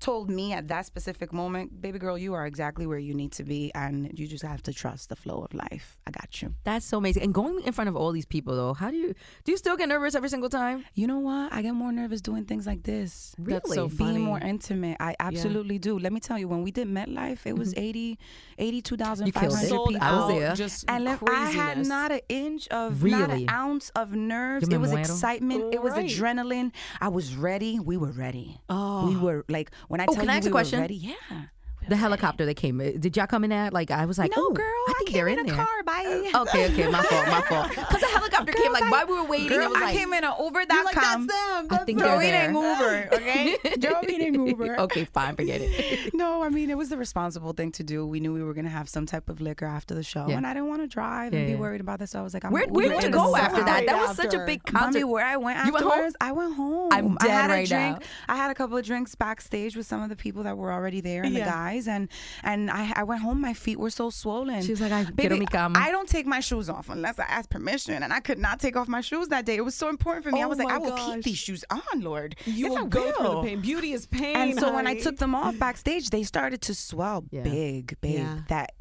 told 0.02 0.30
me 0.30 0.52
at 0.52 0.68
that 0.68 0.86
specific 0.86 1.32
moment, 1.32 1.80
baby 1.82 2.00
girl, 2.00 2.18
you 2.18 2.34
are 2.34 2.46
exactly 2.46 2.86
where 2.86 2.98
you 3.00 3.14
need 3.14 3.32
to 3.34 3.44
be, 3.44 3.72
and 3.76 4.12
you 4.20 4.28
just 4.28 4.44
have 4.44 4.62
to 4.64 4.74
trust 4.74 5.10
the 5.10 5.16
flow 5.16 5.38
of 5.46 5.54
life. 5.54 6.00
I 6.08 6.12
got 6.12 6.42
you. 6.42 6.56
That's 6.66 6.86
so 6.86 6.98
amazing. 6.98 7.24
And 7.24 7.34
going 7.34 7.62
in 7.64 7.72
front 7.72 7.88
of 7.88 7.96
all 7.96 8.12
these 8.12 8.26
people 8.26 8.56
though, 8.56 8.74
how 8.74 8.90
do 8.92 8.98
you 8.98 9.14
do 9.46 9.52
you 9.52 9.58
still 9.58 9.78
get 9.78 9.88
nervous 9.88 10.16
every 10.16 10.30
single 10.30 10.50
time? 10.50 10.84
You 10.96 11.08
know 11.08 11.20
what? 11.20 11.54
I 11.54 11.62
get 11.62 11.74
more 11.74 11.92
nervous 11.92 12.20
doing 12.20 12.46
things 12.46 12.66
like 12.68 12.84
this. 12.84 13.36
That's 13.38 13.74
so 13.74 13.84
Really? 13.84 13.96
funny. 13.96 14.14
being 14.14 14.26
more 14.26 14.40
intimate. 14.40 14.98
I 15.00 15.16
absolutely 15.20 15.78
do. 15.80 15.98
Let 15.98 16.12
me 16.12 16.20
tell 16.20 16.38
you, 16.40 16.48
when 16.48 16.64
we 16.64 16.72
did 16.72 16.88
MetLife, 16.88 17.46
it 17.46 17.56
was 17.58 17.74
mm-hmm. 17.74 17.84
80, 17.84 18.20
82,500 18.58 19.60
people. 19.62 19.98
I 20.02 20.16
was 20.16 20.28
there. 20.34 20.56
Just 20.56 20.86
And 20.88 21.06
let- 21.06 21.20
I 21.30 21.50
had 21.52 21.86
not 21.86 22.12
an 22.12 22.22
inch 22.30 22.68
of, 22.70 23.04
not 23.04 23.30
an 23.30 23.50
ounce 23.50 23.90
of 23.96 24.14
nerves. 24.14 24.68
It 24.68 24.78
was 24.78 24.92
muero. 24.92 25.00
excitement. 25.00 25.74
It 25.74 25.82
was 25.82 25.94
adrenaline. 25.94 26.72
I 27.00 27.10
was 27.10 27.36
ready. 27.36 27.80
We 27.80 27.98
were 27.98 28.12
ready. 28.12 28.60
Oh. 28.70 29.08
We 29.08 29.16
were 29.18 29.46
like, 29.48 29.72
when 29.92 30.02
I 30.02 30.06
Oh, 30.08 30.14
tell 30.14 30.22
can 30.22 30.30
I 30.30 30.34
you 30.34 30.38
ask 30.38 30.46
we 30.46 30.50
a 30.50 30.52
question? 30.52 30.80
ready, 30.80 30.96
yeah. 30.96 31.42
The 31.90 31.96
helicopter 31.96 32.46
that 32.46 32.54
came. 32.56 32.80
uh, 32.80 32.92
Did 33.00 33.18
y'all 33.18 33.26
come 33.28 33.44
in 33.44 33.50
that? 33.50 33.74
Like 33.74 33.90
I 33.92 34.06
was 34.06 34.18
like, 34.20 34.32
no, 34.36 34.48
oh, 34.50 34.54
girl, 34.54 34.66
I 34.66 34.94
think 35.00 35.10
came 35.10 35.14
they're 35.16 35.28
in, 35.28 35.40
in 35.40 35.46
a 35.46 35.48
there. 35.50 35.56
car. 35.66 35.84
Bye. 35.84 36.32
Okay, 36.36 36.66
okay, 36.72 36.88
my 36.90 37.02
fault, 37.02 37.28
my 37.28 37.42
fault. 37.42 37.70
Because 37.70 38.02
the 38.02 38.08
helicopter 38.08 38.54
came 38.54 38.72
like 38.72 38.84
Girl, 38.84 38.92
while 38.92 39.08
we 39.08 39.14
were 39.16 39.24
waiting. 39.26 39.48
Girl, 39.50 39.66
it 39.66 39.70
was 39.72 39.78
I 39.82 39.86
like, 39.86 39.96
came 39.96 40.14
in 40.14 40.24
an 40.24 40.32
Uber.com. 40.40 40.68
You're 40.78 40.84
like, 40.86 40.96
that's 40.96 41.26
them. 41.26 41.28
I 41.28 41.66
That's 41.70 41.84
think 41.86 42.00
them. 42.00 42.20
they're 42.20 42.44
eating 42.46 42.56
Uber, 42.56 43.10
okay? 43.14 43.58
Joe 43.80 44.00
eating 44.08 44.48
Uber. 44.48 44.80
okay, 44.82 45.06
fine, 45.06 45.36
forget 45.36 45.60
it. 45.62 46.14
No, 46.14 46.44
I 46.44 46.50
mean 46.50 46.70
it 46.70 46.78
was 46.78 46.90
the 46.90 46.98
responsible 46.98 47.54
thing 47.54 47.72
to 47.74 47.84
do. 47.84 48.06
We 48.06 48.20
knew 48.20 48.32
we 48.34 48.44
were 48.44 48.54
gonna 48.54 48.70
have 48.70 48.88
some 48.88 49.06
type 49.06 49.28
of 49.28 49.42
liquor 49.42 49.66
after 49.66 49.96
the 49.96 50.04
show, 50.04 50.28
Yeah. 50.30 50.38
and 50.38 50.46
I 50.48 50.54
didn't 50.54 50.70
want 50.70 50.82
to 50.84 50.88
drive 50.88 51.34
Yeah, 51.34 51.40
and 51.40 51.48
be 51.48 51.54
yeah. 51.54 51.60
worried 51.60 51.82
about 51.82 52.00
this. 52.00 52.12
So 52.12 52.20
I 52.20 52.22
was 52.22 52.34
like, 52.34 52.46
I'm 52.46 52.52
Where 52.52 52.68
where 52.68 52.90
did 52.90 53.04
you 53.04 53.10
go 53.10 53.36
after 53.36 53.64
that? 53.64 53.86
That 53.88 53.98
was 54.08 54.16
such 54.16 54.34
a 54.34 54.46
big 54.46 54.64
concert. 54.64 55.08
where 55.08 55.26
I 55.26 55.38
went 55.38 55.66
You 55.66 55.74
went 55.74 55.84
home? 55.84 55.92
afterwards, 55.94 56.16
I 56.22 56.32
went 56.32 56.54
home. 56.56 56.90
I'm 56.92 57.16
dead 57.16 57.30
had 57.32 57.50
a 57.50 57.54
right 57.54 57.68
drink. 57.68 58.00
now. 58.00 58.06
I 58.30 58.36
had 58.38 58.52
a 58.52 58.56
couple 58.56 58.78
of 58.78 58.86
drinks 58.86 59.16
backstage 59.16 59.76
with 59.76 59.88
some 59.88 60.02
of 60.04 60.10
the 60.10 60.16
people 60.16 60.44
that 60.44 60.58
were 60.58 60.72
already 60.72 61.02
there 61.02 61.24
and 61.24 61.36
the 61.36 61.40
Yeah. 61.40 61.46
Guys, 61.72 61.88
and 61.88 62.10
and 62.44 62.70
I, 62.70 62.92
I 62.96 63.04
went 63.04 63.22
home. 63.22 63.42
My 63.42 63.54
feet 63.54 63.80
were 63.80 63.90
so 63.90 64.10
swollen. 64.10 64.62
She's 64.62 64.82
like, 64.82 64.92
"Ay, 64.92 65.04
Baby, 65.06 65.16
quiero 65.30 65.38
mi 65.38 65.46
cama." 65.46 65.80
I 65.80 65.92
don't 65.92 66.08
take 66.10 66.26
my 66.26 66.40
shoes 66.40 66.70
off 66.70 66.90
unless 66.90 67.20
I 67.20 67.24
ask 67.24 67.50
permission, 67.50 68.04
and 68.04 68.14
I 68.14 68.20
could 68.20 68.40
not 68.40 68.60
take 68.60 68.76
off 68.76 68.88
my 68.88 69.02
shoes 69.02 69.28
that 69.30 69.46
day. 69.46 69.56
It 69.56 69.66
was 69.66 69.76
so 69.76 69.90
important 69.90 70.24
for 70.26 70.32
me. 70.32 70.42
I 70.42 70.46
Oh 70.46 70.50
was 70.50 70.58
like, 70.60 70.70
I 70.70 70.78
will 70.78 70.90
gosh. 70.92 71.16
keep 71.16 71.24
these 71.24 71.38
shoes 71.38 71.64
on, 71.70 72.02
Lord. 72.02 72.36
You 72.46 72.68
Yes, 72.68 72.78
I 72.78 72.82
will 72.82 72.88
go 72.90 73.12
through 73.12 73.28
the 73.36 73.42
pain. 73.44 73.62
Beauty 73.62 73.94
is 73.94 74.06
pain. 74.06 74.36
And 74.36 74.60
so 74.60 74.74
when 74.74 74.88
I 74.88 74.96
took 75.00 75.18
them 75.18 75.34
off 75.36 75.58
backstage, 75.58 76.10
they 76.10 76.24
started 76.24 76.62
to 76.64 76.74
swell 76.76 77.24
Yeah. 77.32 77.44
big, 77.44 77.98
big. 78.02 78.14
Yeah. 78.20 78.40
That 78.50 78.72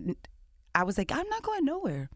I 0.75 0.85
was 0.85 0.97
like, 0.99 1.11
I'm 1.13 1.29
not 1.29 1.43
going 1.43 1.65
nowhere, 1.65 2.09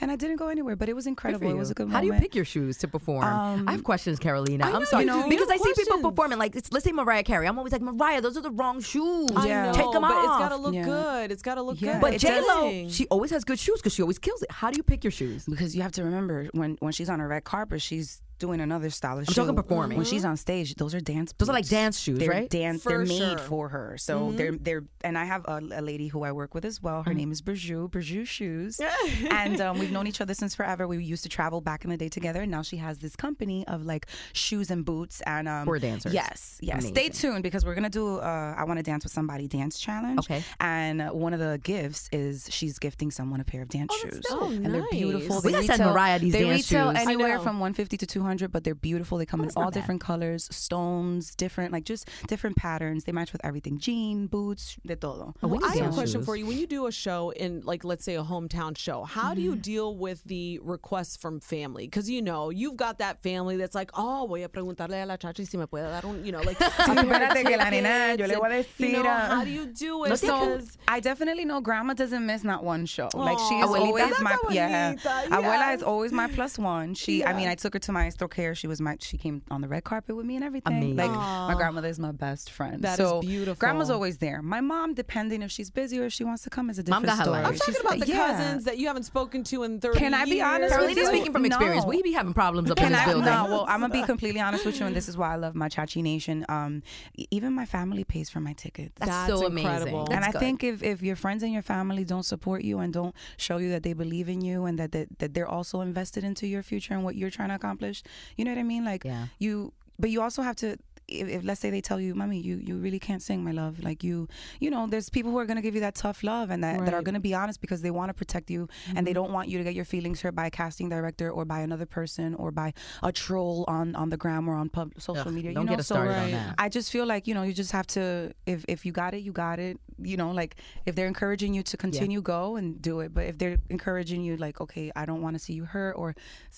and 0.00 0.10
I 0.12 0.16
didn't 0.16 0.36
go 0.36 0.48
anywhere. 0.48 0.76
But 0.76 0.88
it 0.88 0.94
was 0.94 1.06
incredible. 1.06 1.48
It 1.50 1.54
was 1.54 1.70
a 1.70 1.74
good 1.74 1.88
moment. 1.88 1.94
How 1.94 2.00
do 2.00 2.06
you 2.14 2.20
pick 2.20 2.34
your 2.34 2.44
shoes 2.44 2.76
to 2.78 2.88
perform? 2.88 3.24
Um, 3.24 3.68
I 3.68 3.72
have 3.72 3.84
questions, 3.84 4.18
Carolina. 4.18 4.64
I 4.66 4.70
know 4.70 4.76
I'm 4.76 4.86
sorry 4.86 5.04
you 5.04 5.10
do. 5.12 5.28
because 5.28 5.48
You 5.48 5.54
I 5.54 5.56
have 5.68 5.76
see 5.76 5.84
people 5.84 6.10
performing 6.10 6.38
like 6.38 6.54
it's, 6.56 6.72
let's 6.72 6.84
say 6.84 6.92
Mariah 6.92 7.22
Carey. 7.22 7.46
I'm 7.46 7.58
always 7.58 7.72
like 7.72 7.82
Mariah, 7.82 8.20
those 8.20 8.36
are 8.36 8.42
the 8.42 8.50
wrong 8.50 8.80
shoes. 8.80 9.28
I 9.36 9.46
Yeah. 9.46 9.66
know, 9.66 9.72
Take 9.72 9.90
them 9.92 10.02
but 10.02 10.12
off. 10.12 10.24
it's 10.24 10.38
gotta 10.48 10.56
look 10.56 10.74
Yeah. 10.74 10.84
good. 10.84 11.30
It's 11.32 11.42
gotta 11.42 11.62
look 11.62 11.80
Yeah. 11.80 11.92
good. 11.94 12.00
But 12.00 12.14
It 12.14 12.18
J 12.18 12.40
Lo, 12.40 12.88
she 12.88 13.06
always 13.08 13.30
has 13.30 13.44
good 13.44 13.58
shoes 13.58 13.80
because 13.80 13.94
she 13.94 14.02
always 14.02 14.18
kills 14.18 14.42
it. 14.42 14.50
How 14.50 14.70
do 14.70 14.76
you 14.76 14.82
pick 14.82 15.04
your 15.04 15.10
shoes? 15.10 15.44
because 15.46 15.74
you 15.76 15.82
have 15.82 15.92
to 15.92 16.04
remember 16.04 16.48
when 16.52 16.76
when 16.80 16.92
she's 16.92 17.08
on 17.08 17.20
a 17.20 17.26
red 17.28 17.44
carpet, 17.44 17.80
she's 17.82 18.20
doing 18.38 18.60
another 18.60 18.90
style 18.90 19.14
of 19.18 19.20
I'm 19.20 19.24
shoe. 19.26 19.40
talking 19.42 19.56
performing. 19.56 19.96
When 19.96 20.06
she's 20.06 20.24
on 20.24 20.36
stage, 20.36 20.74
those 20.76 20.94
are 20.94 21.00
dance. 21.00 21.32
Those 21.38 21.48
are 21.48 21.52
like 21.52 21.68
dance 21.68 21.98
shoes, 21.98 22.18
they're 22.18 22.28
right? 22.30 22.48
Dance. 22.50 22.82
For 22.82 22.90
they're 22.90 23.04
made 23.06 23.40
for 23.40 23.68
her. 23.68 23.96
So 23.98 24.32
they're 24.32 24.52
they're. 24.52 24.84
And 25.02 25.16
I 25.16 25.24
have 25.24 25.44
a, 25.46 25.60
a 25.72 25.82
lady 25.82 26.08
who 26.08 26.22
I 26.24 26.32
work 26.32 26.54
with 26.54 26.64
as 26.64 26.82
well. 26.82 27.02
Her 27.02 27.10
Mm-hmm. 27.10 27.18
name 27.18 27.32
is 27.32 27.42
Berjou. 27.42 27.88
Berjou 27.90 28.26
Shoes. 28.26 28.80
and 29.30 29.60
um, 29.60 29.78
we've 29.78 29.90
known 29.92 30.06
each 30.06 30.20
other 30.20 30.34
since 30.34 30.54
forever. 30.54 30.86
We 30.88 31.02
used 31.04 31.22
to 31.22 31.28
travel 31.28 31.60
back 31.60 31.84
in 31.84 31.90
the 31.90 31.96
day 31.96 32.08
together. 32.08 32.42
And 32.42 32.50
now 32.50 32.62
she 32.62 32.76
has 32.78 32.98
this 32.98 33.16
company 33.16 33.66
of 33.68 33.84
like 33.86 34.06
shoes 34.32 34.70
and 34.70 34.84
boots 34.84 35.20
and 35.22 35.48
um, 35.48 35.64
For 35.64 35.78
dancers. 35.78 36.12
Yes, 36.12 36.58
yes. 36.60 36.86
Stay 36.86 37.08
tuned 37.08 37.42
because 37.42 37.64
we're 37.64 37.74
gonna 37.74 37.88
do. 37.90 38.18
Uh, 38.18 38.54
I 38.56 38.64
want 38.64 38.78
to 38.78 38.82
dance 38.82 39.04
with 39.04 39.12
somebody 39.12 39.48
dance 39.48 39.78
challenge. 39.78 40.18
Okay. 40.20 40.42
And 40.60 41.00
uh, 41.02 41.10
one 41.10 41.32
of 41.34 41.40
the 41.40 41.60
gifts 41.62 42.08
is 42.12 42.48
she's 42.50 42.78
gifting 42.78 43.10
someone 43.10 43.40
a 43.40 43.44
pair 43.44 43.62
of 43.62 43.68
dance 43.68 43.92
that's 44.02 44.14
shoes. 44.16 44.24
dope. 44.28 44.42
Oh, 44.42 44.46
and 44.50 44.66
they're 44.66 44.80
nice. 44.80 44.90
beautiful. 44.90 45.36
We 45.42 45.52
They 45.52 45.52
gotta 45.52 45.66
send 45.66 45.80
retail- 45.80 45.92
Mariah 45.94 46.18
these 46.18 46.32
they 46.32 46.42
dance 46.44 46.70
retail 46.70 46.90
shoes. 46.92 46.98
I 46.98 47.02
anywhere 47.02 47.38
from 47.38 47.60
150 47.60 47.96
to 47.98 48.06
200, 48.06 48.25
but 48.52 48.64
they're 48.64 48.74
beautiful. 48.74 49.18
They 49.18 49.26
come 49.26 49.40
in 49.42 49.50
all 49.56 49.64
bad. 49.70 49.74
different 49.74 50.00
colors, 50.00 50.48
stones, 50.50 51.34
different 51.34 51.72
like 51.72 51.84
just 51.84 52.08
different 52.26 52.56
patterns. 52.56 53.04
They 53.04 53.12
match 53.12 53.32
with 53.32 53.44
everything: 53.44 53.78
jean, 53.78 54.26
boots, 54.26 54.76
de 54.84 54.96
todo. 54.96 55.34
Oh, 55.42 55.48
Well, 55.48 55.64
I 55.64 55.76
have 55.76 55.90
a 55.92 55.94
question 55.94 56.22
for 56.22 56.34
you. 56.36 56.44
When 56.46 56.58
you 56.58 56.66
do 56.66 56.86
a 56.86 56.92
show 56.92 57.30
in, 57.30 57.62
like, 57.64 57.84
let's 57.84 58.04
say 58.04 58.16
a 58.16 58.22
hometown 58.24 58.76
show, 58.76 59.04
how 59.04 59.32
do 59.34 59.40
Mm-hmm. 59.40 59.44
you 59.50 59.56
deal 59.56 59.94
with 59.96 60.24
the 60.24 60.58
requests 60.62 61.16
from 61.16 61.40
family? 61.40 61.86
Because 61.86 62.08
you 62.10 62.20
know 62.22 62.50
you've 62.50 62.76
got 62.76 62.98
that 62.98 63.22
family 63.22 63.56
that's 63.56 63.74
like, 63.74 63.90
oh, 63.94 64.26
voy 64.28 64.42
a 64.44 64.48
preguntarle 64.48 65.02
a 65.02 65.06
la 65.06 65.16
chachi 65.16 65.46
si 65.46 65.56
me 65.56 65.66
puede 65.66 65.84
dar 65.90 66.04
un, 66.08 66.24
you 66.24 66.32
know, 66.32 66.40
like. 66.40 66.58
espérate 66.60 67.44
que 67.46 67.56
la 67.56 67.68
nena, 67.70 68.16
yo 68.18 68.26
le 68.26 68.34
voy 68.38 68.46
a 68.60 68.62
tickets 68.64 68.80
and, 68.80 68.90
you 68.92 69.02
know, 69.02 69.10
how 69.10 69.44
do 69.44 69.50
you 69.50 69.66
do 69.66 70.04
it? 70.04 70.16
So 70.16 70.26
because 70.40 70.78
I 70.88 71.00
definitely 71.00 71.44
know 71.44 71.60
Grandma 71.60 71.94
doesn't 71.94 72.24
miss 72.26 72.42
not 72.44 72.64
one 72.64 72.86
show. 72.86 73.08
like 73.14 73.38
she 73.38 73.54
is 73.56 73.66
abuelita. 73.68 73.86
always 73.86 74.04
That's 74.08 74.22
my 74.22 74.36
yeah. 74.50 74.94
abuelita, 74.94 75.28
Abuela 75.28 75.74
is 75.74 75.82
always 75.82 76.12
my 76.12 76.26
plus 76.28 76.58
one. 76.58 76.94
She, 76.94 77.24
I 77.24 77.32
mean, 77.34 77.48
I 77.48 77.54
took 77.54 77.74
her 77.74 77.80
to 77.80 77.92
Maestro 78.16 78.28
Care. 78.28 78.54
She 78.54 78.66
was 78.66 78.80
my. 78.80 78.96
She 79.00 79.18
came 79.18 79.42
on 79.50 79.60
the 79.60 79.68
red 79.68 79.84
carpet 79.84 80.16
with 80.16 80.24
me 80.24 80.36
and 80.36 80.44
everything. 80.44 80.72
Amazing. 80.76 80.96
Like 80.96 81.10
my 81.10 81.54
grandmother 81.54 81.88
is 81.88 81.98
my 81.98 82.12
best 82.12 82.50
friend. 82.50 82.82
That 82.82 82.98
is 82.98 83.06
so 83.06 83.20
beautiful. 83.20 83.56
Grandma's 83.60 83.90
always 83.90 84.18
there. 84.18 84.40
My 84.42 84.60
mom, 84.62 84.94
depending 84.94 85.42
if 85.42 85.50
she's 85.50 85.70
busy 85.70 86.00
or 86.00 86.06
if 86.06 86.12
she 86.14 86.24
wants 86.24 86.42
to 86.44 86.50
come, 86.50 86.70
is 86.70 86.78
a 86.78 86.84
Mom 86.88 87.02
different 87.02 87.06
got 87.06 87.18
her 87.18 87.24
story. 87.24 87.42
life. 87.42 87.46
I'm 87.52 87.58
talking 87.58 87.74
She's- 87.74 87.84
about 87.84 88.00
the 88.00 88.06
yeah. 88.06 88.26
cousins 88.36 88.64
that 88.64 88.78
you 88.78 88.86
haven't 88.86 89.02
spoken 89.02 89.44
to 89.44 89.62
in 89.64 89.80
30 89.80 89.98
years. 89.98 89.98
Can 89.98 90.14
I 90.14 90.24
be 90.24 90.30
years. 90.36 90.42
honest 90.46 90.62
with 90.62 90.70
Carolina's 90.72 90.96
you? 90.96 91.06
speaking 91.06 91.32
from 91.32 91.44
experience. 91.44 91.82
No. 91.84 91.88
We 91.90 92.02
be 92.02 92.12
having 92.12 92.32
problems 92.34 92.70
up 92.70 92.78
in 92.78 92.84
Can 92.84 92.92
this 92.92 93.00
I, 93.02 93.04
building. 93.06 93.24
no, 93.26 93.44
well, 93.46 93.64
I'm 93.68 93.80
gonna 93.80 93.92
be 93.92 94.02
completely 94.02 94.40
honest 94.40 94.64
with 94.64 94.80
you, 94.80 94.86
and 94.86 94.96
this 94.96 95.08
is 95.08 95.16
why 95.18 95.32
I 95.32 95.36
love 95.36 95.54
my 95.54 95.68
Chachi 95.68 96.02
Nation. 96.02 96.46
Um, 96.48 96.82
even 97.30 97.52
my 97.52 97.66
family 97.66 98.04
pays 98.04 98.30
for 98.30 98.40
my 98.40 98.54
tickets. 98.54 98.94
That's, 98.98 99.10
That's 99.10 99.28
so 99.40 99.46
amazing. 99.46 99.70
incredible. 99.70 100.04
That's 100.06 100.16
and 100.16 100.24
I 100.24 100.32
good. 100.32 100.38
think 100.40 100.64
if, 100.64 100.82
if 100.82 101.02
your 101.02 101.16
friends 101.16 101.42
and 101.42 101.52
your 101.52 101.62
family 101.62 102.04
don't 102.04 102.22
support 102.24 102.62
you 102.62 102.78
and 102.78 102.92
don't 102.92 103.14
show 103.36 103.58
you 103.58 103.68
that 103.70 103.82
they 103.82 103.92
believe 103.92 104.28
in 104.28 104.40
you 104.40 104.64
and 104.64 104.78
that, 104.78 104.92
that 104.92 105.18
that 105.18 105.34
they're 105.34 105.48
also 105.48 105.80
invested 105.80 106.24
into 106.24 106.46
your 106.46 106.62
future 106.62 106.94
and 106.94 107.04
what 107.04 107.16
you're 107.16 107.30
trying 107.30 107.48
to 107.48 107.54
accomplish, 107.54 108.02
you 108.36 108.44
know 108.44 108.50
what 108.52 108.58
I 108.58 108.62
mean? 108.64 108.84
Like 108.84 109.04
Yeah. 109.04 109.26
you, 109.38 109.72
but 109.98 110.10
you 110.10 110.22
also 110.22 110.42
have 110.42 110.56
to. 110.56 110.76
If, 111.08 111.28
if 111.28 111.44
let's 111.44 111.60
say 111.60 111.70
they 111.70 111.80
tell 111.80 112.00
you, 112.00 112.14
"Mommy, 112.14 112.38
you 112.40 112.56
you 112.56 112.76
really 112.76 112.98
can't 112.98 113.22
sing, 113.22 113.44
my 113.44 113.52
love," 113.52 113.82
like 113.82 114.02
you, 114.02 114.28
you 114.60 114.70
know, 114.70 114.86
there's 114.86 115.08
people 115.10 115.30
who 115.30 115.38
are 115.38 115.46
gonna 115.46 115.62
give 115.62 115.74
you 115.74 115.80
that 115.80 115.94
tough 115.94 116.22
love 116.22 116.50
and 116.50 116.62
that, 116.64 116.84
that 116.84 116.94
are 116.94 117.02
gonna 117.02 117.20
be 117.20 117.34
honest 117.34 117.60
because 117.60 117.82
they 117.82 117.90
want 117.90 118.10
to 118.10 118.14
protect 118.14 118.50
you 118.50 118.68
and 118.94 119.06
they 119.06 119.10
mm-hmm. 119.10 119.22
don't 119.22 119.32
want 119.32 119.48
you 119.48 119.58
to 119.58 119.64
get 119.64 119.74
your 119.74 119.84
feelings 119.84 120.20
hurt 120.20 120.34
by 120.34 120.46
a 120.46 120.50
casting 120.50 120.88
director 120.88 121.30
or 121.30 121.44
by 121.44 121.60
another 121.60 121.86
person 121.86 122.34
or 122.34 122.50
by 122.50 122.72
a 123.02 123.12
troll 123.12 123.64
on 123.68 123.94
on 123.94 124.10
the 124.10 124.16
gram 124.16 124.48
or 124.48 124.54
on 124.54 124.68
pub, 124.68 124.92
social 124.98 125.28
Ugh, 125.28 125.34
media. 125.34 125.52
don't 125.52 125.64
you 125.64 125.66
know, 125.66 125.72
get 125.72 125.80
us 125.80 125.86
so 125.86 125.94
started 125.94 126.14
on 126.14 126.30
that. 126.32 126.54
I 126.58 126.68
just 126.68 126.90
feel 126.90 127.06
like 127.06 127.26
you 127.26 127.34
know 127.34 127.42
you 127.42 127.52
just 127.52 127.72
have 127.72 127.86
to 127.88 128.32
if 128.46 128.64
if 128.68 128.84
you 128.84 128.92
got 128.92 129.14
it 129.14 129.22
you 129.22 129.32
got 129.32 129.58
it 129.58 129.78
you 129.98 130.16
know? 130.16 130.30
Like 130.30 130.56
if 130.84 130.94
they're 130.94 131.06
encouraging 131.06 131.54
you 131.54 131.62
to 131.64 131.76
continue 131.76 132.20
go 132.20 132.56
and 132.56 132.80
do 132.80 133.00
it. 133.00 133.14
But 133.14 133.26
if 133.26 133.38
they're 133.38 133.58
encouraging 133.70 134.22
you 134.22 134.36
like 134.36 134.60
okay 134.60 134.90
I 134.94 135.06
don't 135.06 135.22
want 135.22 135.34
to 135.34 135.38
see 135.38 135.54
you 135.54 135.64
hurt 135.64 135.92
or 135.92 136.14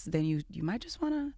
then 0.06 0.24
you 0.24 0.42
you 0.50 0.62
might 0.62 0.80
just 0.80 1.00
want 1.00 1.14
to 1.14 1.32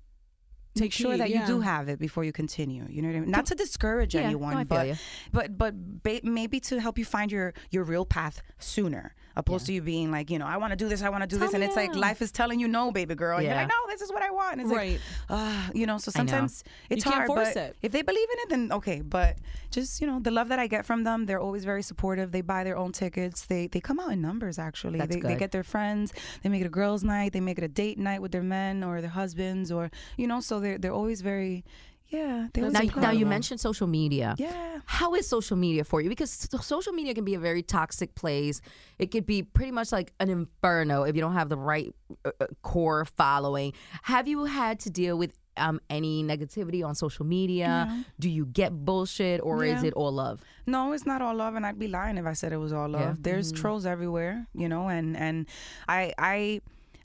make 0.78 0.92
sure 0.92 1.12
heed, 1.12 1.20
that 1.20 1.30
you 1.30 1.44
do 1.46 1.60
have 1.60 1.88
it 1.88 1.98
before 1.98 2.24
you 2.24 2.32
continue 2.32 2.86
you 2.88 3.02
know 3.02 3.08
what 3.08 3.16
I 3.16 3.20
mean? 3.20 3.30
Not 3.30 3.46
to 3.46 3.54
discourage 3.54 4.14
Yeah, 4.14 4.22
anyone 4.22 4.52
feel 4.54 4.64
but 4.64 4.98
but 5.32 5.58
but 5.58 6.02
ba- 6.02 6.20
maybe 6.22 6.60
to 6.60 6.80
help 6.80 6.98
you 6.98 7.04
find 7.04 7.32
your 7.32 7.54
your 7.70 7.84
real 7.84 8.04
path 8.04 8.42
sooner 8.58 9.14
opposed 9.36 9.66
to 9.66 9.72
you 9.72 9.80
being 9.82 10.10
like 10.10 10.30
you 10.30 10.38
know 10.38 10.46
I 10.46 10.56
want 10.56 10.72
to 10.72 10.76
do 10.76 10.88
this 10.88 11.02
I 11.02 11.08
want 11.08 11.22
to 11.22 11.26
do 11.28 11.38
Tell 11.38 11.46
this 11.46 11.54
and 11.54 11.62
it's 11.64 11.76
like 11.76 11.94
life 11.94 12.20
is 12.22 12.30
telling 12.32 12.58
you 12.60 12.68
no 12.68 12.90
baby 12.90 13.14
girl 13.14 13.38
and 13.38 13.46
you're 13.46 13.54
like 13.54 13.68
no 13.68 13.74
this 13.88 14.00
is 14.02 14.10
what 14.12 14.22
I 14.22 14.30
want 14.30 14.52
and 14.54 14.62
it's 14.62 14.70
Right. 14.70 15.00
like 15.28 15.40
uh, 15.40 15.70
you 15.74 15.86
know 15.86 15.98
so 15.98 16.10
I 16.14 16.22
know. 16.22 16.30
sometimes 16.30 16.64
it's 16.90 17.04
You 17.04 17.10
hard 17.12 17.28
but 17.28 17.56
it. 17.56 17.76
if 17.82 17.92
they 17.92 18.02
believe 18.02 18.28
in 18.34 18.38
it 18.40 18.48
then 18.50 18.72
okay 18.72 19.00
but 19.00 19.36
just 19.70 20.00
you 20.00 20.06
know 20.06 20.18
the 20.20 20.30
love 20.32 20.48
that 20.48 20.58
i 20.58 20.66
get 20.66 20.84
from 20.84 21.04
them 21.04 21.26
they're 21.26 21.40
always 21.40 21.64
very 21.64 21.82
supportive. 21.82 22.32
They 22.32 22.40
buy 22.40 22.64
their 22.64 22.76
own 22.76 22.92
tickets. 22.92 23.46
They 23.46 23.66
they 23.68 23.80
come 23.80 23.98
out 24.00 24.10
in 24.12 24.20
numbers 24.20 24.58
actually. 24.58 24.98
That's 24.98 25.14
they, 25.14 25.20
they 25.22 25.36
get 25.36 25.52
their 25.52 25.62
friends. 25.62 26.12
They 26.42 26.48
make 26.48 26.60
it 26.62 26.66
a 26.66 26.70
girls 26.80 27.02
night. 27.04 27.32
They 27.32 27.40
make 27.40 27.58
it 27.58 27.64
a 27.64 27.68
date 27.68 27.98
night 27.98 28.20
with 28.22 28.32
their 28.32 28.42
men 28.42 28.82
or 28.82 29.00
their 29.00 29.10
husbands 29.10 29.70
or 29.70 29.90
you 30.16 30.26
know 30.26 30.40
so 30.40 30.50
So 30.50 30.58
they're 30.58 30.78
they're 30.78 30.92
always 31.02 31.20
very, 31.22 31.64
yeah. 32.10 32.48
They 32.52 32.60
Now, 32.62 32.80
now 32.96 33.10
you 33.10 33.24
mentioned 33.26 33.60
social 33.60 33.86
media. 33.86 34.34
Yeah. 34.38 34.80
How 34.84 35.14
is 35.14 35.26
social 35.28 35.56
media 35.56 35.84
for 35.84 36.00
you? 36.00 36.08
Because 36.08 36.48
social 36.60 36.92
media 36.92 37.14
can 37.14 37.24
be 37.24 37.34
a 37.34 37.38
very 37.38 37.62
toxic 37.62 38.14
place. 38.14 38.60
It 38.98 39.10
could 39.10 39.26
be 39.26 39.42
pretty 39.42 39.70
much 39.70 39.92
like 39.92 40.12
an 40.20 40.28
inferno 40.28 41.04
if 41.04 41.14
you 41.14 41.20
don't 41.20 41.34
have 41.34 41.48
the 41.48 41.56
right 41.56 41.94
uh, 42.24 42.30
uh, 42.40 42.46
core 42.62 43.04
following. 43.04 43.72
Have 44.02 44.26
you 44.26 44.44
had 44.44 44.80
to 44.80 44.90
deal 44.90 45.16
with 45.16 45.32
um, 45.56 45.80
any 45.88 46.24
negativity 46.24 46.84
on 46.84 46.94
social 46.94 47.24
media? 47.24 48.04
Do 48.18 48.28
you 48.28 48.46
get 48.46 48.72
bullshit 48.72 49.40
or 49.42 49.64
is 49.64 49.82
it 49.82 49.94
all 49.94 50.12
love? 50.12 50.42
No, 50.66 50.92
it's 50.92 51.06
not 51.06 51.22
all 51.22 51.34
love, 51.34 51.54
and 51.54 51.64
I'd 51.66 51.78
be 51.78 51.88
lying 51.88 52.16
if 52.18 52.26
I 52.26 52.32
said 52.32 52.52
it 52.52 52.56
was 52.56 52.72
all 52.72 52.88
love. 52.88 53.00
Yeah. 53.00 53.14
There's 53.20 53.52
trolls 53.52 53.86
everywhere, 53.86 54.46
you 54.54 54.68
know, 54.68 54.88
and 54.88 55.16
and 55.16 55.46
I 55.88 56.12
I 56.18 56.60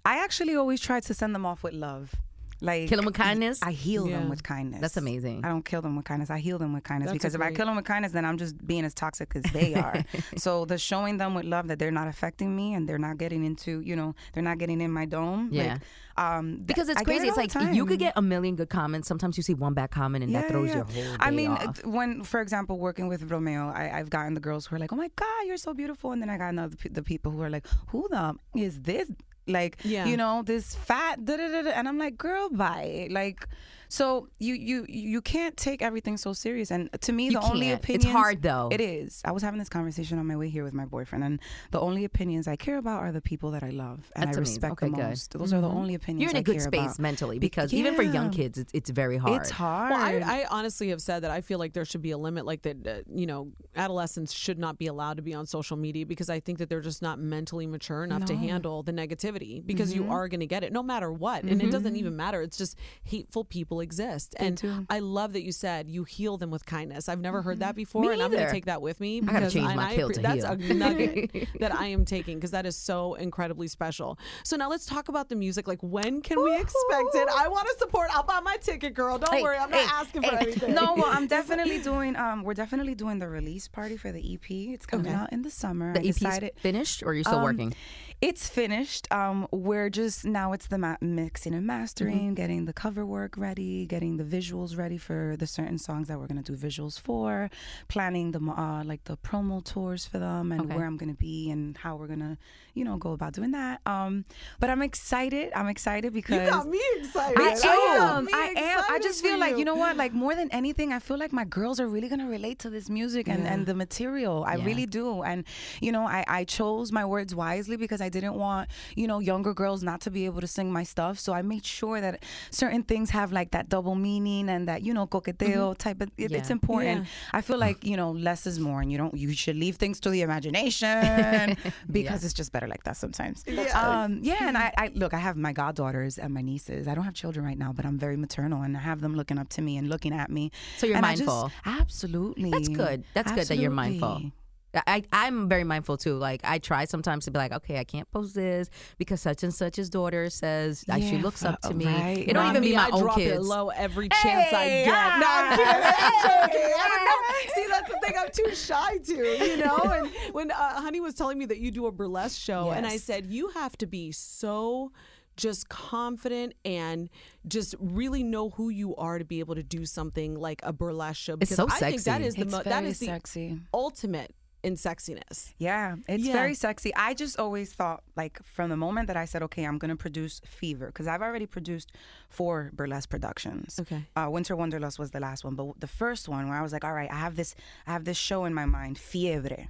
I 0.05 0.23
actually 0.23 0.55
always 0.55 0.79
try 0.81 0.99
to 0.99 1.13
send 1.13 1.33
them 1.35 1.45
off 1.45 1.63
with 1.63 1.73
love. 1.73 2.15
Like 2.61 2.87
Kill 2.87 2.99
'em 2.99 3.05
with 3.05 3.15
kindness? 3.15 3.59
I 3.61 3.71
heal 3.71 4.07
Yeah. 4.07 4.19
them 4.19 4.29
with 4.29 4.41
kindness. 4.43 4.79
That's 4.81 4.97
amazing. 4.97 5.43
I 5.43 5.49
don't 5.49 5.65
kill 5.65 5.81
them 5.81 5.95
with 5.95 6.05
kindness. 6.05 6.29
I 6.29 6.39
heal 6.39 6.57
them 6.57 6.73
with 6.73 6.83
kindness 6.83 7.07
That's 7.11 7.15
a 7.15 7.27
because 7.27 7.35
if 7.35 7.41
I 7.41 7.51
kill 7.53 7.65
them 7.65 7.75
with 7.75 7.85
kindness, 7.85 8.13
then 8.13 8.23
I'm 8.25 8.37
just 8.37 8.65
being 8.65 8.85
as 8.85 8.93
toxic 8.93 9.35
as 9.35 9.43
they 9.51 9.73
are. 9.85 10.03
so 10.37 10.65
the 10.65 10.77
showing 10.77 11.17
them 11.17 11.33
with 11.35 11.45
love 11.45 11.67
that 11.67 11.79
they're 11.79 11.91
not 11.91 12.07
affecting 12.07 12.55
me 12.55 12.73
and 12.73 12.87
they're 12.87 12.97
not 12.97 13.17
getting 13.17 13.43
into, 13.43 13.81
you 13.81 13.95
know, 13.95 14.15
they're 14.33 14.43
not 14.43 14.57
getting 14.57 14.79
in 14.81 14.91
my 14.91 15.05
dome. 15.05 15.49
Yeah. 15.51 15.73
Like, 15.73 15.81
um, 16.17 16.55
th- 16.55 16.67
Because 16.67 16.87
it's 16.87 17.01
I 17.01 17.03
crazy. 17.03 17.25
it 17.27 17.29
It's 17.29 17.37
like 17.37 17.51
the 17.51 17.75
you 17.75 17.85
could 17.85 17.99
get 17.99 18.13
a 18.15 18.21
million 18.21 18.55
good 18.55 18.69
comments. 18.69 19.07
Sometimes 19.09 19.35
you 19.35 19.43
see 19.43 19.53
one 19.53 19.73
bad 19.73 19.91
comment 19.91 20.23
and 20.23 20.33
that 20.33 20.47
throws 20.47 20.73
your 20.73 20.85
whole 20.85 20.93
day 20.93 21.15
I 21.19 21.31
mean, 21.31 21.51
off. 21.51 21.83
when, 21.85 22.23
for 22.23 22.39
example, 22.39 22.79
working 22.79 23.09
with 23.09 23.29
Romeo, 23.29 23.67
I, 23.69 23.99
I've 23.99 24.09
gotten 24.09 24.33
the 24.33 24.39
girls 24.39 24.65
who 24.67 24.77
are 24.77 24.79
like, 24.79 24.93
"Oh 24.93 24.95
my 24.95 25.09
God, 25.17 25.45
you're 25.45 25.57
so 25.57 25.73
beautiful," 25.73 26.13
and 26.13 26.21
then 26.21 26.29
I 26.29 26.37
got 26.37 26.49
another 26.49 26.77
pe- 26.77 26.87
the 26.89 27.03
people 27.03 27.33
who 27.33 27.41
are 27.41 27.49
like, 27.49 27.65
"Who 27.87 28.07
the 28.09 28.35
is 28.55 28.79
this?" 28.79 29.11
Like, 29.47 29.77
Yeah. 29.83 30.05
you 30.05 30.17
know, 30.17 30.41
this 30.43 30.75
fat, 30.75 31.23
da 31.25 31.37
da 31.37 31.47
da, 31.49 31.61
da. 31.63 31.69
and 31.71 31.87
I'm 31.87 31.97
like, 31.97 32.17
"Girl, 32.17 32.49
bye." 32.49 33.07
Like, 33.11 33.47
so 33.89 34.27
you 34.39 34.53
you 34.55 34.85
you 34.89 35.21
can't 35.21 35.55
take 35.57 35.81
everything 35.81 36.17
so 36.17 36.33
serious. 36.33 36.71
And 36.71 36.89
to 37.01 37.11
me, 37.11 37.25
You 37.25 37.31
the 37.33 37.41
only 37.41 37.67
can't. 37.67 37.89
It's 37.89 38.05
hard, 38.05 38.41
though. 38.41 38.69
It 38.71 38.81
is. 38.81 39.21
I 39.25 39.31
was 39.31 39.43
having 39.43 39.59
this 39.59 39.69
conversation 39.69 40.19
on 40.19 40.25
my 40.27 40.35
way 40.35 40.49
here 40.49 40.63
with 40.63 40.73
my 40.73 40.85
boyfriend, 40.85 41.23
and 41.23 41.39
the 41.71 41.79
only 41.79 42.05
opinions 42.05 42.47
I 42.47 42.55
care 42.55 42.77
about 42.77 43.01
are 43.03 43.11
the 43.11 43.21
people 43.21 43.51
that 43.51 43.63
I 43.63 43.69
love 43.69 44.11
and 44.15 44.27
That's 44.27 44.37
I 44.37 44.39
amazing. 44.39 44.41
respect 44.41 44.71
Okay, 44.73 44.89
the 44.89 44.95
good. 44.95 45.09
most. 45.09 45.31
Those 45.37 45.53
are 45.53 45.61
the 45.61 45.67
only 45.69 45.95
opinions 45.95 46.21
You're 46.21 46.31
in 46.31 46.35
a 46.37 46.39
I 46.39 46.43
good 46.43 46.61
space 46.61 46.81
about. 46.85 46.99
mentally 46.99 47.37
Be- 47.39 47.45
because 47.47 47.73
even 47.73 47.95
for 47.95 48.01
young 48.03 48.31
kids, 48.31 48.57
it's, 48.57 48.71
it's 48.73 48.89
very 48.89 49.17
hard. 49.17 49.41
It's 49.41 49.49
hard. 49.49 49.91
Well, 49.91 50.01
I, 50.01 50.41
I 50.41 50.45
honestly 50.49 50.89
have 50.89 51.01
said 51.01 51.23
that 51.23 51.31
I 51.31 51.41
feel 51.41 51.59
like 51.59 51.73
there 51.73 51.85
should 51.85 52.01
be 52.01 52.11
a 52.11 52.17
limit, 52.17 52.45
like 52.45 52.61
that, 52.63 52.87
uh, 52.87 53.01
you 53.13 53.25
know, 53.27 53.51
adolescents 53.75 54.31
should 54.33 54.57
not 54.59 54.77
be 54.77 54.87
allowed 54.87 55.17
to 55.17 55.23
be 55.23 55.33
on 55.33 55.45
social 55.45 55.77
media 55.77 56.05
because 56.05 56.29
I 56.29 56.39
think 56.39 56.57
that 56.59 56.69
they're 56.69 56.81
just 56.81 57.01
not 57.01 57.19
mentally 57.19 57.67
mature 57.67 58.03
enough 58.03 58.25
to 58.25 58.35
handle 58.35 58.83
the 58.83 58.91
negativity 58.93 59.65
because 59.65 59.85
Mm-hmm. 59.85 60.03
you 60.05 60.11
are 60.11 60.27
going 60.27 60.39
to 60.39 60.47
get 60.47 60.63
it 60.63 60.73
no 60.73 60.81
matter 60.81 61.11
what. 61.11 61.43
And 61.43 61.61
it 61.61 61.69
doesn't 61.71 61.95
even 61.95 62.15
matter. 62.15 62.41
It's 62.41 62.57
just 62.57 62.77
hateful 63.03 63.43
people 63.43 63.74
exist. 63.81 64.35
and 64.37 64.57
do. 64.57 64.85
I 64.89 64.99
love 64.99 65.33
that 65.33 65.43
you 65.43 65.51
said 65.51 65.89
you 65.89 66.03
heal 66.03 66.37
them 66.37 66.51
with 66.51 66.65
kindness. 66.65 67.07
I've 67.09 67.19
never 67.19 67.41
heard 67.41 67.59
that 67.59 67.75
before. 67.75 68.01
Me 68.03 68.09
and 68.13 68.21
I'm 68.21 68.31
going 68.31 68.45
to 68.45 68.51
take 68.51 68.65
that 68.65 68.81
with 68.81 68.99
me. 68.99 69.21
gotta 69.21 69.39
because 69.39 69.53
change 69.53 69.67
and 69.67 69.75
my 69.75 69.89
I 69.91 69.95
kill 69.95 70.09
to 70.09 70.19
That's 70.21 70.43
heal. 70.43 70.53
a 70.53 70.73
nugget 70.73 71.47
that 71.59 71.73
I 71.73 71.87
am 71.87 72.05
taking 72.05 72.37
because 72.37 72.51
that 72.51 72.65
is 72.65 72.75
so 72.75 73.15
incredibly 73.15 73.67
special. 73.67 74.17
So 74.43 74.55
now 74.55 74.69
let's 74.69 74.85
talk 74.85 75.09
about 75.09 75.29
the 75.29 75.35
music. 75.35 75.67
Like, 75.67 75.81
when 75.81 76.21
can 76.21 76.43
we 76.43 76.53
expect 76.55 77.15
it? 77.15 77.27
I 77.35 77.47
want 77.47 77.67
to 77.69 77.75
support. 77.79 78.09
I'll 78.13 78.23
buy 78.23 78.39
my 78.41 78.57
ticket, 78.57 78.93
girl. 78.93 79.17
Don't 79.17 79.33
Hey, 79.33 79.43
worry. 79.43 79.57
I'm 79.57 79.69
not 79.69 79.79
hey, 79.79 79.87
asking 79.91 80.21
for 80.23 80.31
hey. 80.31 80.37
anything. 80.41 80.73
No, 80.73 80.93
well, 80.95 81.07
I'm 81.07 81.27
definitely 81.37 81.79
doing. 81.81 82.15
Um, 82.15 82.43
we're 82.43 82.53
definitely 82.53 82.95
doing 82.95 83.19
the 83.19 83.27
release 83.27 83.67
party 83.67 83.97
for 83.97 84.11
the 84.11 84.33
EP. 84.33 84.49
It's 84.49 84.85
coming 84.85 85.11
out 85.13 85.31
in 85.33 85.41
the 85.41 85.49
summer. 85.51 85.93
the 85.93 85.99
EP 85.99 86.13
decided 86.15 86.51
finished 86.57 87.03
or 87.03 87.07
are 87.09 87.13
you 87.13 87.23
still 87.23 87.37
Um, 87.37 87.43
working? 87.43 87.73
It's 88.21 88.47
finished. 88.47 89.07
Um, 89.11 89.45
we're 89.51 89.89
just 89.89 90.25
now. 90.25 90.53
It's 90.53 90.67
the 90.67 90.77
ma- 90.77 90.95
mixing 91.01 91.53
and 91.53 91.67
mastering, 91.67 92.15
Mm-hmm. 92.27 92.33
getting 92.33 92.65
the 92.65 92.73
cover 92.73 93.05
work 93.05 93.35
ready, 93.37 93.85
getting 93.85 94.17
the 94.17 94.23
visuals 94.23 94.77
ready 94.77 94.97
for 94.97 95.35
the 95.37 95.45
certain 95.45 95.77
songs 95.77 96.07
that 96.07 96.17
we're 96.19 96.25
gonna 96.27 96.41
do 96.41 96.53
visuals 96.55 96.99
for, 96.99 97.49
planning 97.87 98.31
the 98.31 98.39
uh, 98.39 98.83
like 98.85 99.03
the 99.03 99.17
promo 99.17 99.63
tours 99.63 100.05
for 100.05 100.17
them 100.17 100.51
and 100.51 100.61
Okay. 100.61 100.75
where 100.75 100.85
I'm 100.85 100.97
gonna 100.97 101.13
be 101.13 101.51
and 101.51 101.77
how 101.77 101.97
we're 101.97 102.07
gonna, 102.07 102.37
you 102.73 102.83
know, 102.85 102.97
go 102.97 103.11
about 103.11 103.33
doing 103.33 103.51
that. 103.51 103.81
Um, 103.85 104.25
but 104.59 104.69
I'm 104.69 104.81
excited. 104.81 105.51
I'm 105.53 105.67
excited 105.67 106.13
because 106.13 106.45
You 106.45 106.49
got 106.49 106.67
me 106.67 106.81
excited. 106.97 107.37
I 107.37 107.53
got 107.59 108.17
am. 108.17 108.27
I 108.33 108.53
am. 108.57 108.83
I 108.89 108.99
just 108.99 109.21
feel 109.21 109.37
like 109.37 109.57
you 109.57 109.65
know 109.65 109.75
what? 109.75 109.97
Like 109.97 110.13
more 110.13 110.33
than 110.35 110.49
anything, 110.51 110.93
I 110.93 110.99
feel 110.99 111.17
like 111.17 111.33
my 111.33 111.45
girls 111.45 111.79
are 111.81 111.87
really 111.87 112.07
gonna 112.09 112.27
relate 112.29 112.59
to 112.59 112.69
this 112.69 112.89
music 112.89 113.27
and, 113.27 113.45
and 113.45 113.65
the 113.65 113.75
material. 113.75 114.45
I 114.47 114.55
Yeah. 114.55 114.65
really 114.65 114.85
do. 114.85 115.21
And 115.21 115.43
you 115.81 115.91
know, 115.91 116.07
I 116.07 116.23
I 116.27 116.43
chose 116.45 116.91
my 116.93 117.05
words 117.05 117.35
wisely 117.35 117.75
because 117.75 118.01
I 118.01 118.04
didn't 118.09 118.35
want 118.35 118.69
you 118.95 119.07
know 119.07 119.19
younger 119.19 119.53
girls 119.53 119.83
not 119.83 120.01
to 120.01 120.11
be 120.11 120.25
able 120.25 120.41
to 120.41 120.47
sing 120.47 120.71
my 120.71 120.83
stuff. 120.83 121.19
So 121.19 121.33
I 121.33 121.41
made 121.41 121.65
sure 121.65 122.01
that 122.01 122.23
certain 122.51 122.83
things 122.83 123.09
have 123.11 123.31
like 123.31 123.51
that 123.51 123.69
double 123.69 123.95
meaning 123.95 124.49
and 124.49 124.67
that 124.67 124.81
you 124.83 124.93
know 124.93 125.07
coqueteo 125.07 125.77
type 125.77 126.01
of. 126.01 126.09
It, 126.17 126.31
It's 126.31 126.49
important. 126.49 127.01
Yeah. 127.05 127.09
I 127.33 127.41
feel 127.41 127.57
like 127.57 127.83
you 127.85 127.97
know 127.97 128.11
less 128.11 128.45
is 128.47 128.59
more, 128.59 128.81
and 128.81 128.91
you 128.91 128.97
don't. 128.97 129.13
You 129.15 129.33
should 129.33 129.55
leave 129.55 129.75
things 129.77 129.99
to 130.01 130.09
the 130.09 130.21
imagination 130.21 131.57
because 131.91 132.23
it's 132.23 132.33
just 132.33 132.51
better 132.51 132.67
like 132.67 132.83
that 132.83 132.97
sometimes. 132.97 133.43
Um, 133.73 134.19
yeah, 134.21 134.47
and 134.47 134.57
I, 134.57 134.73
I 134.77 134.91
look. 134.93 135.13
I 135.13 135.17
have 135.19 135.37
my 135.37 135.53
goddaughters 135.53 136.17
and 136.17 136.33
my 136.33 136.41
nieces. 136.41 136.87
I 136.87 136.95
don't 136.95 137.03
have 137.05 137.13
children 137.13 137.45
right 137.45 137.57
now, 137.57 137.71
but 137.73 137.85
I'm 137.85 137.97
very 137.97 138.17
maternal, 138.17 138.61
and 138.61 138.75
I 138.77 138.79
have 138.81 139.01
them 139.01 139.15
looking 139.15 139.37
up 139.37 139.49
to 139.49 139.61
me 139.61 139.77
and 139.77 139.89
looking 139.89 140.13
at 140.13 140.29
me. 140.29 140.51
So 140.77 140.85
you're 140.87 140.97
And 140.97 141.05
I 141.05 141.15
just- 141.15 141.25
mindful. 141.27 141.51
absolutely. 141.65 142.51
That's 142.51 142.67
good. 142.67 143.03
That's 143.13 143.31
good 143.31 143.47
that 143.47 143.57
you're 143.57 143.71
mindful. 143.71 144.31
Absolutely. 144.75 145.09
I, 145.13 145.25
I'm 145.27 145.49
very 145.49 145.63
mindful 145.63 145.97
too. 145.97 146.15
Like 146.15 146.41
I 146.43 146.57
try 146.59 146.85
sometimes 146.85 147.25
to 147.25 147.31
be 147.31 147.37
like, 147.39 147.51
okay, 147.53 147.79
I 147.79 147.83
can't 147.83 148.09
post 148.11 148.35
this 148.35 148.69
because 148.97 149.21
such 149.21 149.43
and 149.43 149.53
such's 149.53 149.89
daughter 149.89 150.29
says 150.29 150.81
that 150.87 151.01
she 151.01 151.17
looks 151.17 151.43
up 151.45 151.59
uh, 151.63 151.69
to 151.69 151.73
me. 151.73 151.85
right, 151.85 152.17
It 152.27 152.33
don't 152.33 152.43
Not 152.43 152.49
even 152.51 152.61
me, 152.61 152.69
be 152.69 152.75
my 152.75 152.87
I 152.87 152.89
own 152.91 153.01
drop 153.01 153.17
it 153.17 153.23
kids. 153.33 153.47
low 153.47 153.69
every 153.69 154.09
chance 154.09 154.53
I 154.53 154.63
Hey, 154.65 154.85
get. 154.85 155.19
no, 155.19 155.27
I'm 155.29 155.57
kidding. 155.57 155.73
I'm 155.73 156.49
joking. 156.49 156.71
I 156.77 156.87
don't 156.87 157.05
know. 157.05 157.11
ah. 157.11 157.31
See, 157.55 157.65
that's 157.69 157.89
the 157.91 157.99
thing. 158.03 158.15
I'm 158.19 158.31
too 158.31 158.55
shy 158.55 158.97
to, 158.97 159.45
you 159.45 159.57
know. 159.57 159.77
And 159.77 160.09
when 160.33 160.51
uh, 160.51 160.81
Honey 160.81 160.99
was 161.01 161.13
telling 161.13 161.37
me 161.37 161.45
that 161.45 161.59
you 161.59 161.71
do 161.71 161.85
a 161.87 161.91
burlesque 161.91 162.39
show, 162.39 162.71
and 162.71 162.85
I 162.85 162.97
said 162.97 163.25
you 163.27 163.49
have 163.49 163.77
to 163.77 163.85
be 163.87 164.11
so 164.11 164.91
just 165.37 165.67
confident 165.67 166.53
and 166.63 167.09
just 167.47 167.75
really 167.79 168.23
know 168.23 168.51
who 168.51 168.69
you 168.69 168.95
are 168.95 169.19
to 169.19 169.25
be 169.25 169.39
able 169.39 169.55
to 169.55 169.63
do 169.63 169.85
something 169.85 170.35
like 170.39 170.61
a 170.63 170.71
burlesque 170.71 171.19
show 171.21 171.35
because 171.35 171.57
so 171.57 171.65
I 171.69 171.77
think 171.79 172.03
that 172.03 172.21
sexy. 172.21 172.27
is 172.27 172.35
the 172.35 172.41
It's 172.43 172.51
mo- 172.53 172.57
that 172.63 172.65
very 172.79 172.87
is 172.87 172.99
the 172.99 173.05
sexy. 173.07 173.59
ultimate 173.73 174.33
in 174.65 174.73
sexiness. 174.75 175.53
Yeah, 175.57 175.95
it's 176.07 176.23
Yeah. 176.25 176.33
very 176.41 176.55
sexy. 176.55 176.91
I 176.95 177.13
just 177.13 177.35
always 177.39 177.69
thought, 177.79 178.01
like, 178.21 178.35
from 178.43 178.67
the 178.73 178.77
moment 178.85 179.05
that 179.07 179.17
I 179.23 179.25
said, 179.25 179.41
okay, 179.47 179.63
I'm 179.63 179.77
going 179.77 179.89
to 179.97 180.01
produce 180.07 180.41
Fever, 180.57 180.87
because 180.87 181.07
I've 181.07 181.21
already 181.21 181.45
produced 181.45 181.91
four 182.29 182.71
burlesque 182.73 183.09
productions. 183.09 183.79
Okay. 183.79 184.01
Uh, 184.15 184.27
Winter 184.35 184.55
Wonderlust 184.55 184.97
was 184.97 185.11
the 185.11 185.19
last 185.19 185.43
one, 185.47 185.55
but 185.55 185.79
the 185.79 185.87
first 186.01 186.27
one 186.27 186.43
where 186.49 186.57
I 186.57 186.63
was 186.67 186.73
like, 186.73 186.83
all 186.87 186.93
right, 186.93 187.11
I 187.11 187.19
have 187.25 187.35
this, 187.35 187.55
I 187.87 187.91
have 187.95 188.05
this 188.05 188.17
show 188.17 188.39
in 188.45 188.53
my 188.53 188.65
mind, 188.65 188.97
Fiebre. 188.97 189.67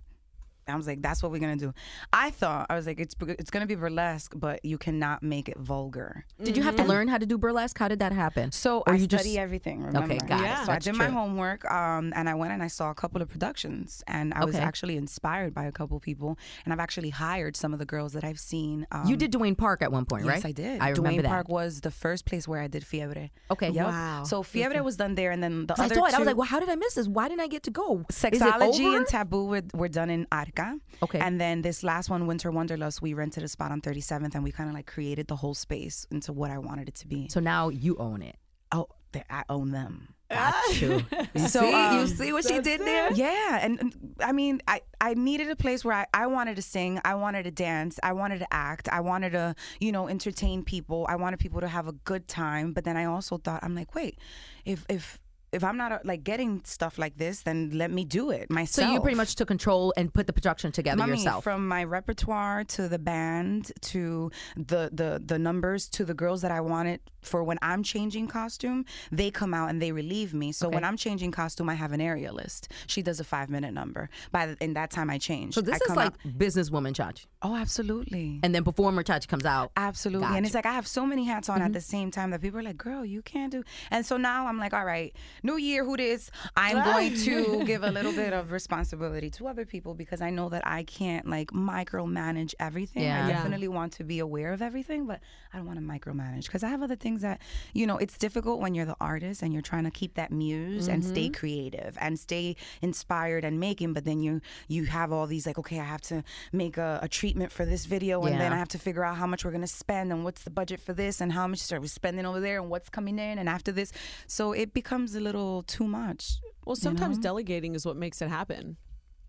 I 0.68 0.76
was 0.76 0.88
like, 0.88 1.02
that's 1.02 1.22
what 1.22 1.32
we're 1.32 1.40
gonna 1.40 1.56
do. 1.56 1.74
I 2.12 2.32
thought 2.32 2.66
I 2.70 2.76
was 2.76 2.88
like, 2.88 3.00
it's 3.00 3.16
it's 3.22 3.52
gonna 3.52 3.68
be 3.68 3.76
burlesque, 3.76 4.34
but 4.36 4.66
you 4.66 4.78
cannot 4.80 5.22
make 5.22 5.48
it 5.48 5.58
vulgar. 5.58 6.26
Did 6.42 6.58
you 6.58 6.64
have 6.64 6.76
to 6.78 6.84
learn 6.84 7.08
how 7.08 7.20
to 7.20 7.26
do 7.26 7.38
burlesque? 7.38 7.78
How 7.78 7.88
did 7.88 8.00
that 8.00 8.12
happen? 8.12 8.52
So 8.52 8.80
Or 8.88 8.94
I 8.94 8.96
you 8.96 9.04
study 9.06 9.24
just- 9.24 9.38
everything. 9.38 9.84
Remember? 9.84 10.16
got 10.16 10.40
it. 10.40 10.44
Yeah. 10.44 10.64
So 10.66 10.72
I 10.72 10.76
That's 10.76 10.86
did 10.86 10.96
my 10.96 11.08
homework, 11.10 11.70
um, 11.72 12.14
and 12.16 12.28
I 12.28 12.34
went 12.34 12.52
and 12.54 12.64
I 12.64 12.68
saw 12.68 12.90
a 12.90 12.96
couple 12.96 13.22
of 13.22 13.30
productions, 13.30 14.04
and 14.08 14.34
I 14.34 14.44
was 14.46 14.56
actually 14.56 14.98
inspired 14.98 15.54
by 15.54 15.66
a 15.66 15.72
couple 15.72 16.00
people, 16.00 16.38
and 16.64 16.74
I've 16.74 16.80
actually 16.80 17.10
hired 17.12 17.56
some 17.56 17.72
of 17.74 17.80
the 17.80 17.86
girls 17.86 18.14
that 18.14 18.24
I've 18.24 18.40
seen. 18.40 18.88
Um, 18.92 19.06
you 19.08 19.16
did 19.18 19.32
Duane 19.32 19.56
Park 19.56 19.84
at 19.84 19.92
one 19.92 20.06
point, 20.06 20.26
right? 20.26 20.38
Yes. 20.38 20.46
I 20.46 20.52
did. 20.52 20.82
I 20.82 20.90
remember 20.90 21.02
Duane 21.12 21.22
that. 21.24 21.30
Park 21.30 21.50
was 21.50 21.82
the 21.82 21.92
first 21.92 22.26
place 22.26 22.48
where 22.48 22.60
I 22.60 22.68
did 22.68 22.84
Fiebre. 22.84 23.30
Okay. 23.52 23.70
Yep. 23.70 23.86
Wow. 23.86 24.24
So 24.24 24.42
Fiebre 24.42 24.84
was 24.84 24.98
done 24.98 25.14
there, 25.14 25.30
and 25.30 25.44
then 25.44 25.68
the 25.68 25.74
other. 25.74 25.84
I 25.84 25.88
thought 25.90 26.10
two. 26.10 26.16
I 26.16 26.20
was 26.20 26.26
like, 26.26 26.38
well, 26.38 26.48
how 26.48 26.60
did 26.60 26.70
I 26.70 26.76
miss 26.76 26.96
this? 26.96 27.08
Why 27.08 27.28
didn't 27.28 27.42
I 27.42 27.48
get 27.48 27.62
to 27.64 27.72
go? 27.72 28.04
It 28.10 28.14
Sexology 28.14 28.98
and 28.98 29.06
Taboo 29.06 29.46
were, 29.46 29.62
were 29.76 29.90
done 29.90 30.10
in 30.10 30.26
Arca. 30.58 30.80
Okay. 31.04 31.20
And 31.20 31.40
then 31.40 31.62
this 31.62 31.84
last 31.84 32.10
one, 32.10 32.28
Winter 32.28 32.52
Wonderlust, 32.52 33.02
we 33.02 33.14
rented 33.14 33.44
a 33.44 33.48
spot 33.48 33.72
on 33.72 33.82
37th 33.82 34.36
and 34.36 34.44
we 34.44 34.52
kind 34.52 34.70
of 34.70 34.76
like 34.76 34.88
created 34.88 35.28
the 35.28 35.36
whole 35.36 35.54
space 35.54 36.08
into 36.12 36.34
what 36.34 36.52
I 36.52 36.58
wanted 36.58 36.88
it 36.88 36.96
to 36.96 37.08
be. 37.08 37.28
so 37.30 37.40
now 37.40 37.70
you 37.70 37.96
own 37.98 38.22
it. 38.22 38.38
oh, 38.72 38.88
they, 39.12 39.24
I 39.30 39.44
own 39.50 39.72
them. 39.72 40.10
Got 40.30 40.56
you. 40.82 41.06
You 41.36 41.48
So, 41.48 41.62
see, 41.62 41.70
you 41.70 41.76
um, 41.76 42.08
see 42.08 42.34
what 42.34 42.46
she 42.48 42.60
did 42.60 42.82
there? 42.82 43.14
Yeah, 43.14 43.60
and, 43.62 43.80
and 43.80 44.16
I 44.20 44.32
mean, 44.32 44.60
I, 44.68 44.82
I 45.00 45.14
needed 45.14 45.50
a 45.50 45.56
place 45.56 45.86
where 45.86 45.94
I, 45.96 46.06
I 46.14 46.28
wanted 46.28 46.56
to 46.56 46.62
sing, 46.64 47.00
I 47.06 47.14
wanted 47.16 47.44
to 47.44 47.52
dance, 47.52 48.00
I 48.02 48.14
wanted 48.14 48.40
to 48.40 48.52
act, 48.52 48.90
I 48.92 49.02
wanted 49.02 49.32
to, 49.34 49.56
you 49.80 49.92
know, 49.92 50.10
entertain 50.10 50.64
people. 50.64 51.06
I 51.08 51.16
wanted 51.16 51.40
people 51.40 51.62
to 51.62 51.68
have 51.68 51.88
a 51.88 51.94
good 51.94 52.28
time. 52.28 52.74
But 52.74 52.84
then 52.86 52.98
I 52.98 53.06
also 53.06 53.38
thought, 53.38 53.64
I'm 53.64 53.76
like, 53.76 53.94
wait, 53.94 54.18
if 54.66 54.84
if 54.90 55.20
if 55.56 55.64
I'm 55.64 55.78
not 55.78 55.92
uh, 55.92 56.00
like 56.04 56.24
getting 56.24 56.62
stuff 56.66 56.98
like 56.98 57.18
this, 57.18 57.42
then 57.42 57.72
let 57.74 57.92
me 57.92 58.06
do 58.06 58.30
it 58.30 58.50
myself. 58.50 58.88
So 58.88 58.94
you 58.94 59.00
pretty 59.02 59.18
much 59.18 59.36
took 59.36 59.48
control 59.48 59.94
and 59.98 60.14
put 60.14 60.28
the 60.28 60.34
production 60.34 60.72
together 60.72 60.98
Mommy, 60.98 61.14
yourself. 61.14 61.44
from 61.44 61.68
my 61.68 61.84
repertoire 61.84 62.64
to 62.76 62.88
the 62.88 63.00
band 63.00 63.72
to 63.82 64.32
the 64.56 64.90
the 64.92 65.22
the 65.26 65.40
numbers 65.40 65.88
to 65.90 66.06
the 66.06 66.14
girls 66.14 66.42
that 66.42 66.52
I 66.52 66.62
wanted 66.62 67.00
for 67.26 67.44
when 67.44 67.58
I'm 67.62 67.84
changing 67.84 68.28
costume, 68.28 68.86
they 69.12 69.32
come 69.32 69.54
out 69.54 69.70
and 69.70 69.82
they 69.82 69.92
relieve 69.92 70.34
me. 70.34 70.52
So 70.52 70.70
when 70.70 70.84
I'm 70.84 70.98
changing 70.98 71.32
costume, 71.32 71.70
I 71.70 71.74
have 71.74 71.92
an 71.92 72.00
aerialist. 72.00 72.68
She 72.88 73.02
does 73.02 73.20
a 73.20 73.24
five 73.24 73.50
minute 73.50 73.74
number. 73.74 74.10
By 74.32 74.46
the, 74.48 74.64
in 74.64 74.74
that 74.74 74.92
time, 74.92 75.10
I 75.10 75.18
change. 75.18 75.56
so 75.56 75.62
this 75.62 75.82
I 75.82 75.92
is 75.92 75.96
like 75.96 76.08
out- 76.08 76.18
businesswoman 76.38 76.94
Chachi. 76.94 77.26
oh, 77.42 77.56
absolutely. 77.56 78.40
And 78.44 78.54
then 78.54 78.64
performer 78.64 79.04
Chachi 79.04 79.28
comes 79.28 79.46
out. 79.46 79.72
Absolutely. 79.76 80.28
And 80.38 80.46
it's 80.46 80.56
like 80.56 80.66
I 80.66 80.74
have 80.74 80.88
so 80.88 81.06
many 81.06 81.26
hats 81.26 81.50
on 81.50 81.62
at 81.62 81.74
the 81.74 81.82
same 81.82 82.12
time 82.12 82.30
that 82.32 82.42
people 82.42 82.60
are 82.60 82.64
like, 82.64 82.78
girl, 82.78 83.04
you 83.04 83.22
can't 83.22 83.52
do. 83.52 83.64
And 83.92 84.06
so 84.06 84.18
now 84.18 84.48
I'm 84.48 84.58
like, 84.60 84.74
all 84.74 84.86
right, 84.86 85.14
new 85.46 85.58
year, 85.58 85.86
who 85.86 85.96
this? 85.98 86.32
I'm 86.58 86.84
going 86.84 87.16
to 87.20 87.64
give 87.72 87.84
a 87.84 87.92
little 87.92 88.12
bit 88.12 88.34
of 88.34 88.52
responsibility 88.52 89.30
to 89.32 89.48
other 89.48 89.66
people 89.66 89.94
because 89.94 90.22
I 90.22 90.30
know 90.30 90.50
that 90.50 90.66
I 90.66 90.84
can't 90.84 91.30
like 91.30 91.52
micromanage 91.52 92.54
everything. 92.60 93.04
Yeah. 93.04 93.26
I 93.26 93.30
Yeah. 93.30 93.36
definitely 93.36 93.68
want 93.68 93.94
to 93.94 94.04
be 94.04 94.20
aware 94.20 94.52
of 94.54 94.62
everything, 94.62 95.06
but 95.06 95.20
I 95.54 95.58
don't 95.58 95.68
want 95.68 95.80
to 95.80 95.86
micromanage 95.86 96.46
because 96.46 96.64
I 96.64 96.70
have 96.70 96.82
other 96.82 96.96
things 96.96 97.22
that, 97.22 97.42
you 97.74 97.86
know, 97.88 97.98
it's 97.98 98.18
difficult 98.18 98.60
when 98.60 98.74
you're 98.76 98.86
the 98.86 98.98
artist 99.00 99.42
and 99.42 99.54
you're 99.54 99.62
trying 99.62 99.84
to 99.86 99.92
keep 99.92 100.16
that 100.16 100.32
muse 100.32 100.88
and 100.88 101.04
stay 101.04 101.26
mm-hmm. 101.26 101.40
creative 101.40 101.98
and 102.02 102.20
stay 102.20 102.56
inspired 102.82 103.46
and 103.46 103.60
making, 103.60 103.94
but 103.94 104.06
then 104.06 104.20
you 104.20 104.42
you 104.68 104.86
have 104.86 105.12
all 105.12 105.28
these 105.28 105.46
like, 105.46 105.60
okay, 105.60 105.80
I 105.80 105.84
have 105.84 106.02
to 106.04 106.24
make 106.52 106.78
a, 106.78 107.00
a 107.02 107.08
treatment 107.08 107.52
for 107.52 107.66
this 107.66 107.86
video 107.86 108.24
and 108.24 108.40
then 108.40 108.52
I 108.52 108.58
have 108.58 108.70
to 108.70 108.80
figure 108.80 109.04
out 109.04 109.18
how 109.18 109.28
much 109.28 109.46
we're 109.46 109.52
gonna 109.52 109.68
spend 109.68 110.12
and 110.12 110.24
what's 110.24 110.44
the 110.44 110.50
budget 110.50 110.80
for 110.80 110.94
this 110.94 111.22
and 111.22 111.32
how 111.32 111.48
much 111.48 111.72
are 111.72 111.80
we 111.80 111.88
spending 111.88 112.26
over 112.26 112.40
there 112.40 112.60
and 112.60 112.70
what's 112.70 112.90
coming 112.90 113.20
in 113.20 113.38
and 113.38 113.48
after 113.48 113.72
this. 113.72 113.92
So 114.28 114.52
it 114.54 114.74
becomes 114.74 115.16
a 115.16 115.20
little 115.20 115.35
too 115.68 115.88
much. 115.88 116.40
Well, 116.66 116.76
sometimes 116.76 117.18
delegating 117.18 117.76
is 117.76 117.86
what 117.86 117.96
makes 117.96 118.22
it 118.22 118.30
happen. 118.30 118.78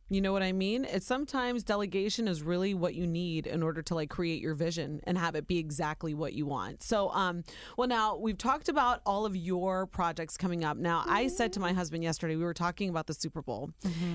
You 0.08 0.20
know 0.20 0.32
what 0.32 0.42
I 0.44 0.52
mean? 0.52 0.84
It's 0.84 1.04
sometimes 1.04 1.64
delegation 1.64 2.28
is 2.28 2.40
really 2.40 2.74
what 2.74 2.94
you 2.94 3.08
need 3.08 3.48
in 3.48 3.60
order 3.60 3.82
to 3.82 3.94
like 3.94 4.08
create 4.08 4.40
your 4.40 4.54
vision 4.54 5.00
and 5.02 5.18
have 5.18 5.34
it 5.34 5.48
be 5.48 5.58
exactly 5.58 6.14
what 6.14 6.32
you 6.32 6.46
want. 6.46 6.84
So, 6.84 7.10
um, 7.10 7.42
well, 7.76 7.88
now 7.88 8.16
we've 8.16 8.38
talked 8.38 8.68
about 8.68 9.00
all 9.04 9.26
of 9.26 9.34
your 9.34 9.84
projects 9.86 10.36
coming 10.36 10.62
up. 10.64 10.76
Now, 10.76 11.02
I 11.08 11.26
said 11.26 11.52
to 11.54 11.60
my 11.60 11.72
husband 11.72 12.04
yesterday, 12.04 12.36
we 12.36 12.44
were 12.44 12.54
talking 12.54 12.88
about 12.88 13.08
the 13.08 13.14
Super 13.14 13.42
Bowl, 13.42 13.70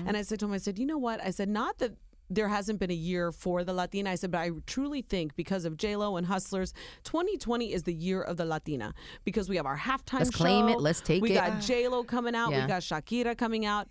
and 0.06 0.16
I 0.16 0.22
said 0.22 0.40
to 0.40 0.46
him, 0.46 0.52
I 0.54 0.58
said, 0.58 0.78
you 0.78 0.86
know 0.86 0.98
what? 0.98 1.22
I 1.22 1.30
said, 1.30 1.50
not 1.50 1.76
that 1.78 1.92
there 2.34 2.48
hasn't 2.48 2.80
been 2.80 2.90
a 2.90 2.94
year 2.94 3.32
for 3.32 3.64
the 3.64 3.72
Latina. 3.72 4.10
I 4.10 4.14
said, 4.14 4.30
but 4.30 4.38
I 4.38 4.50
truly 4.66 5.02
think 5.02 5.36
because 5.36 5.64
of 5.64 5.76
J 5.76 5.96
Lo 5.96 6.16
and 6.16 6.26
Hustlers, 6.26 6.72
2020 7.04 7.72
is 7.72 7.82
the 7.82 7.92
year 7.92 8.22
of 8.22 8.36
the 8.36 8.44
Latina 8.44 8.94
because 9.24 9.48
we 9.48 9.56
have 9.56 9.66
our 9.66 9.78
halftime 9.78 10.20
Let's 10.20 10.30
claim 10.30 10.68
it. 10.68 10.80
Let's 10.80 11.00
take 11.00 11.22
we 11.22 11.30
it. 11.30 11.32
We 11.32 11.38
got 11.38 11.60
J 11.60 11.88
Lo 11.88 12.04
coming 12.04 12.34
out. 12.34 12.52
Yeah. 12.52 12.62
We 12.62 12.68
got 12.68 12.82
Shakira 12.82 13.36
coming 13.36 13.66
out. 13.66 13.88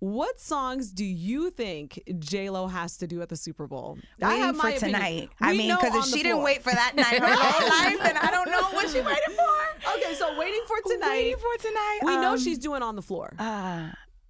What 0.00 0.38
songs 0.38 0.92
do 0.92 1.04
you 1.04 1.50
think 1.50 2.00
J 2.20 2.50
Lo 2.50 2.68
has 2.68 2.98
to 2.98 3.08
do 3.08 3.20
at 3.20 3.28
the 3.28 3.36
Super 3.36 3.66
Bowl? 3.66 3.98
I 4.22 4.28
Waiting 4.28 4.42
have 4.44 4.56
my 4.56 4.72
for 4.74 4.78
tonight. 4.78 5.30
I 5.40 5.52
mean, 5.54 5.74
because 5.74 5.88
if 5.88 5.94
on 5.94 6.00
the 6.02 6.16
she 6.16 6.22
didn't 6.22 6.32
floor. 6.34 6.44
wait 6.44 6.62
for 6.62 6.70
that 6.70 6.94
night 6.94 7.18
her 7.18 7.26
whole 7.26 7.68
life, 7.84 7.98
then 8.04 8.16
I 8.16 8.30
don't 8.30 8.48
know 8.48 8.62
what 8.70 8.88
she 8.90 9.00
waited 9.00 9.34
for. 9.34 9.94
Okay, 9.96 10.14
so 10.14 10.38
waiting 10.38 10.62
for 10.68 10.76
tonight. 10.88 11.10
Waiting 11.10 11.36
for 11.36 11.62
tonight. 11.62 11.98
We 12.04 12.16
know 12.18 12.32
um, 12.32 12.38
she's 12.38 12.58
doing 12.58 12.82
on 12.82 12.94
the 12.94 13.02
floor. 13.02 13.34
Uh, 13.40 13.88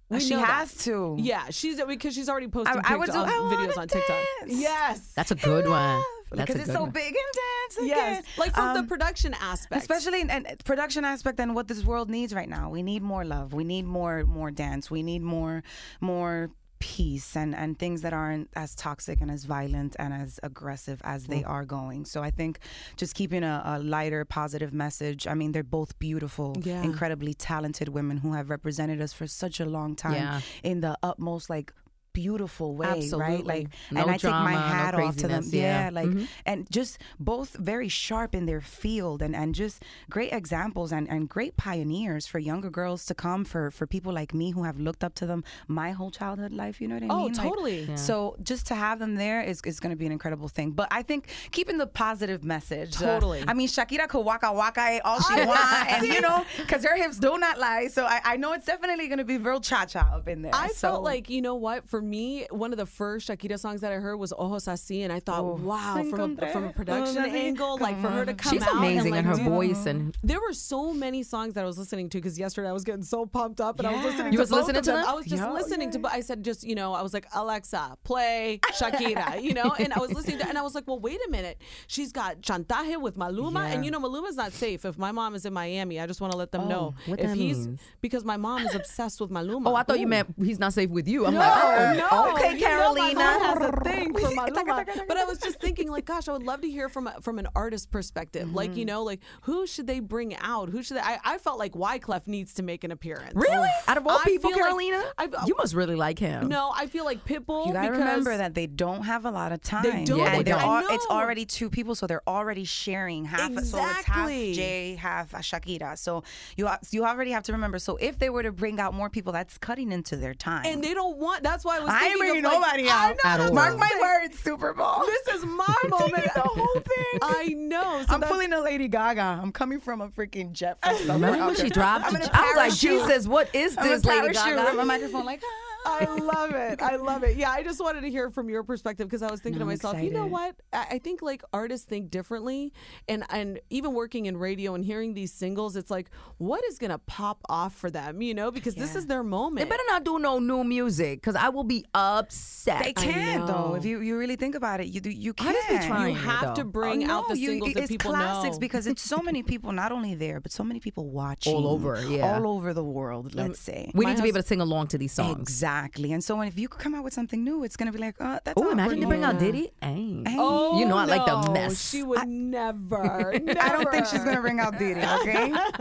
We 0.09 0.19
she 0.19 0.31
know 0.33 0.39
that. 0.41 0.47
has 0.47 0.73
to. 0.85 1.15
yeah, 1.19 1.45
she's 1.51 1.79
because 1.83 2.13
she's 2.15 2.29
already 2.29 2.47
posting 2.47 2.81
I, 2.83 2.93
I 2.93 2.97
would 2.97 3.11
do. 3.11 3.17
on 3.17 3.29
I 3.29 3.31
videos 3.55 3.77
on 3.77 3.87
TikTok. 3.87 4.17
dance. 4.41 4.59
Yes, 4.59 5.13
That's 5.15 5.31
a 5.31 5.35
good 5.35 5.67
one. 5.67 6.01
That's 6.31 6.45
because 6.51 6.61
it's 6.63 6.71
so 6.73 6.81
one. 6.81 6.91
big 6.91 7.05
and 7.07 7.15
dance 7.15 7.77
again. 7.77 7.87
yes, 7.87 8.23
like 8.37 8.53
from 8.53 8.73
the 8.73 8.79
Um, 8.81 8.87
production 8.87 9.33
aspect, 9.41 9.81
especially 9.81 10.21
in, 10.21 10.29
in 10.29 10.45
production 10.63 11.03
aspect 11.05 11.39
and 11.39 11.55
what 11.55 11.67
this 11.67 11.83
world 11.83 12.09
needs 12.09 12.33
right 12.33 12.49
now. 12.49 12.69
We 12.69 12.81
need 12.83 13.01
more 13.01 13.25
love. 13.25 13.53
We 13.53 13.63
need 13.63 13.85
more 13.85 14.23
more 14.25 14.51
dance. 14.51 14.89
We 14.91 15.01
need 15.03 15.21
more 15.23 15.63
more 16.01 16.51
peace 16.79 17.35
and 17.35 17.53
and 17.53 17.77
things 17.77 18.01
that 18.01 18.13
aren't 18.13 18.49
as 18.55 18.73
toxic 18.75 19.21
and 19.21 19.29
as 19.29 19.45
violent 19.45 19.95
and 19.99 20.13
as 20.13 20.39
aggressive 20.43 21.01
as 21.03 21.27
they 21.27 21.41
mm. 21.41 21.49
are 21.49 21.65
going. 21.65 22.05
So 22.05 22.23
I 22.23 22.31
think 22.31 22.59
just 22.95 23.15
keeping 23.15 23.43
a, 23.43 23.61
a 23.65 23.79
lighter, 23.79 24.25
positive 24.25 24.73
message. 24.73 25.27
I 25.27 25.33
mean, 25.33 25.51
they're 25.51 25.63
both 25.63 25.97
beautiful, 25.99 26.55
Yeah. 26.63 26.81
incredibly 26.83 27.33
talented 27.33 27.89
women 27.89 28.17
who 28.17 28.33
have 28.33 28.49
represented 28.49 29.01
us 29.01 29.13
for 29.13 29.27
such 29.27 29.59
a 29.59 29.65
long 29.65 29.95
time 29.95 30.13
Yeah. 30.13 30.41
in 30.63 30.81
the 30.81 30.97
utmost 31.03 31.49
like 31.49 31.73
beautiful 32.13 32.75
way, 32.75 33.09
right? 33.13 33.45
Like, 33.45 33.67
No 33.91 34.01
and 34.01 34.11
I 34.11 34.17
take 34.17 34.31
my 34.31 34.51
drama, 34.51 34.51
no 34.51 34.57
hat 34.57 34.95
off 34.95 35.15
to 35.17 35.27
them. 35.27 35.43
yeah. 35.47 35.59
Yeah, 35.85 35.89
like, 35.91 36.09
Mhm. 36.09 36.27
and 36.45 36.71
just 36.71 36.97
both 37.19 37.55
very 37.57 37.87
sharp 37.87 38.33
in 38.35 38.45
their 38.45 38.61
field, 38.61 39.21
and 39.21 39.35
and 39.35 39.53
just 39.55 39.83
great 40.09 40.31
examples 40.33 40.91
and 40.91 41.07
and 41.09 41.29
great 41.29 41.55
pioneers 41.57 42.25
for 42.27 42.39
younger 42.39 42.69
girls 42.69 43.05
to 43.05 43.13
come 43.13 43.45
for 43.45 43.71
for 43.71 43.85
people 43.87 44.11
like 44.13 44.33
me 44.33 44.51
who 44.51 44.63
have 44.63 44.79
looked 44.79 45.03
up 45.03 45.13
to 45.15 45.25
them 45.25 45.43
my 45.67 45.91
whole 45.91 46.11
childhood 46.11 46.51
life. 46.53 46.81
You 46.81 46.87
know 46.87 46.95
what 46.95 47.03
I 47.03 47.07
Oh, 47.09 47.17
mean? 47.25 47.33
Like, 47.33 47.47
totally. 47.47 47.97
So 47.97 48.35
just 48.43 48.67
to 48.67 48.75
have 48.75 48.99
them 48.99 49.15
there 49.15 49.41
is 49.41 49.61
is 49.65 49.79
going 49.79 49.91
to 49.91 49.95
be 49.95 50.05
an 50.05 50.11
incredible 50.11 50.47
thing. 50.47 50.71
But 50.71 50.87
I 50.91 51.01
think 51.03 51.27
keeping 51.51 51.77
the 51.77 51.87
positive 51.87 52.43
message. 52.43 52.95
uh, 52.97 53.05
Totally. 53.05 53.43
I 53.47 53.53
mean, 53.53 53.67
Shakira 53.67 54.07
could 54.07 54.25
waka 54.25 54.51
waka 54.51 54.99
all 55.05 55.19
she 55.21 55.35
wants, 55.51 55.91
and 55.93 56.05
you 56.07 56.21
know, 56.21 56.45
because 56.57 56.83
her 56.85 56.95
hips 56.95 57.17
do 57.19 57.37
not 57.37 57.57
lie. 57.59 57.87
So 57.87 58.05
I, 58.05 58.19
I 58.23 58.37
know 58.37 58.53
it's 58.53 58.65
definitely 58.65 59.07
going 59.07 59.19
to 59.19 59.25
be 59.25 59.37
real 59.37 59.59
cha 59.61 59.85
cha 59.85 60.01
up 60.13 60.27
in 60.27 60.41
there. 60.41 60.53
I 60.55 60.67
so, 60.69 60.87
felt 60.89 61.03
like 61.03 61.29
you 61.29 61.41
know 61.41 61.55
what? 61.55 61.87
For 61.89 61.98
me, 62.01 62.45
one 62.51 62.71
of 62.71 62.77
the 62.77 62.85
first 62.85 63.27
Shakira 63.29 63.59
songs 63.59 63.81
that 63.81 63.91
I 63.91 63.95
heard 63.95 64.17
was 64.17 64.33
Ojos 64.33 64.65
Así, 64.65 65.03
and 65.03 65.11
I 65.13 65.19
thought, 65.19 65.41
oh, 65.41 65.59
wow, 65.61 66.03
from 66.09 66.37
a, 66.39 66.51
from 66.51 66.63
a 66.65 66.69
oh, 66.69 66.71
production 66.71 67.17
Ojos 67.17 67.31
así. 67.33 67.35
angle, 67.35 67.77
like 67.79 67.99
for 68.01 68.09
her 68.09 68.25
to 68.25 68.33
come 68.33 68.53
She's 68.53 68.61
out 68.63 68.77
amazing 68.77 69.15
and, 69.15 69.25
in 69.25 69.25
like, 69.31 69.37
her 69.37 69.43
do- 69.43 69.49
voice 69.49 69.85
and 69.85 70.17
There 70.23 70.39
were 70.39 70.53
so 70.53 70.93
many 70.93 71.23
songs 71.23 71.53
that 71.55 71.63
I 71.63 71.67
was 71.67 71.77
listening 71.77 72.09
to 72.09 72.17
because 72.17 72.37
yesterday 72.39 72.69
I 72.69 72.73
was 72.73 72.83
getting 72.83 73.03
so 73.03 73.25
pumped 73.25 73.61
up 73.61 73.79
and 73.79 73.87
I 73.87 73.93
was 73.95 74.03
listening 74.03 74.33
You 74.33 74.37
to 74.37 74.41
was 74.43 74.51
listening 74.51 74.81
to 74.81 74.91
them. 74.91 75.01
them? 75.01 75.09
I 75.09 75.13
was 75.13 75.25
just 75.25 75.43
Yo, 75.43 75.53
listening 75.53 75.91
to, 75.91 75.99
but 75.99 76.11
I 76.13 76.21
said 76.21 76.43
just 76.43 76.63
you 76.63 76.75
know 76.75 76.93
I 76.93 77.01
was 77.01 77.13
like 77.13 77.27
Alexa, 77.33 77.97
play 78.03 78.59
Shakira, 78.73 79.41
you 79.41 79.53
know, 79.53 79.73
and 79.79 79.93
I 79.93 79.99
was 79.99 80.13
listening 80.13 80.39
to, 80.39 80.47
and 80.47 80.57
I 80.57 80.61
was 80.61 80.75
like, 80.75 80.87
well, 80.87 80.99
wait 80.99 81.19
a 81.27 81.31
minute, 81.31 81.61
she's 81.87 82.11
got 82.11 82.41
Chantaje 82.41 82.99
with 83.01 83.17
Maluma, 83.17 83.65
and 83.73 83.83
you 83.85 83.91
know 83.91 83.99
Maluma's 83.99 84.35
not 84.35 84.51
safe. 84.53 84.85
If 84.85 84.97
my 84.97 85.11
mom 85.11 85.35
is 85.35 85.45
in 85.45 85.53
Miami, 85.53 85.99
I 85.99 86.07
just 86.07 86.21
want 86.21 86.31
to 86.31 86.37
let 86.37 86.51
them 86.51 86.61
oh, 86.63 86.67
know 86.67 86.93
what 87.05 87.19
if 87.19 87.27
that 87.27 87.35
he's 87.37 87.67
means? 87.67 87.81
because 88.01 88.23
my 88.25 88.37
mom 88.37 88.65
is 88.65 88.75
obsessed 88.75 89.19
with 89.21 89.29
Maluma. 89.29 89.63
Oh, 89.67 89.75
I 89.75 89.83
thought 89.83 89.99
you 89.99 90.07
meant 90.07 90.33
he's 90.43 90.59
not 90.59 90.73
safe 90.73 90.89
with 90.89 91.07
you. 91.07 91.25
I'm 91.25 91.33
No, 91.33 91.39
like, 91.39 91.51
oh, 91.55 91.88
no. 91.93 92.31
okay, 92.33 92.53
You 92.57 92.59
know 92.67 92.93
my 92.93 93.11
Carolina. 93.13 93.19
mom 93.19 93.41
has 93.41 93.69
a 93.69 93.71
thing 93.83 94.13
for 94.13 94.27
Maluma. 94.29 94.85
but 95.07 95.17
I 95.17 95.23
was 95.25 95.37
just 95.39 95.59
thinking, 95.59 95.89
like, 95.89 96.05
gosh, 96.05 96.27
I 96.27 96.31
would 96.33 96.43
love 96.43 96.61
to 96.61 96.69
hear 96.69 96.89
from 96.89 97.09
from 97.21 97.39
an 97.39 97.47
artist 97.55 97.91
perspective. 97.91 98.53
Like, 98.53 98.69
Mm-hmm. 98.71 98.79
you 98.79 98.85
know, 98.85 99.03
like 99.03 99.21
who 99.41 99.65
should 99.65 99.87
they 99.87 99.99
bring 99.99 100.35
out? 100.37 100.69
Who 100.69 100.83
should 100.83 100.97
they? 100.97 101.01
I, 101.01 101.17
I 101.23 101.37
felt 101.39 101.57
like 101.59 101.73
Wyclef 101.73 102.27
needs 102.27 102.53
to 102.55 102.63
make 102.63 102.83
an 102.83 102.91
appearance. 102.91 103.33
Really? 103.35 103.67
Out 103.87 103.97
of 103.97 104.05
all 104.07 104.19
I 104.19 104.23
people, 104.25 104.51
feel 104.51 104.59
like- 104.59 104.67
Carolina, 104.67 105.03
you 105.47 105.55
must 105.57 105.73
really 105.73 105.95
like 105.95 106.19
him. 106.19 106.47
No, 106.47 106.71
I 106.75 106.87
feel 106.87 107.05
like 107.05 107.25
Pitbull. 107.25 107.67
You 107.67 107.73
gotta 107.73 107.91
remember 107.91 108.35
that 108.37 108.53
they 108.53 108.67
don't 108.67 109.03
have 109.03 109.25
a 109.25 109.31
lot 109.31 109.51
of 109.51 109.61
time. 109.61 110.03
don't, 110.05 110.19
Yeah, 110.19 110.37
they 110.37 110.43
don't. 110.43 110.61
al- 110.61 110.87
it's 110.93 111.05
already 111.07 111.45
two 111.45 111.69
people, 111.69 111.95
so 111.95 112.05
they're 112.07 112.27
already 112.27 112.65
sharing 112.65 113.25
half. 113.25 113.51
So 113.53 113.57
it's 113.59 113.71
half 113.73 113.99
Exactly. 113.99 114.53
Jay, 114.53 114.95
half 114.95 115.31
Shakira. 115.31 115.97
So 115.97 116.23
you 116.57 116.69
you 116.91 117.05
already 117.05 117.31
have 117.31 117.43
to 117.43 117.51
remember. 117.53 117.79
So 117.79 117.97
if 117.97 118.19
they 118.19 118.29
were 118.29 118.43
to 118.43 118.51
bring 118.51 118.79
out 118.79 118.93
more 118.93 119.09
people, 119.09 119.33
that's 119.33 119.57
cutting 119.57 119.91
into 119.91 120.15
their 120.15 120.33
time. 120.33 120.65
And 120.65 120.83
they 120.83 120.93
don't 120.93 121.17
want. 121.17 121.43
That's 121.43 121.65
why 121.65 121.78
I 121.79 121.83
was. 121.83 121.89
I 121.89 121.93
ain't 121.93 122.01
thinking 122.01 122.17
bringing 122.19 122.45
of, 122.45 122.51
like, 122.51 122.61
nobody 122.61 122.89
I 122.89 123.09
out. 123.09 123.15
At 123.25 123.39
all. 123.41 123.53
Mark 123.53 123.77
my 123.79 123.91
words, 124.01 124.39
Super 124.39 124.73
Bowl. 124.73 125.03
This 125.05 125.35
is 125.35 125.45
my 125.45 125.75
moment. 125.89 126.27
the 126.35 126.41
whole 126.41 126.73
thing. 126.81 127.19
I 127.21 127.45
know. 127.57 128.03
So 128.07 128.13
I'm 128.15 128.21
pulling 128.21 128.53
a 128.53 128.61
Lady 128.61 128.87
Gaga. 128.87 129.21
I'm 129.41 129.51
coming 129.51 129.79
from 129.79 130.01
a 130.01 130.09
freaking 130.09 130.51
jet 130.53 130.77
from 130.83 130.95
somewhere. 130.97 131.31
Remember 131.31 131.45
when 131.47 131.55
she 131.55 131.69
dropped? 131.69 132.05
I'm 132.05 132.13
the- 132.13 132.23
in 132.23 132.29
a 132.29 132.31
I 132.33 132.41
was 132.41 132.55
like, 132.55 132.69
parachute. 132.79 133.07
Jesus, 133.07 133.27
what 133.27 133.53
is 133.55 133.77
I'm 133.77 133.87
this, 133.87 134.05
Lady 134.05 134.19
parachute 134.33 134.43
Gaga? 134.55 134.65
with 134.65 134.75
my 134.75 134.83
microphone 134.83 135.25
like. 135.25 135.41
ah. 135.43 135.68
I 135.85 136.05
love 136.05 136.51
it. 136.51 136.81
I 136.81 136.95
love 137.09 137.23
it. 137.23 137.37
Yeah, 137.37 137.51
I 137.51 137.63
just 137.63 137.79
wanted 137.81 138.01
to 138.01 138.09
hear 138.09 138.29
from 138.29 138.49
your 138.49 138.63
perspective 138.63 139.07
because 139.07 139.21
I 139.21 139.31
was 139.31 139.41
thinking 139.41 139.59
No, 139.59 139.65
to 139.65 139.71
I'm 139.71 139.77
myself, 139.77 140.01
you 140.01 140.11
know 140.11 140.25
what? 140.27 140.55
I 140.73 140.85
I 140.91 140.97
think 140.99 141.21
like 141.21 141.41
artists 141.53 141.85
think 141.85 142.09
differently, 142.11 142.73
and 143.07 143.23
and 143.29 143.59
even 143.69 143.93
working 143.93 144.25
in 144.25 144.37
radio 144.37 144.75
and 144.75 144.83
hearing 144.83 145.13
these 145.13 145.31
singles, 145.33 145.75
it's 145.75 145.89
like, 145.91 146.09
what 146.37 146.63
is 146.65 146.77
gonna 146.79 146.99
pop 146.99 147.39
off 147.49 147.75
for 147.75 147.89
them? 147.89 148.21
You 148.21 148.33
know, 148.33 148.51
because 148.51 148.75
this 148.75 148.95
is 148.95 149.07
their 149.07 149.23
moment. 149.23 149.65
They 149.65 149.69
better 149.69 149.83
not 149.87 150.03
do 150.03 150.19
no 150.19 150.39
new 150.39 150.63
music 150.63 151.21
because 151.21 151.35
I 151.35 151.49
will 151.49 151.63
be 151.63 151.85
upset. 151.93 152.83
They 152.83 152.93
can't 152.93 153.47
though. 153.47 153.75
If 153.75 153.85
you, 153.85 154.01
you 154.01 154.17
really 154.17 154.35
think 154.35 154.55
about 154.55 154.79
it, 154.81 154.87
you 154.87 154.99
do 155.01 155.09
you 155.09 155.33
can't. 155.33 155.49
Artists 155.55 155.69
be 155.69 155.87
trying. 155.87 156.11
you 156.15 156.17
it, 156.17 156.21
have 156.25 156.53
to 156.55 156.63
bring 156.65 157.09
Oh, 157.09 157.13
out 157.13 157.27
the 157.29 157.37
you- 157.37 157.49
singles 157.51 157.73
that 157.73 157.79
it's 157.83 157.91
people 157.91 158.11
classics 158.11 158.55
know. 158.57 158.59
because 158.59 158.87
it's 158.87 159.01
so 159.01 159.17
many 159.23 159.43
people 159.43 159.71
not 159.71 159.91
only 159.91 160.15
there 160.15 160.39
but 160.39 160.51
so 160.51 160.63
many 160.63 160.79
people 160.79 161.09
watching 161.09 161.53
all 161.55 161.67
over, 161.67 162.03
yeah. 162.07 162.35
all 162.35 162.47
over 162.47 162.73
the 162.73 162.83
world. 162.83 163.33
Let's 163.35 163.59
say 163.59 163.91
we 163.93 164.05
My 164.05 164.11
need 164.11 164.17
to 164.17 164.23
be 164.23 164.29
able 164.29 164.41
to 164.41 164.47
sing 164.47 164.61
along 164.61 164.87
to 164.87 164.97
these 164.97 165.13
songs. 165.13 165.39
Exactly. 165.39 165.68
And 165.69 166.23
so 166.23 166.35
when 166.37 166.47
if 166.47 166.57
you 166.57 166.67
come 166.67 166.95
out 166.95 167.03
with 167.03 167.13
something 167.13 167.43
new, 167.43 167.63
it's 167.63 167.77
gonna 167.77 167.91
be 167.91 167.99
like, 167.99 168.15
oh, 168.19 168.39
that's. 168.43 168.59
Oh, 168.59 168.71
imagine 168.71 168.81
awkward. 168.81 169.01
they 169.01 169.05
bring 169.05 169.23
out 169.23 169.39
Diddy. 169.39 169.71
Hey. 169.81 170.23
Hey. 170.25 170.35
Oh, 170.37 170.79
You 170.79 170.85
know 170.85 170.95
oh, 170.95 170.99
I 170.99 171.05
like 171.05 171.25
the 171.25 171.51
mess. 171.51 171.89
She 171.89 172.03
would 172.03 172.27
never, 172.27 173.33
I 173.35 173.39
don't 173.39 173.91
think 173.91 174.05
she's 174.05 174.23
gonna 174.23 174.41
bring 174.41 174.59
out 174.59 174.77
Diddy. 174.77 175.01
Okay. 175.01 175.53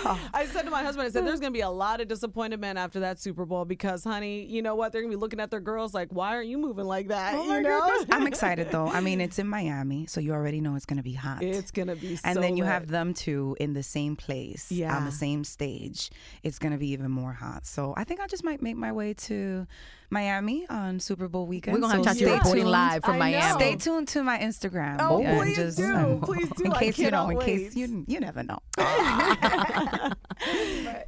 I 0.34 0.46
said 0.50 0.62
to 0.62 0.70
my 0.70 0.82
husband, 0.82 1.06
I 1.06 1.10
said, 1.10 1.26
there's 1.26 1.40
going 1.40 1.52
to 1.52 1.56
be 1.56 1.62
a 1.62 1.70
lot 1.70 2.00
of 2.00 2.08
disappointed 2.08 2.60
men 2.60 2.76
after 2.76 3.00
that 3.00 3.18
Super 3.20 3.44
Bowl 3.44 3.64
because, 3.64 4.04
honey, 4.04 4.44
you 4.44 4.62
know 4.62 4.74
what? 4.74 4.92
They're 4.92 5.02
going 5.02 5.10
to 5.10 5.16
be 5.16 5.20
looking 5.20 5.40
at 5.40 5.50
their 5.50 5.60
girls 5.60 5.94
like, 5.94 6.08
why 6.12 6.34
aren't 6.34 6.48
you 6.48 6.58
moving 6.58 6.86
like 6.86 7.08
that? 7.08 7.34
Oh 7.34 7.42
you 7.42 7.48
my 7.48 7.60
know? 7.60 7.80
goodness. 7.86 8.08
I'm 8.10 8.26
excited 8.26 8.70
though. 8.70 8.86
I 8.86 9.00
mean, 9.00 9.20
it's 9.20 9.38
in 9.38 9.46
Miami, 9.48 10.06
so 10.06 10.20
you 10.20 10.32
already 10.32 10.60
know 10.60 10.74
it's 10.76 10.86
gonna 10.86 11.02
be 11.02 11.12
hot. 11.12 11.42
It's 11.42 11.70
going 11.70 11.88
to 11.88 11.96
be 11.96 12.18
and 12.24 12.34
so 12.34 12.40
then 12.40 12.56
you 12.56 12.64
lit. 12.64 12.72
have 12.72 12.88
them 12.88 13.14
two 13.14 13.56
in 13.60 13.72
the 13.72 13.82
same 13.82 14.16
place 14.16 14.70
yeah. 14.70 14.96
on 14.96 15.04
the 15.04 15.12
same 15.12 15.44
stage. 15.44 16.10
It's 16.42 16.58
gonna 16.58 16.78
be 16.78 16.88
even 16.88 17.10
more 17.10 17.32
hot. 17.32 17.66
So 17.66 17.94
I 17.96 18.04
think 18.04 18.20
I 18.20 18.26
just 18.26 18.44
might 18.44 18.62
make 18.62 18.76
my 18.76 18.92
way 18.92 19.09
to 19.14 19.66
Miami 20.10 20.66
on 20.68 20.98
Super 21.00 21.28
Bowl 21.28 21.46
weekend. 21.46 21.74
We're 21.76 21.80
gonna 21.82 21.94
have 21.94 22.04
so 22.04 22.10
Chachi 22.10 22.16
stay 22.16 22.32
reporting 22.34 22.62
tuned. 22.64 22.70
live 22.72 23.04
from 23.04 23.14
I 23.14 23.18
Miami. 23.18 23.48
know. 23.48 23.54
Stay 23.56 23.76
tuned 23.76 24.08
to 24.08 24.22
my 24.22 24.38
Instagram. 24.38 24.96
Oh, 25.00 25.22
and 25.22 25.38
please 25.40 25.56
just, 25.56 25.76
do. 25.78 25.84
um, 25.94 26.20
Please 26.22 26.48
do. 26.56 26.64
In 26.64 26.72
I 26.72 26.78
case 26.80 26.98
you 26.98 27.10
know, 27.10 27.26
cannot 27.28 27.30
in 27.30 27.46
case 27.46 27.76
you 27.76 28.04
you 28.08 28.20
never 28.20 28.42
know. 28.42 28.58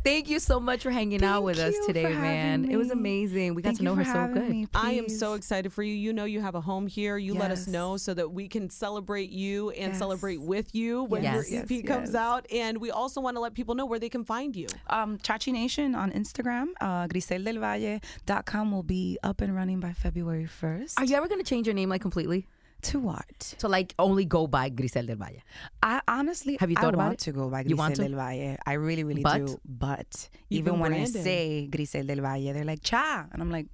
Thank 0.05 0.29
you 0.29 0.39
so 0.41 0.61
much 0.61 0.83
for 0.83 0.91
hanging 0.91 1.25
out 1.25 1.43
with 1.43 1.59
us 1.59 1.75
today, 1.87 2.03
for 2.05 2.09
having 2.11 2.21
man. 2.23 2.65
It 2.71 2.77
was 2.77 2.91
amazing. 2.91 3.55
We 3.55 3.63
got 3.63 3.69
Thank 3.71 3.79
to 3.79 3.85
know 3.85 3.95
her 3.95 4.05
so 4.05 4.29
good. 4.33 4.49
me, 4.49 4.67
I 4.75 4.93
am 4.93 5.09
so 5.09 5.35
excited 5.35 5.73
for 5.73 5.83
you. 5.83 5.95
You 5.95 6.13
know 6.13 6.25
you 6.25 6.41
have 6.41 6.55
a 6.55 6.61
home 6.61 6.87
here. 6.87 7.17
You 7.19 7.35
let 7.35 7.51
us 7.51 7.67
know 7.67 7.97
so 7.97 8.13
that 8.15 8.31
we 8.31 8.49
can 8.49 8.69
celebrate 8.71 9.31
you 9.31 9.71
and 9.71 9.93
Yes. 9.93 9.99
celebrate 9.99 10.41
with 10.41 10.75
you 10.75 11.05
when 11.05 11.23
Yes. 11.23 11.51
your 11.51 11.61
Yes, 11.61 11.71
EP 11.71 11.83
comes 11.87 12.11
yes. 12.11 12.15
out. 12.15 12.47
And 12.53 12.79
we 12.79 12.91
also 12.91 13.21
want 13.21 13.37
to 13.37 13.41
let 13.41 13.55
people 13.55 13.75
know 13.75 13.87
where 13.87 13.99
they 13.99 14.09
can 14.09 14.25
find 14.25 14.55
you. 14.55 14.67
Um, 14.89 15.19
Chachi 15.19 15.53
Nation 15.53 15.95
on 15.95 16.13
Instagram, 16.13 16.67
uh, 16.81 17.07
griseldelvalle.com 17.09 18.71
will 18.73 18.83
be 18.83 18.92
up 19.23 19.41
and 19.41 19.55
running 19.55 19.81
by 19.81 19.93
February 19.93 20.49
1st. 20.63 20.95
Are 20.99 21.05
you 21.05 21.17
ever 21.17 21.29
gonna 21.29 21.43
change 21.53 21.67
your 21.67 21.75
name 21.75 21.89
like 21.89 22.03
completely? 22.03 22.47
to 22.91 22.99
what? 22.99 23.55
To 23.63 23.69
like 23.69 23.95
only 23.97 24.25
go 24.25 24.47
by 24.49 24.69
Grisel 24.69 25.07
del 25.07 25.15
Valle? 25.17 25.39
I 25.83 26.01
honestly 26.09 26.57
Have 26.59 26.69
you 26.71 26.77
I 26.79 26.83
thought 26.83 26.95
about 26.95 27.05
want 27.15 27.21
it? 27.23 27.25
to 27.27 27.33
go 27.33 27.49
by 27.49 27.61
You 27.61 27.77
Grisel 27.77 27.79
want 27.79 27.95
to? 27.97 28.03
del 28.09 28.17
Valle. 28.17 28.57
I 28.67 28.73
really, 28.73 29.05
really 29.05 29.23
But? 29.23 29.47
do. 29.47 29.61
But 29.65 30.29
Even 30.51 30.75
even, 30.75 30.81
when 30.81 30.93
I 30.93 31.05
say 31.05 31.69
Grisel 31.71 32.07
del 32.09 32.21
Valle, 32.27 32.53
they're 32.53 32.65
like, 32.65 32.83
cha. 32.83 33.27
And 33.33 33.41
I'm 33.41 33.53
like, 33.53 33.69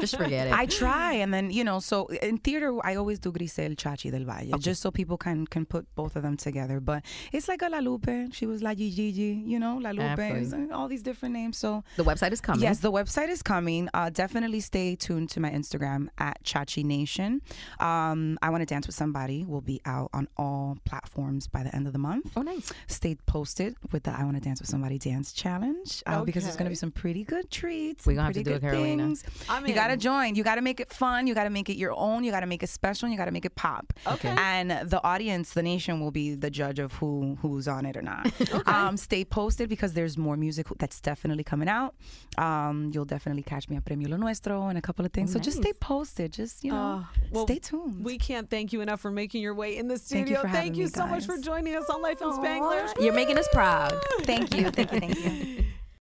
Just 0.00 0.16
forget 0.16 0.46
it. 0.48 0.52
I 0.52 0.66
try, 0.66 1.12
and 1.14 1.32
then 1.32 1.50
you 1.50 1.64
know. 1.64 1.78
So 1.80 2.06
in 2.06 2.38
theater, 2.38 2.74
I 2.84 2.94
always 2.96 3.18
do 3.18 3.32
Grisel 3.32 3.76
Chachi 3.76 4.10
del 4.10 4.24
Valle, 4.24 4.58
just 4.58 4.82
so 4.82 4.90
people 4.90 5.16
can 5.16 5.46
can 5.46 5.64
put 5.66 5.86
both 5.94 6.16
of 6.16 6.22
them 6.22 6.36
together. 6.36 6.80
But 6.80 7.04
it's 7.32 7.48
like 7.48 7.62
a 7.62 7.68
La 7.68 7.78
Lupe. 7.78 8.32
She 8.32 8.46
was 8.46 8.62
La 8.62 8.74
Gigi, 8.74 9.42
you 9.46 9.58
know, 9.58 9.78
La 9.78 9.90
Lupe, 9.90 10.18
and 10.18 10.72
all 10.72 10.88
these 10.88 11.02
different 11.02 11.34
names. 11.34 11.58
So 11.58 11.84
the 11.96 12.04
website 12.04 12.32
is 12.32 12.40
coming. 12.40 12.62
Yes, 12.62 12.80
the 12.80 12.92
website 12.92 13.28
is 13.28 13.42
coming. 13.42 13.88
Uh, 13.94 14.10
definitely 14.10 14.60
stay 14.60 14.96
tuned 14.96 15.30
to 15.30 15.40
my 15.40 15.50
Instagram 15.50 16.08
at 16.18 16.42
Chachi 16.44 16.84
Nation. 16.84 17.40
Um, 17.78 18.38
I 18.42 18.50
want 18.50 18.62
to 18.62 18.66
dance 18.66 18.86
with 18.86 18.96
somebody. 18.96 19.44
will 19.44 19.60
be 19.60 19.80
out 19.84 20.10
on 20.12 20.28
all 20.36 20.78
platforms 20.84 21.46
by 21.46 21.62
the 21.62 21.74
end 21.74 21.86
of 21.86 21.92
the 21.92 21.98
month. 21.98 22.32
Oh, 22.36 22.42
nice. 22.42 22.72
Stay 22.86 23.16
posted 23.26 23.76
with 23.92 24.02
the 24.04 24.12
I 24.18 24.24
want 24.24 24.36
to 24.36 24.40
dance 24.40 24.60
with 24.60 24.68
somebody 24.68 24.98
dance 24.98 25.32
challenge 25.32 26.02
uh, 26.06 26.24
because 26.24 26.44
there's 26.44 26.56
going 26.56 26.66
to 26.66 26.70
be 26.70 26.76
some 26.76 26.90
pretty 26.92 27.24
good 27.24 27.50
treats. 27.50 28.06
We're 28.06 28.14
gonna 28.14 28.26
have 28.26 28.34
to 28.34 28.42
do 28.42 28.54
it, 28.54 28.60
Carolina. 28.60 29.04
things. 29.04 29.09
I'm 29.48 29.66
you 29.66 29.74
got 29.74 29.88
to 29.88 29.96
join. 29.96 30.34
You 30.34 30.42
got 30.44 30.56
to 30.56 30.62
make 30.62 30.80
it 30.80 30.92
fun. 30.92 31.26
You 31.26 31.34
got 31.34 31.44
to 31.44 31.50
make 31.50 31.68
it 31.68 31.76
your 31.76 31.94
own. 31.96 32.24
You 32.24 32.30
got 32.30 32.40
to 32.40 32.46
make 32.46 32.62
it 32.62 32.68
special. 32.68 33.06
And 33.06 33.12
you 33.12 33.18
got 33.18 33.26
to 33.26 33.30
make 33.32 33.44
it 33.44 33.54
pop. 33.56 33.92
Okay. 34.06 34.34
And 34.38 34.70
the 34.90 35.02
audience, 35.04 35.52
the 35.54 35.62
nation, 35.62 36.00
will 36.00 36.10
be 36.10 36.34
the 36.34 36.50
judge 36.50 36.78
of 36.78 36.92
who 36.94 37.36
who's 37.42 37.66
on 37.68 37.86
it 37.86 37.96
or 37.96 38.02
not. 38.02 38.30
um, 38.66 38.96
stay 38.96 39.24
posted 39.24 39.68
because 39.68 39.92
there's 39.94 40.16
more 40.18 40.36
music 40.36 40.66
that's 40.78 41.00
definitely 41.00 41.44
coming 41.44 41.68
out. 41.68 41.94
Um, 42.38 42.90
you'll 42.92 43.04
definitely 43.04 43.42
catch 43.42 43.68
me 43.68 43.76
at 43.76 43.84
Premio 43.84 44.08
Lo 44.08 44.16
Nuestro 44.16 44.68
and 44.68 44.78
a 44.78 44.82
couple 44.82 45.04
of 45.04 45.12
things. 45.12 45.32
so 45.32 45.38
just 45.38 45.58
stay 45.58 45.72
posted. 45.72 46.32
Just 46.32 46.64
you 46.64 46.72
know, 46.72 46.76
Uh, 46.76 47.04
well, 47.30 47.46
stay 47.46 47.58
tuned. 47.58 48.04
We 48.04 48.18
can't 48.18 48.48
thank 48.48 48.72
you 48.72 48.80
enough 48.80 49.00
for 49.00 49.10
making 49.10 49.42
your 49.42 49.54
way 49.54 49.76
in 49.76 49.88
the 49.88 49.98
studio. 49.98 50.24
Thank 50.24 50.36
you 50.42 50.48
for 50.48 50.48
Thank 50.48 50.76
you 50.76 50.84
me, 50.84 50.90
so 50.90 51.06
much 51.06 51.26
for 51.26 51.38
joining 51.38 51.74
us 51.76 51.88
on 51.90 52.02
Life 52.02 52.20
in 52.22 52.28
Spanglish. 52.30 52.92
You're 53.00 53.14
making 53.14 53.38
us 53.38 53.48
proud. 53.52 53.94
thank 54.22 54.54
you, 54.54 54.70
thank 54.70 54.92
you, 54.92 55.00
thank 55.00 55.18
you. 55.24 55.64